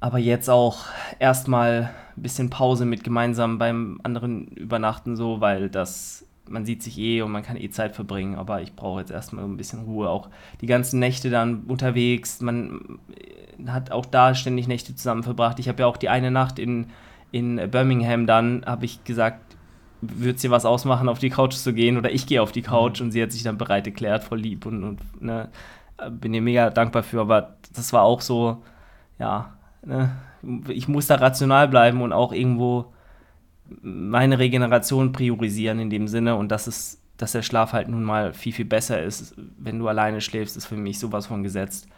[0.00, 0.84] Aber jetzt auch
[1.18, 6.98] erstmal ein bisschen Pause mit gemeinsam beim anderen Übernachten so, weil das, man sieht sich
[6.98, 8.36] eh und man kann eh Zeit verbringen.
[8.36, 10.08] Aber ich brauche jetzt erstmal ein bisschen Ruhe.
[10.08, 10.28] Auch
[10.60, 12.40] die ganzen Nächte dann unterwegs.
[12.40, 12.98] Man
[13.66, 15.58] hat auch da ständig Nächte zusammen verbracht.
[15.58, 16.86] Ich habe ja auch die eine Nacht in,
[17.32, 19.40] in Birmingham dann, habe ich gesagt,
[20.00, 23.00] würde sie was ausmachen, auf die Couch zu gehen oder ich gehe auf die Couch
[23.00, 23.06] mhm.
[23.06, 25.48] und sie hat sich dann bereit erklärt, voll lieb und, und ne,
[26.08, 27.20] bin ihr mega dankbar für.
[27.20, 28.62] Aber das war auch so,
[29.18, 30.10] ja, Ne?
[30.68, 32.92] Ich muss da rational bleiben und auch irgendwo
[33.82, 38.32] meine Regeneration priorisieren in dem Sinne und das ist, dass der Schlaf halt nun mal
[38.32, 39.34] viel, viel besser ist.
[39.58, 41.88] Wenn du alleine schläfst, ist für mich sowas von gesetzt.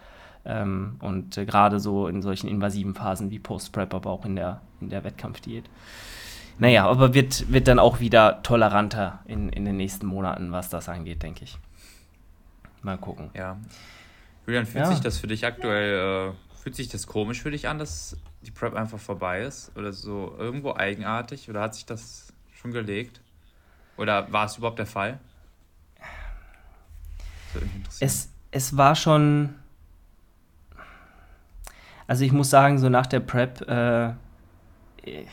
[0.45, 4.63] Ähm, und äh, gerade so in solchen invasiven Phasen wie Post-Prep, aber auch in der,
[4.81, 5.65] in der Wettkampfdiät.
[6.59, 10.89] Naja, aber wird, wird dann auch wieder toleranter in, in den nächsten Monaten, was das
[10.89, 11.59] angeht, denke ich.
[12.83, 13.31] Mal gucken.
[13.35, 13.59] Ja.
[14.47, 14.91] Julian, fühlt ja.
[14.91, 18.51] sich das für dich aktuell äh, Fühlt sich das komisch für dich an, dass die
[18.51, 19.73] Prep einfach vorbei ist?
[19.77, 21.49] Oder so irgendwo eigenartig?
[21.51, 23.21] Oder hat sich das schon gelegt?
[23.97, 25.19] Oder war es überhaupt der Fall?
[28.01, 29.55] Es, es war schon.
[32.07, 34.15] Also ich muss sagen, so nach der Prep, äh,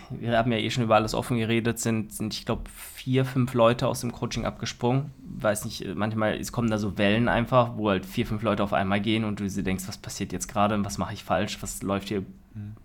[0.10, 3.53] wir haben ja eh schon über alles offen geredet, sind, sind ich glaube, vier, fünf
[3.53, 5.12] Leute aus dem Coaching abgesprungen.
[5.39, 8.74] Weiß nicht, manchmal es kommen da so Wellen einfach, wo halt vier, fünf Leute auf
[8.74, 11.82] einmal gehen und du dir denkst, was passiert jetzt gerade, was mache ich falsch, was
[11.82, 12.24] läuft hier.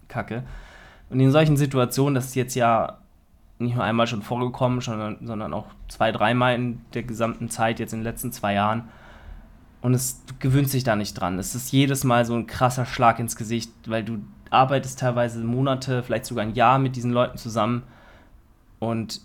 [0.08, 0.44] Kacke.
[1.10, 2.98] Und in solchen Situationen, das ist jetzt ja
[3.58, 7.92] nicht nur einmal schon vorgekommen, sondern, sondern auch zwei, dreimal in der gesamten Zeit, jetzt
[7.92, 8.88] in den letzten zwei Jahren.
[9.80, 11.38] Und es gewöhnt sich da nicht dran.
[11.38, 14.18] Es ist jedes Mal so ein krasser Schlag ins Gesicht, weil du
[14.50, 17.82] arbeitest teilweise Monate, vielleicht sogar ein Jahr mit diesen Leuten zusammen
[18.78, 19.20] und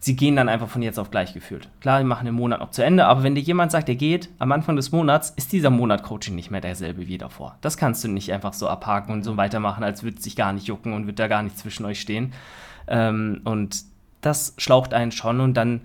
[0.00, 1.68] sie gehen dann einfach von jetzt auf gleich gefühlt.
[1.80, 4.30] Klar, die machen den Monat noch zu Ende, aber wenn dir jemand sagt, er geht,
[4.38, 7.56] am Anfang des Monats ist dieser Monat Coaching nicht mehr derselbe wie davor.
[7.60, 10.52] Das kannst du nicht einfach so abhaken und so weitermachen, als würde es sich gar
[10.52, 12.32] nicht jucken und würde da gar nicht zwischen euch stehen.
[12.88, 13.84] Ähm, und
[14.22, 15.82] das schlaucht einen schon und dann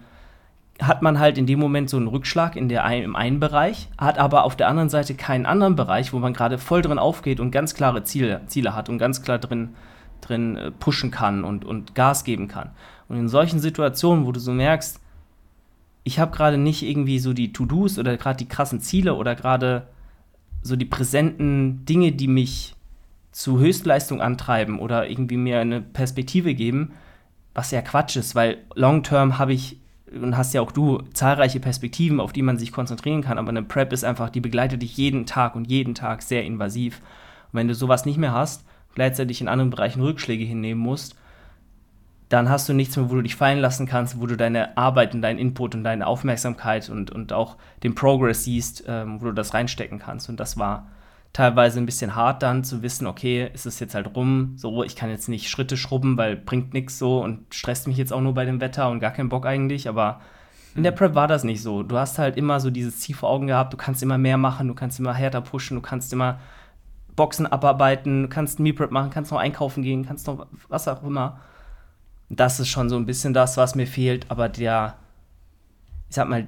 [0.82, 4.20] hat man halt in dem Moment so einen Rückschlag in der, im einen Bereich, hat
[4.20, 7.52] aber auf der anderen Seite keinen anderen Bereich, wo man gerade voll drin aufgeht und
[7.52, 9.76] ganz klare Ziele, Ziele hat und ganz klar drin,
[10.22, 12.72] drin äh, pushen kann und, und Gas geben kann.
[13.10, 15.00] Und in solchen Situationen, wo du so merkst,
[16.04, 19.88] ich habe gerade nicht irgendwie so die To-Dos oder gerade die krassen Ziele oder gerade
[20.62, 22.76] so die präsenten Dinge, die mich
[23.32, 26.94] zu Höchstleistung antreiben oder irgendwie mir eine Perspektive geben,
[27.54, 29.78] was ja Quatsch ist, weil long-term habe ich
[30.12, 33.64] und hast ja auch du zahlreiche Perspektiven, auf die man sich konzentrieren kann, aber eine
[33.64, 37.02] Prep ist einfach, die begleitet dich jeden Tag und jeden Tag sehr invasiv.
[37.52, 41.16] Und wenn du sowas nicht mehr hast, gleichzeitig in anderen Bereichen Rückschläge hinnehmen musst,
[42.30, 45.14] dann hast du nichts mehr, wo du dich fallen lassen kannst, wo du deine Arbeit
[45.14, 49.32] und deinen Input und deine Aufmerksamkeit und, und auch den Progress siehst, ähm, wo du
[49.34, 50.28] das reinstecken kannst.
[50.28, 50.88] Und das war
[51.34, 54.96] teilweise ein bisschen hart dann zu wissen, okay, ist es jetzt halt rum, so, ich
[54.96, 58.34] kann jetzt nicht Schritte schrubben, weil bringt nichts so und stresst mich jetzt auch nur
[58.34, 60.20] bei dem Wetter und gar keinen Bock eigentlich, aber
[60.76, 61.84] in der Prep war das nicht so.
[61.84, 64.68] Du hast halt immer so dieses Ziel vor Augen gehabt, du kannst immer mehr machen,
[64.68, 66.40] du kannst immer härter pushen, du kannst immer
[67.16, 71.04] Boxen abarbeiten, du kannst Meal Prep machen, kannst noch einkaufen gehen, kannst noch was auch
[71.04, 71.40] immer.
[72.30, 74.98] Das ist schon so ein bisschen das, was mir fehlt, aber der,
[76.10, 76.48] ich sag mal,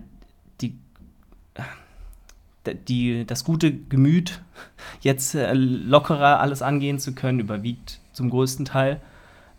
[2.88, 4.42] die, das gute Gemüt,
[5.02, 9.02] jetzt äh, lockerer alles angehen zu können, überwiegt zum größten Teil,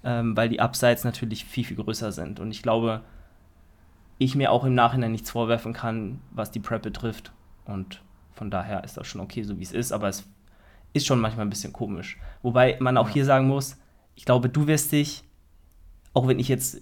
[0.04, 2.40] ähm, weil die Upsides natürlich viel, viel größer sind.
[2.40, 3.02] Und ich glaube,
[4.18, 7.32] ich mir auch im Nachhinein nichts vorwerfen kann, was die Prep betrifft.
[7.64, 8.02] Und
[8.32, 10.28] von daher ist das schon okay, so wie es ist, aber es
[10.92, 12.18] ist schon manchmal ein bisschen komisch.
[12.42, 13.14] Wobei man auch ja.
[13.14, 13.76] hier sagen muss,
[14.14, 15.24] ich glaube, du wirst dich,
[16.12, 16.80] auch wenn ich jetzt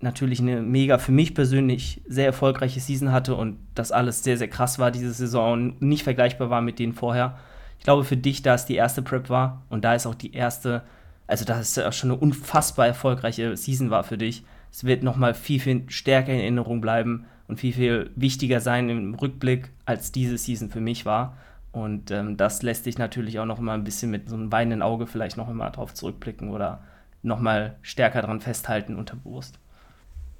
[0.00, 4.48] natürlich eine mega für mich persönlich sehr erfolgreiche Season hatte und das alles sehr, sehr
[4.48, 7.38] krass war diese Saison und nicht vergleichbar war mit denen vorher.
[7.78, 10.32] Ich glaube, für dich, da es die erste Prep war und da ist auch die
[10.32, 10.82] erste
[11.28, 14.42] also dass es schon eine unfassbar erfolgreiche Season war für dich.
[14.72, 19.14] Es wird nochmal viel, viel stärker in Erinnerung bleiben und viel, viel wichtiger sein im
[19.14, 21.36] Rückblick, als diese Season für mich war.
[21.70, 24.82] Und ähm, das lässt dich natürlich auch noch mal ein bisschen mit so einem weinenden
[24.82, 26.82] Auge vielleicht noch immer drauf zurückblicken oder
[27.22, 29.58] noch mal stärker daran festhalten unterbewusst.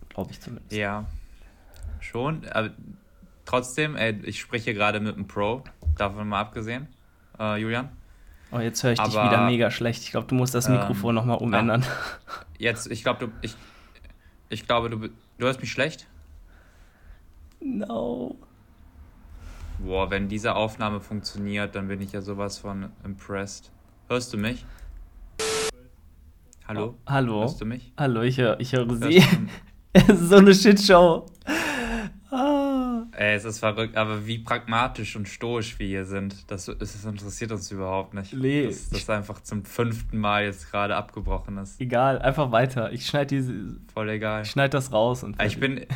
[0.08, 0.72] Glaube ich zumindest.
[0.72, 1.06] Ja,
[2.00, 2.46] schon.
[2.48, 2.70] Aber
[3.44, 5.64] trotzdem, ey, ich spreche gerade mit einem Pro,
[5.96, 6.88] davon mal abgesehen,
[7.38, 7.90] äh, Julian.
[8.50, 10.02] Oh, jetzt höre ich Aber, dich wieder mega schlecht.
[10.04, 11.38] Ich glaube, du musst das Mikrofon ähm, noch mal ah.
[11.38, 11.82] umändern.
[11.82, 13.56] Ah, jetzt, ich glaube, du, ich,
[14.48, 16.06] ich glaube, du, du hörst mich schlecht.
[17.60, 18.36] No.
[19.78, 23.70] Boah, wenn diese Aufnahme funktioniert, dann bin ich ja sowas von impressed.
[24.08, 24.64] Hörst du mich?
[26.68, 26.96] Hallo?
[26.98, 27.40] Oh, hallo?
[27.40, 27.94] Hörst du mich?
[27.96, 29.22] Hallo, ich, hör, ich höre sie.
[29.94, 31.24] es ist so eine Shitshow.
[32.30, 33.04] Ah.
[33.12, 37.52] Ey, es ist verrückt, aber wie pragmatisch und stoisch wir hier sind, das, das interessiert
[37.52, 38.34] uns überhaupt nicht.
[38.34, 38.66] Nee.
[38.66, 41.80] Dass das einfach zum fünften Mal jetzt gerade abgebrochen ist.
[41.80, 42.92] Egal, einfach weiter.
[42.92, 43.54] Ich schneide diese.
[43.94, 44.42] Voll egal.
[44.42, 45.42] Ich schneide das raus und.
[45.42, 45.86] Ich bin,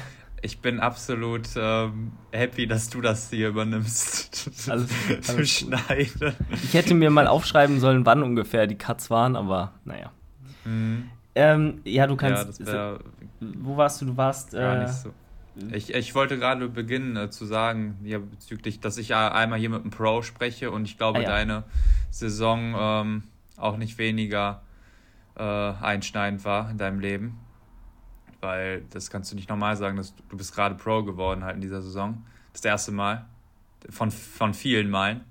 [0.40, 4.70] ich bin absolut ähm, happy, dass du das hier übernimmst.
[4.70, 4.86] Also,
[5.20, 6.34] zu schneiden.
[6.64, 10.12] Ich hätte mir mal aufschreiben sollen, wann ungefähr die Cuts waren, aber naja.
[10.64, 11.10] Mhm.
[11.34, 12.60] Ähm, ja, du kannst.
[12.60, 13.00] Ja, wär,
[13.40, 14.06] wo warst du?
[14.06, 14.52] Du warst.
[14.52, 15.12] Gar äh, nicht so.
[15.70, 19.82] Ich, ich wollte gerade beginnen äh, zu sagen, ja, bezüglich, dass ich einmal hier mit
[19.82, 21.28] einem Pro spreche und ich glaube, ah, ja.
[21.28, 21.64] deine
[22.10, 23.22] Saison ähm,
[23.58, 24.62] auch nicht weniger
[25.36, 27.38] äh, einschneidend war in deinem Leben
[28.42, 31.54] weil das kannst du nicht normal sagen, dass du, du bist gerade Pro geworden halt
[31.54, 32.26] in dieser Saison.
[32.52, 33.24] Das erste Mal.
[33.88, 35.22] Von, von vielen Malen.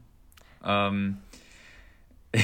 [0.63, 1.17] Ähm,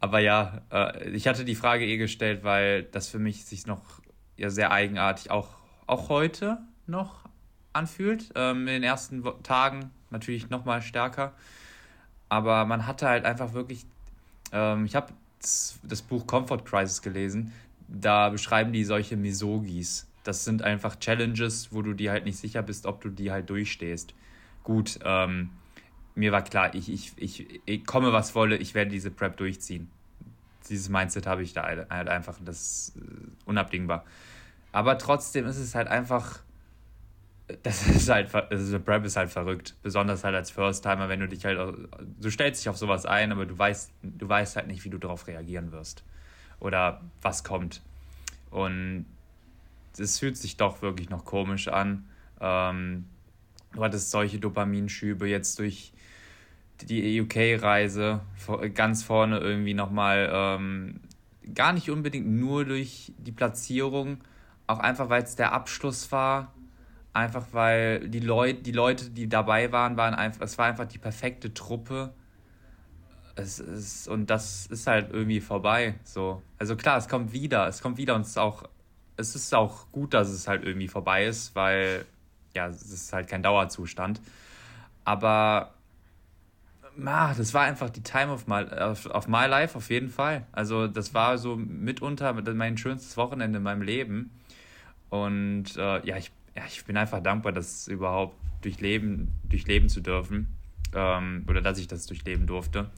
[0.00, 3.82] aber ja, äh, ich hatte die Frage eh gestellt, weil das für mich sich noch
[4.36, 5.48] ja, sehr eigenartig auch,
[5.86, 7.24] auch heute noch
[7.72, 8.32] anfühlt.
[8.34, 11.32] Ähm, in den ersten Tagen natürlich noch mal stärker.
[12.28, 13.86] Aber man hatte halt einfach wirklich,
[14.52, 17.52] ähm, ich habe das Buch Comfort Crisis gelesen
[17.88, 20.06] da beschreiben die solche Misogis.
[20.24, 23.48] Das sind einfach Challenges, wo du dir halt nicht sicher bist, ob du die halt
[23.48, 24.14] durchstehst.
[24.64, 25.50] Gut, ähm,
[26.16, 29.90] mir war klar, ich, ich, ich, ich komme, was wolle, ich werde diese Prep durchziehen.
[30.68, 32.98] Dieses Mindset habe ich da halt einfach, das ist
[33.44, 34.04] unabdingbar.
[34.72, 36.40] Aber trotzdem ist es halt einfach,
[37.62, 39.76] das ist halt, also Prep ist halt verrückt.
[39.82, 41.58] Besonders halt als First-Timer, wenn du dich halt,
[42.20, 44.98] du stellst dich auf sowas ein, aber du weißt, du weißt halt nicht, wie du
[44.98, 46.02] darauf reagieren wirst
[46.60, 47.82] oder was kommt.
[48.50, 49.04] Und
[49.98, 52.08] es fühlt sich doch wirklich noch komisch an.
[52.40, 53.04] Ähm,
[53.72, 55.92] du hattest solche Dopaminschübe jetzt durch
[56.82, 58.20] die UK-Reise
[58.74, 61.00] ganz vorne irgendwie nochmal ähm,
[61.54, 64.18] gar nicht unbedingt nur durch die Platzierung,
[64.66, 66.52] auch einfach weil es der Abschluss war,
[67.12, 70.98] einfach weil die Leute, die Leute, die dabei waren, waren einfach, es war einfach die
[70.98, 72.12] perfekte Truppe
[73.36, 75.94] es ist, und das ist halt irgendwie vorbei.
[76.04, 76.42] So.
[76.58, 78.64] Also klar, es kommt wieder, es kommt wieder und es ist auch,
[79.16, 82.06] es ist auch gut, dass es halt irgendwie vorbei ist, weil
[82.54, 84.20] ja, es ist halt kein Dauerzustand.
[85.04, 85.74] Aber
[87.04, 90.46] ah, das war einfach die Time of my, of, of my life auf jeden Fall.
[90.52, 94.30] Also das war so mitunter mein schönstes Wochenende in meinem Leben.
[95.10, 100.48] Und äh, ja, ich, ja, ich bin einfach dankbar, das überhaupt durchleben, durchleben zu dürfen.
[100.94, 102.90] Ähm, oder dass ich das durchleben durfte.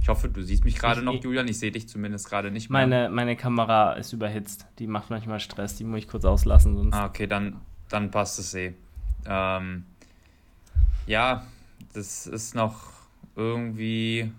[0.00, 1.46] Ich hoffe, du siehst mich gerade noch, Julian.
[1.46, 2.80] Ich sehe dich zumindest gerade nicht mehr.
[2.86, 4.66] Meine, meine Kamera ist überhitzt.
[4.80, 5.76] Die macht manchmal Stress.
[5.76, 6.76] Die muss ich kurz auslassen.
[6.76, 8.74] Sonst ah, okay, dann, dann passt es eh.
[9.26, 9.84] Ähm,
[11.06, 11.46] ja,
[11.94, 13.01] das ist noch
[13.36, 14.30] irgendwie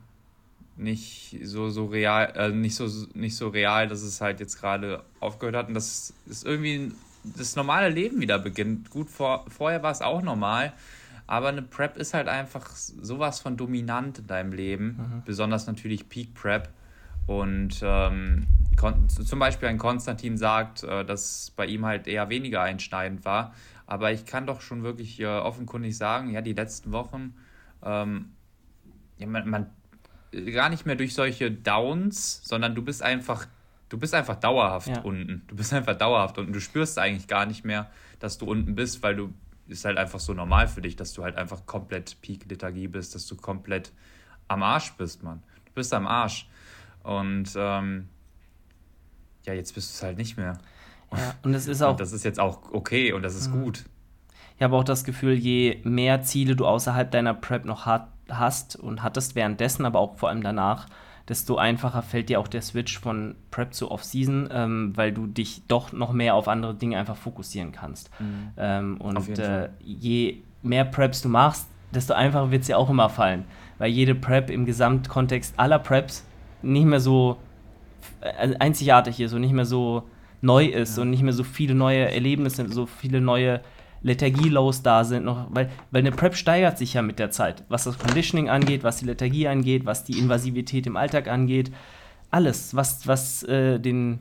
[0.75, 5.03] nicht so, so real, äh, nicht so, nicht so real, dass es halt jetzt gerade
[5.19, 6.91] aufgehört hat und dass es irgendwie
[7.23, 8.89] das normale Leben wieder beginnt.
[8.89, 10.73] Gut, vor, vorher war es auch normal,
[11.27, 15.23] aber eine Prep ist halt einfach sowas von dominant in deinem Leben, mhm.
[15.26, 16.69] besonders natürlich Peak Prep.
[17.26, 18.47] Und ähm,
[19.07, 23.53] zum Beispiel ein Konstantin sagt, äh, dass bei ihm halt eher weniger einschneidend war.
[23.85, 27.34] Aber ich kann doch schon wirklich äh, offenkundig sagen, ja, die letzten Wochen,
[27.81, 28.31] ähm,
[29.18, 29.69] ja, man, man,
[30.52, 33.48] gar nicht mehr durch solche Downs, sondern du bist einfach,
[33.90, 35.02] du bist einfach dauerhaft ja.
[35.02, 35.44] unten.
[35.48, 36.53] Du bist einfach dauerhaft unten.
[36.53, 39.34] Du spürst eigentlich gar nicht mehr, dass du unten bist, weil du
[39.68, 43.27] ist halt einfach so normal für dich, dass du halt einfach komplett Peak-Lethargie bist, dass
[43.27, 43.91] du komplett
[44.48, 45.41] am Arsch bist, Mann.
[45.65, 46.49] Du bist am Arsch.
[47.03, 48.10] Und ähm,
[49.45, 50.57] ja, jetzt bist du es halt nicht mehr.
[51.11, 51.91] Ja, und es ist auch.
[51.91, 53.64] Und das ist jetzt auch okay und das ist mhm.
[53.64, 53.85] gut.
[54.56, 58.75] Ich habe auch das Gefühl, je mehr Ziele du außerhalb deiner Prep noch hat, hast
[58.75, 60.87] und hattest währenddessen, aber auch vor allem danach,
[61.27, 65.63] desto einfacher fällt dir auch der Switch von Prep zu Off-Season, ähm, weil du dich
[65.67, 68.09] doch noch mehr auf andere Dinge einfach fokussieren kannst.
[68.19, 68.51] Mhm.
[68.57, 73.09] Ähm, und äh, je mehr Preps du machst, desto einfacher wird es dir auch immer
[73.09, 73.45] fallen,
[73.77, 76.25] weil jede Prep im Gesamtkontext aller Preps
[76.61, 77.37] nicht mehr so
[78.21, 80.03] äh, einzigartig ist und nicht mehr so
[80.41, 81.03] neu ist ja.
[81.03, 83.61] und nicht mehr so viele neue Erlebnisse, so viele neue
[84.03, 87.85] Lethargie-Lows da sind, noch, weil, weil eine Prep steigert sich ja mit der Zeit, was
[87.85, 91.71] das Conditioning angeht, was die Lethargie angeht, was die Invasivität im Alltag angeht,
[92.30, 94.19] alles, was, was äh, den,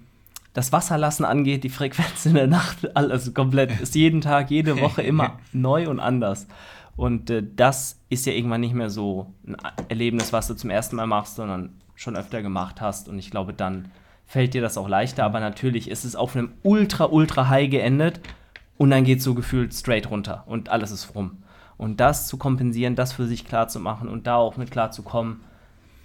[0.52, 5.02] das Wasserlassen angeht, die Frequenz in der Nacht, alles komplett, ist jeden Tag, jede Woche
[5.02, 6.46] immer neu und anders.
[6.94, 9.56] Und äh, das ist ja irgendwann nicht mehr so ein
[9.88, 13.08] Erlebnis, was du zum ersten Mal machst, sondern schon öfter gemacht hast.
[13.08, 13.90] Und ich glaube, dann
[14.26, 15.24] fällt dir das auch leichter.
[15.24, 18.20] Aber natürlich ist es auf einem ultra, ultra High geendet
[18.82, 21.44] und dann geht es so gefühlt straight runter und alles ist rum.
[21.76, 24.90] Und das zu kompensieren, das für sich klar zu machen und da auch mit klar
[24.90, 25.40] zu kommen,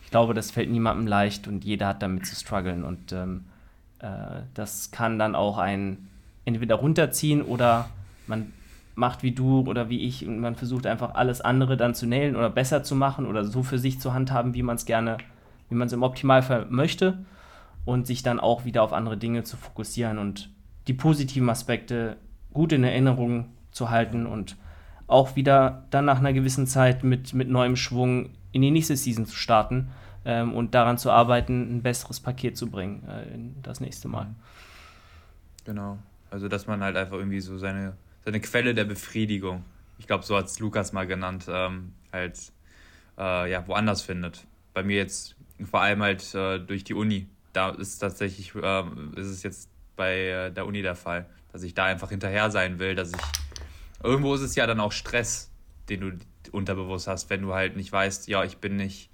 [0.03, 2.83] ich glaube, das fällt niemandem leicht und jeder hat damit zu strugglen.
[2.83, 3.45] Und ähm,
[3.97, 6.07] äh, das kann dann auch ein
[6.45, 7.89] entweder runterziehen oder
[8.27, 8.53] man
[8.93, 12.35] macht wie du oder wie ich und man versucht einfach alles andere dann zu nailen
[12.35, 15.17] oder besser zu machen oder so für sich zu handhaben, wie man es gerne,
[15.69, 17.25] wie man es im Optimalfall möchte
[17.85, 20.51] und sich dann auch wieder auf andere Dinge zu fokussieren und
[20.87, 22.17] die positiven Aspekte
[22.53, 24.55] gut in Erinnerung zu halten und
[25.07, 29.25] auch wieder dann nach einer gewissen Zeit mit, mit neuem Schwung in die nächste Season
[29.25, 29.89] zu starten
[30.25, 34.27] ähm, und daran zu arbeiten, ein besseres Paket zu bringen äh, das nächste Mal.
[35.65, 35.97] Genau.
[36.29, 37.93] Also dass man halt einfach irgendwie so seine
[38.27, 39.63] seine Quelle der Befriedigung,
[39.99, 42.51] ich glaube, so hat es Lukas mal genannt, ähm, halt
[43.17, 44.45] äh, ja, woanders findet.
[44.73, 47.27] Bei mir jetzt vor allem halt äh, durch die Uni.
[47.53, 48.83] Da ist tatsächlich, äh,
[49.15, 51.25] ist es jetzt bei äh, der Uni der Fall,
[51.57, 53.21] dass ich da einfach hinterher sein will, dass ich.
[54.03, 55.51] Irgendwo ist es ja dann auch Stress,
[55.89, 56.11] den du
[56.51, 59.09] unterbewusst hast, wenn du halt nicht weißt, ja, ich bin nicht,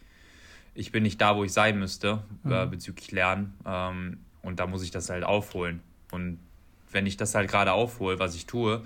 [0.76, 2.72] ich bin nicht da, wo ich sein müsste, äh, mhm.
[2.72, 3.53] bezüglich Lernen.
[3.65, 5.80] Ähm, und da muss ich das halt aufholen.
[6.11, 6.38] Und
[6.91, 8.84] wenn ich das halt gerade aufhole, was ich tue,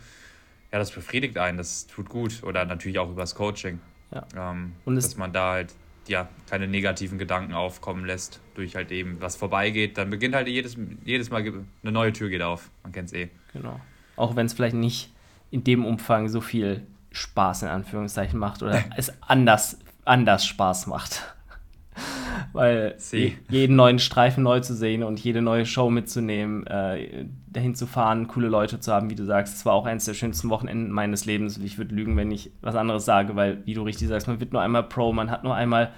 [0.71, 2.43] ja, das befriedigt einen, das tut gut.
[2.43, 3.79] Oder natürlich auch übers Coaching.
[4.11, 4.51] Ja.
[4.51, 5.73] Ähm, und dass man da halt
[6.07, 10.77] ja, keine negativen Gedanken aufkommen lässt, durch halt eben was vorbeigeht, dann beginnt halt jedes,
[11.03, 12.69] jedes Mal eine neue Tür geht auf.
[12.84, 13.29] Man kennt es eh.
[13.57, 13.79] Genau.
[14.15, 15.11] Auch wenn es vielleicht nicht
[15.51, 21.35] in dem Umfang so viel Spaß in Anführungszeichen macht oder es anders, anders Spaß macht.
[22.53, 23.38] Weil Sie.
[23.49, 28.27] jeden neuen Streifen neu zu sehen und jede neue Show mitzunehmen, äh, dahin zu fahren,
[28.27, 31.25] coole Leute zu haben, wie du sagst, es war auch eines der schönsten Wochenenden meines
[31.25, 31.57] Lebens.
[31.57, 34.39] Und ich würde lügen, wenn ich was anderes sage, weil, wie du richtig sagst, man
[34.39, 35.91] wird nur einmal Pro, man hat nur einmal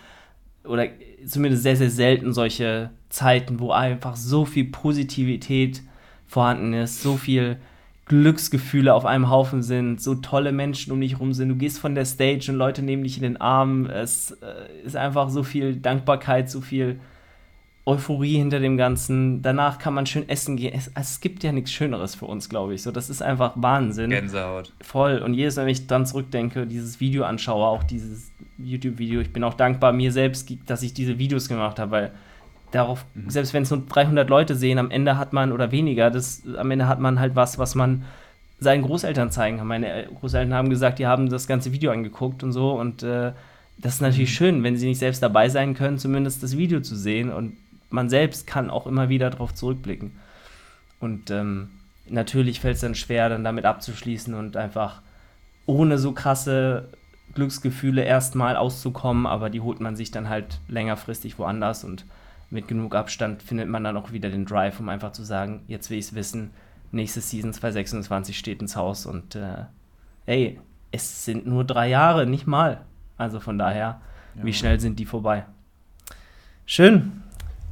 [0.64, 0.88] oder
[1.26, 5.82] zumindest sehr, sehr selten solche Zeiten, wo einfach so viel Positivität
[6.30, 7.58] vorhanden ist, so viel
[8.06, 11.50] Glücksgefühle auf einem Haufen sind, so tolle Menschen um dich herum sind.
[11.50, 13.86] Du gehst von der Stage und Leute nehmen dich in den Arm.
[13.86, 17.00] Es äh, ist einfach so viel Dankbarkeit, so viel
[17.86, 19.42] Euphorie hinter dem Ganzen.
[19.44, 20.74] Danach kann man schön essen gehen.
[20.76, 22.82] Es, es gibt ja nichts Schöneres für uns, glaube ich.
[22.82, 24.10] So, das ist einfach Wahnsinn.
[24.10, 24.74] Gänsehaut.
[24.82, 25.20] Voll.
[25.20, 29.44] Und jedes Mal, wenn ich dran zurückdenke, dieses Video anschaue, auch dieses YouTube-Video, ich bin
[29.44, 32.12] auch dankbar mir selbst, dass ich diese Videos gemacht habe, weil
[32.72, 33.30] darauf, mhm.
[33.30, 36.72] selbst wenn es nur 300 Leute sehen, am Ende hat man oder weniger, das, am
[36.72, 38.06] Ende hat man halt was, was man
[38.60, 39.68] seinen Großeltern zeigen kann.
[39.68, 43.32] Meine Großeltern haben gesagt, die haben das ganze Video angeguckt und so und äh,
[43.78, 44.36] das ist natürlich mhm.
[44.36, 47.58] schön, wenn sie nicht selbst dabei sein können, zumindest das Video zu sehen und
[47.90, 50.12] man selbst kann auch immer wieder darauf zurückblicken.
[51.00, 51.70] Und ähm,
[52.08, 55.02] natürlich fällt es dann schwer, dann damit abzuschließen und einfach
[55.66, 56.90] ohne so krasse
[57.36, 62.06] Glücksgefühle erstmal auszukommen, aber die holt man sich dann halt längerfristig woanders und
[62.50, 65.90] mit genug Abstand findet man dann auch wieder den Drive, um einfach zu sagen, jetzt
[65.90, 66.52] will ich es wissen,
[66.92, 69.66] nächste Season 2026 steht ins Haus und äh,
[70.26, 70.60] ey,
[70.92, 72.86] es sind nur drei Jahre, nicht mal.
[73.18, 74.02] Also von daher,
[74.36, 74.44] ja.
[74.44, 75.46] wie schnell sind die vorbei?
[76.66, 77.24] Schön.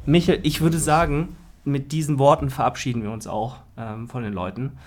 [0.05, 4.77] Michael, ich würde sagen, mit diesen Worten verabschieden wir uns auch ähm, von den Leuten.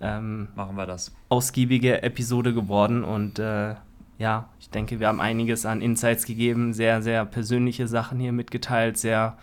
[0.00, 1.14] Ähm, Machen wir das.
[1.28, 3.74] Ausgiebige Episode geworden und äh,
[4.20, 8.98] ja, ich denke, wir haben einiges an Insights gegeben, sehr, sehr persönliche Sachen hier mitgeteilt,
[8.98, 9.38] sehr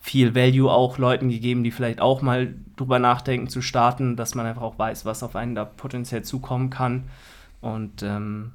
[0.00, 4.46] viel Value auch Leuten gegeben, die vielleicht auch mal drüber nachdenken zu starten, dass man
[4.46, 7.04] einfach auch weiß, was auf einen da potenziell zukommen kann.
[7.60, 8.50] Und ähm,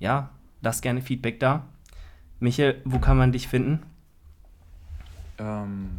[0.00, 0.30] ja,
[0.60, 1.62] lass gerne Feedback da.
[2.40, 3.84] Michael, wo kann man dich finden?
[5.38, 5.90] Ähm,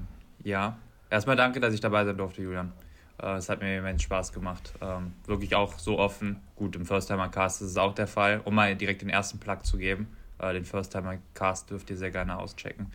[0.43, 0.75] ja,
[1.09, 2.73] erstmal danke, dass ich dabei sein durfte, Julian.
[3.21, 4.73] Äh, es hat mir immens Spaß gemacht.
[4.81, 6.41] Ähm, wirklich auch so offen.
[6.55, 8.41] Gut, im First-Timer-Cast ist es auch der Fall.
[8.43, 10.07] Um mal direkt den ersten Plug zu geben,
[10.39, 12.91] äh, den First-Timer-Cast dürft ihr sehr gerne auschecken.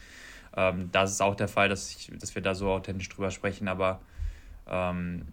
[0.56, 3.68] Ähm, das ist auch der Fall, dass, ich, dass wir da so authentisch drüber sprechen,
[3.68, 4.00] aber
[4.66, 5.26] ähm,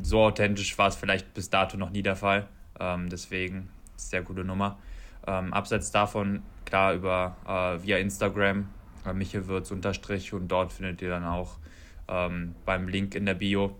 [0.00, 2.48] so authentisch war es vielleicht bis dato noch nie der Fall.
[2.78, 4.78] Ähm, deswegen sehr gute Nummer.
[5.26, 8.68] Ähm, abseits davon, klar, über äh, via Instagram,
[9.04, 11.56] äh, Michelwürz unterstrich und dort findet ihr dann auch
[12.10, 13.76] ähm, beim Link in der Bio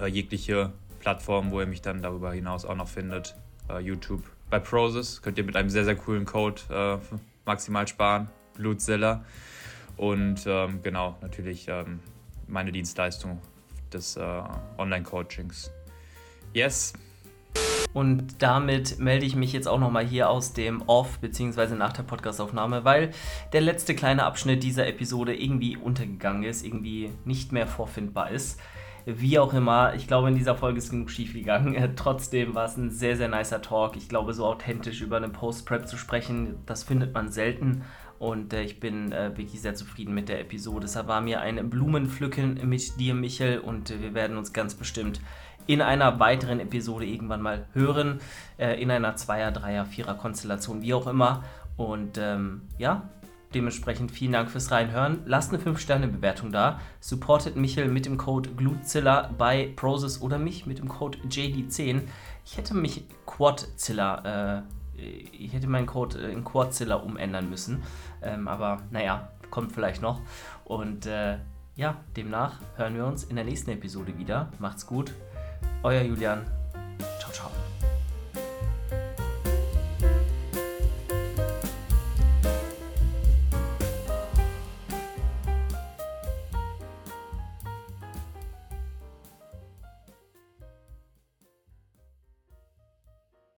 [0.00, 3.36] äh, jegliche Plattform, wo ihr mich dann darüber hinaus auch noch findet.
[3.70, 4.22] Äh, YouTube.
[4.50, 8.28] Bei Prozis könnt ihr mit einem sehr, sehr coolen Code äh, maximal sparen.
[8.54, 9.24] Blutzilla.
[9.96, 12.00] Und ähm, genau, natürlich ähm,
[12.46, 13.40] meine Dienstleistung
[13.92, 14.42] des äh,
[14.76, 15.70] Online-Coachings.
[16.52, 16.92] Yes.
[17.94, 22.02] Und damit melde ich mich jetzt auch nochmal hier aus dem Off, beziehungsweise nach der
[22.02, 23.10] Podcastaufnahme, weil
[23.52, 28.60] der letzte kleine Abschnitt dieser Episode irgendwie untergegangen ist, irgendwie nicht mehr vorfindbar ist.
[29.06, 31.92] Wie auch immer, ich glaube, in dieser Folge ist genug schief gegangen.
[31.96, 33.96] Trotzdem war es ein sehr, sehr nicer Talk.
[33.96, 37.84] Ich glaube, so authentisch über eine Post-Prep zu sprechen, das findet man selten.
[38.18, 40.84] Und äh, ich bin äh, wirklich sehr zufrieden mit der Episode.
[40.84, 43.60] Es war mir ein Blumenpflücken mit dir, Michel.
[43.60, 45.20] Und äh, wir werden uns ganz bestimmt
[45.68, 48.20] in einer weiteren Episode irgendwann mal hören.
[48.56, 51.44] Äh, in einer Zweier-, Dreier-, Vierer-Konstellation, wie auch immer.
[51.76, 53.08] Und ähm, ja,
[53.54, 55.20] dementsprechend vielen Dank fürs Reinhören.
[55.26, 56.80] Lasst eine 5-Sterne-Bewertung da.
[57.00, 62.00] Supportet Michel mit dem Code Glutzilla bei Prozess oder mich mit dem Code JD10.
[62.46, 64.62] Ich hätte mich Quadzilla, äh,
[64.96, 67.82] ich hätte meinen Code in Quadzilla umändern müssen.
[68.22, 70.22] Ähm, aber naja, kommt vielleicht noch.
[70.64, 71.36] Und äh,
[71.76, 74.50] ja, demnach hören wir uns in der nächsten Episode wieder.
[74.58, 75.14] Macht's gut.
[75.82, 76.44] Euer Julian.
[77.20, 77.67] Ciao, ciao.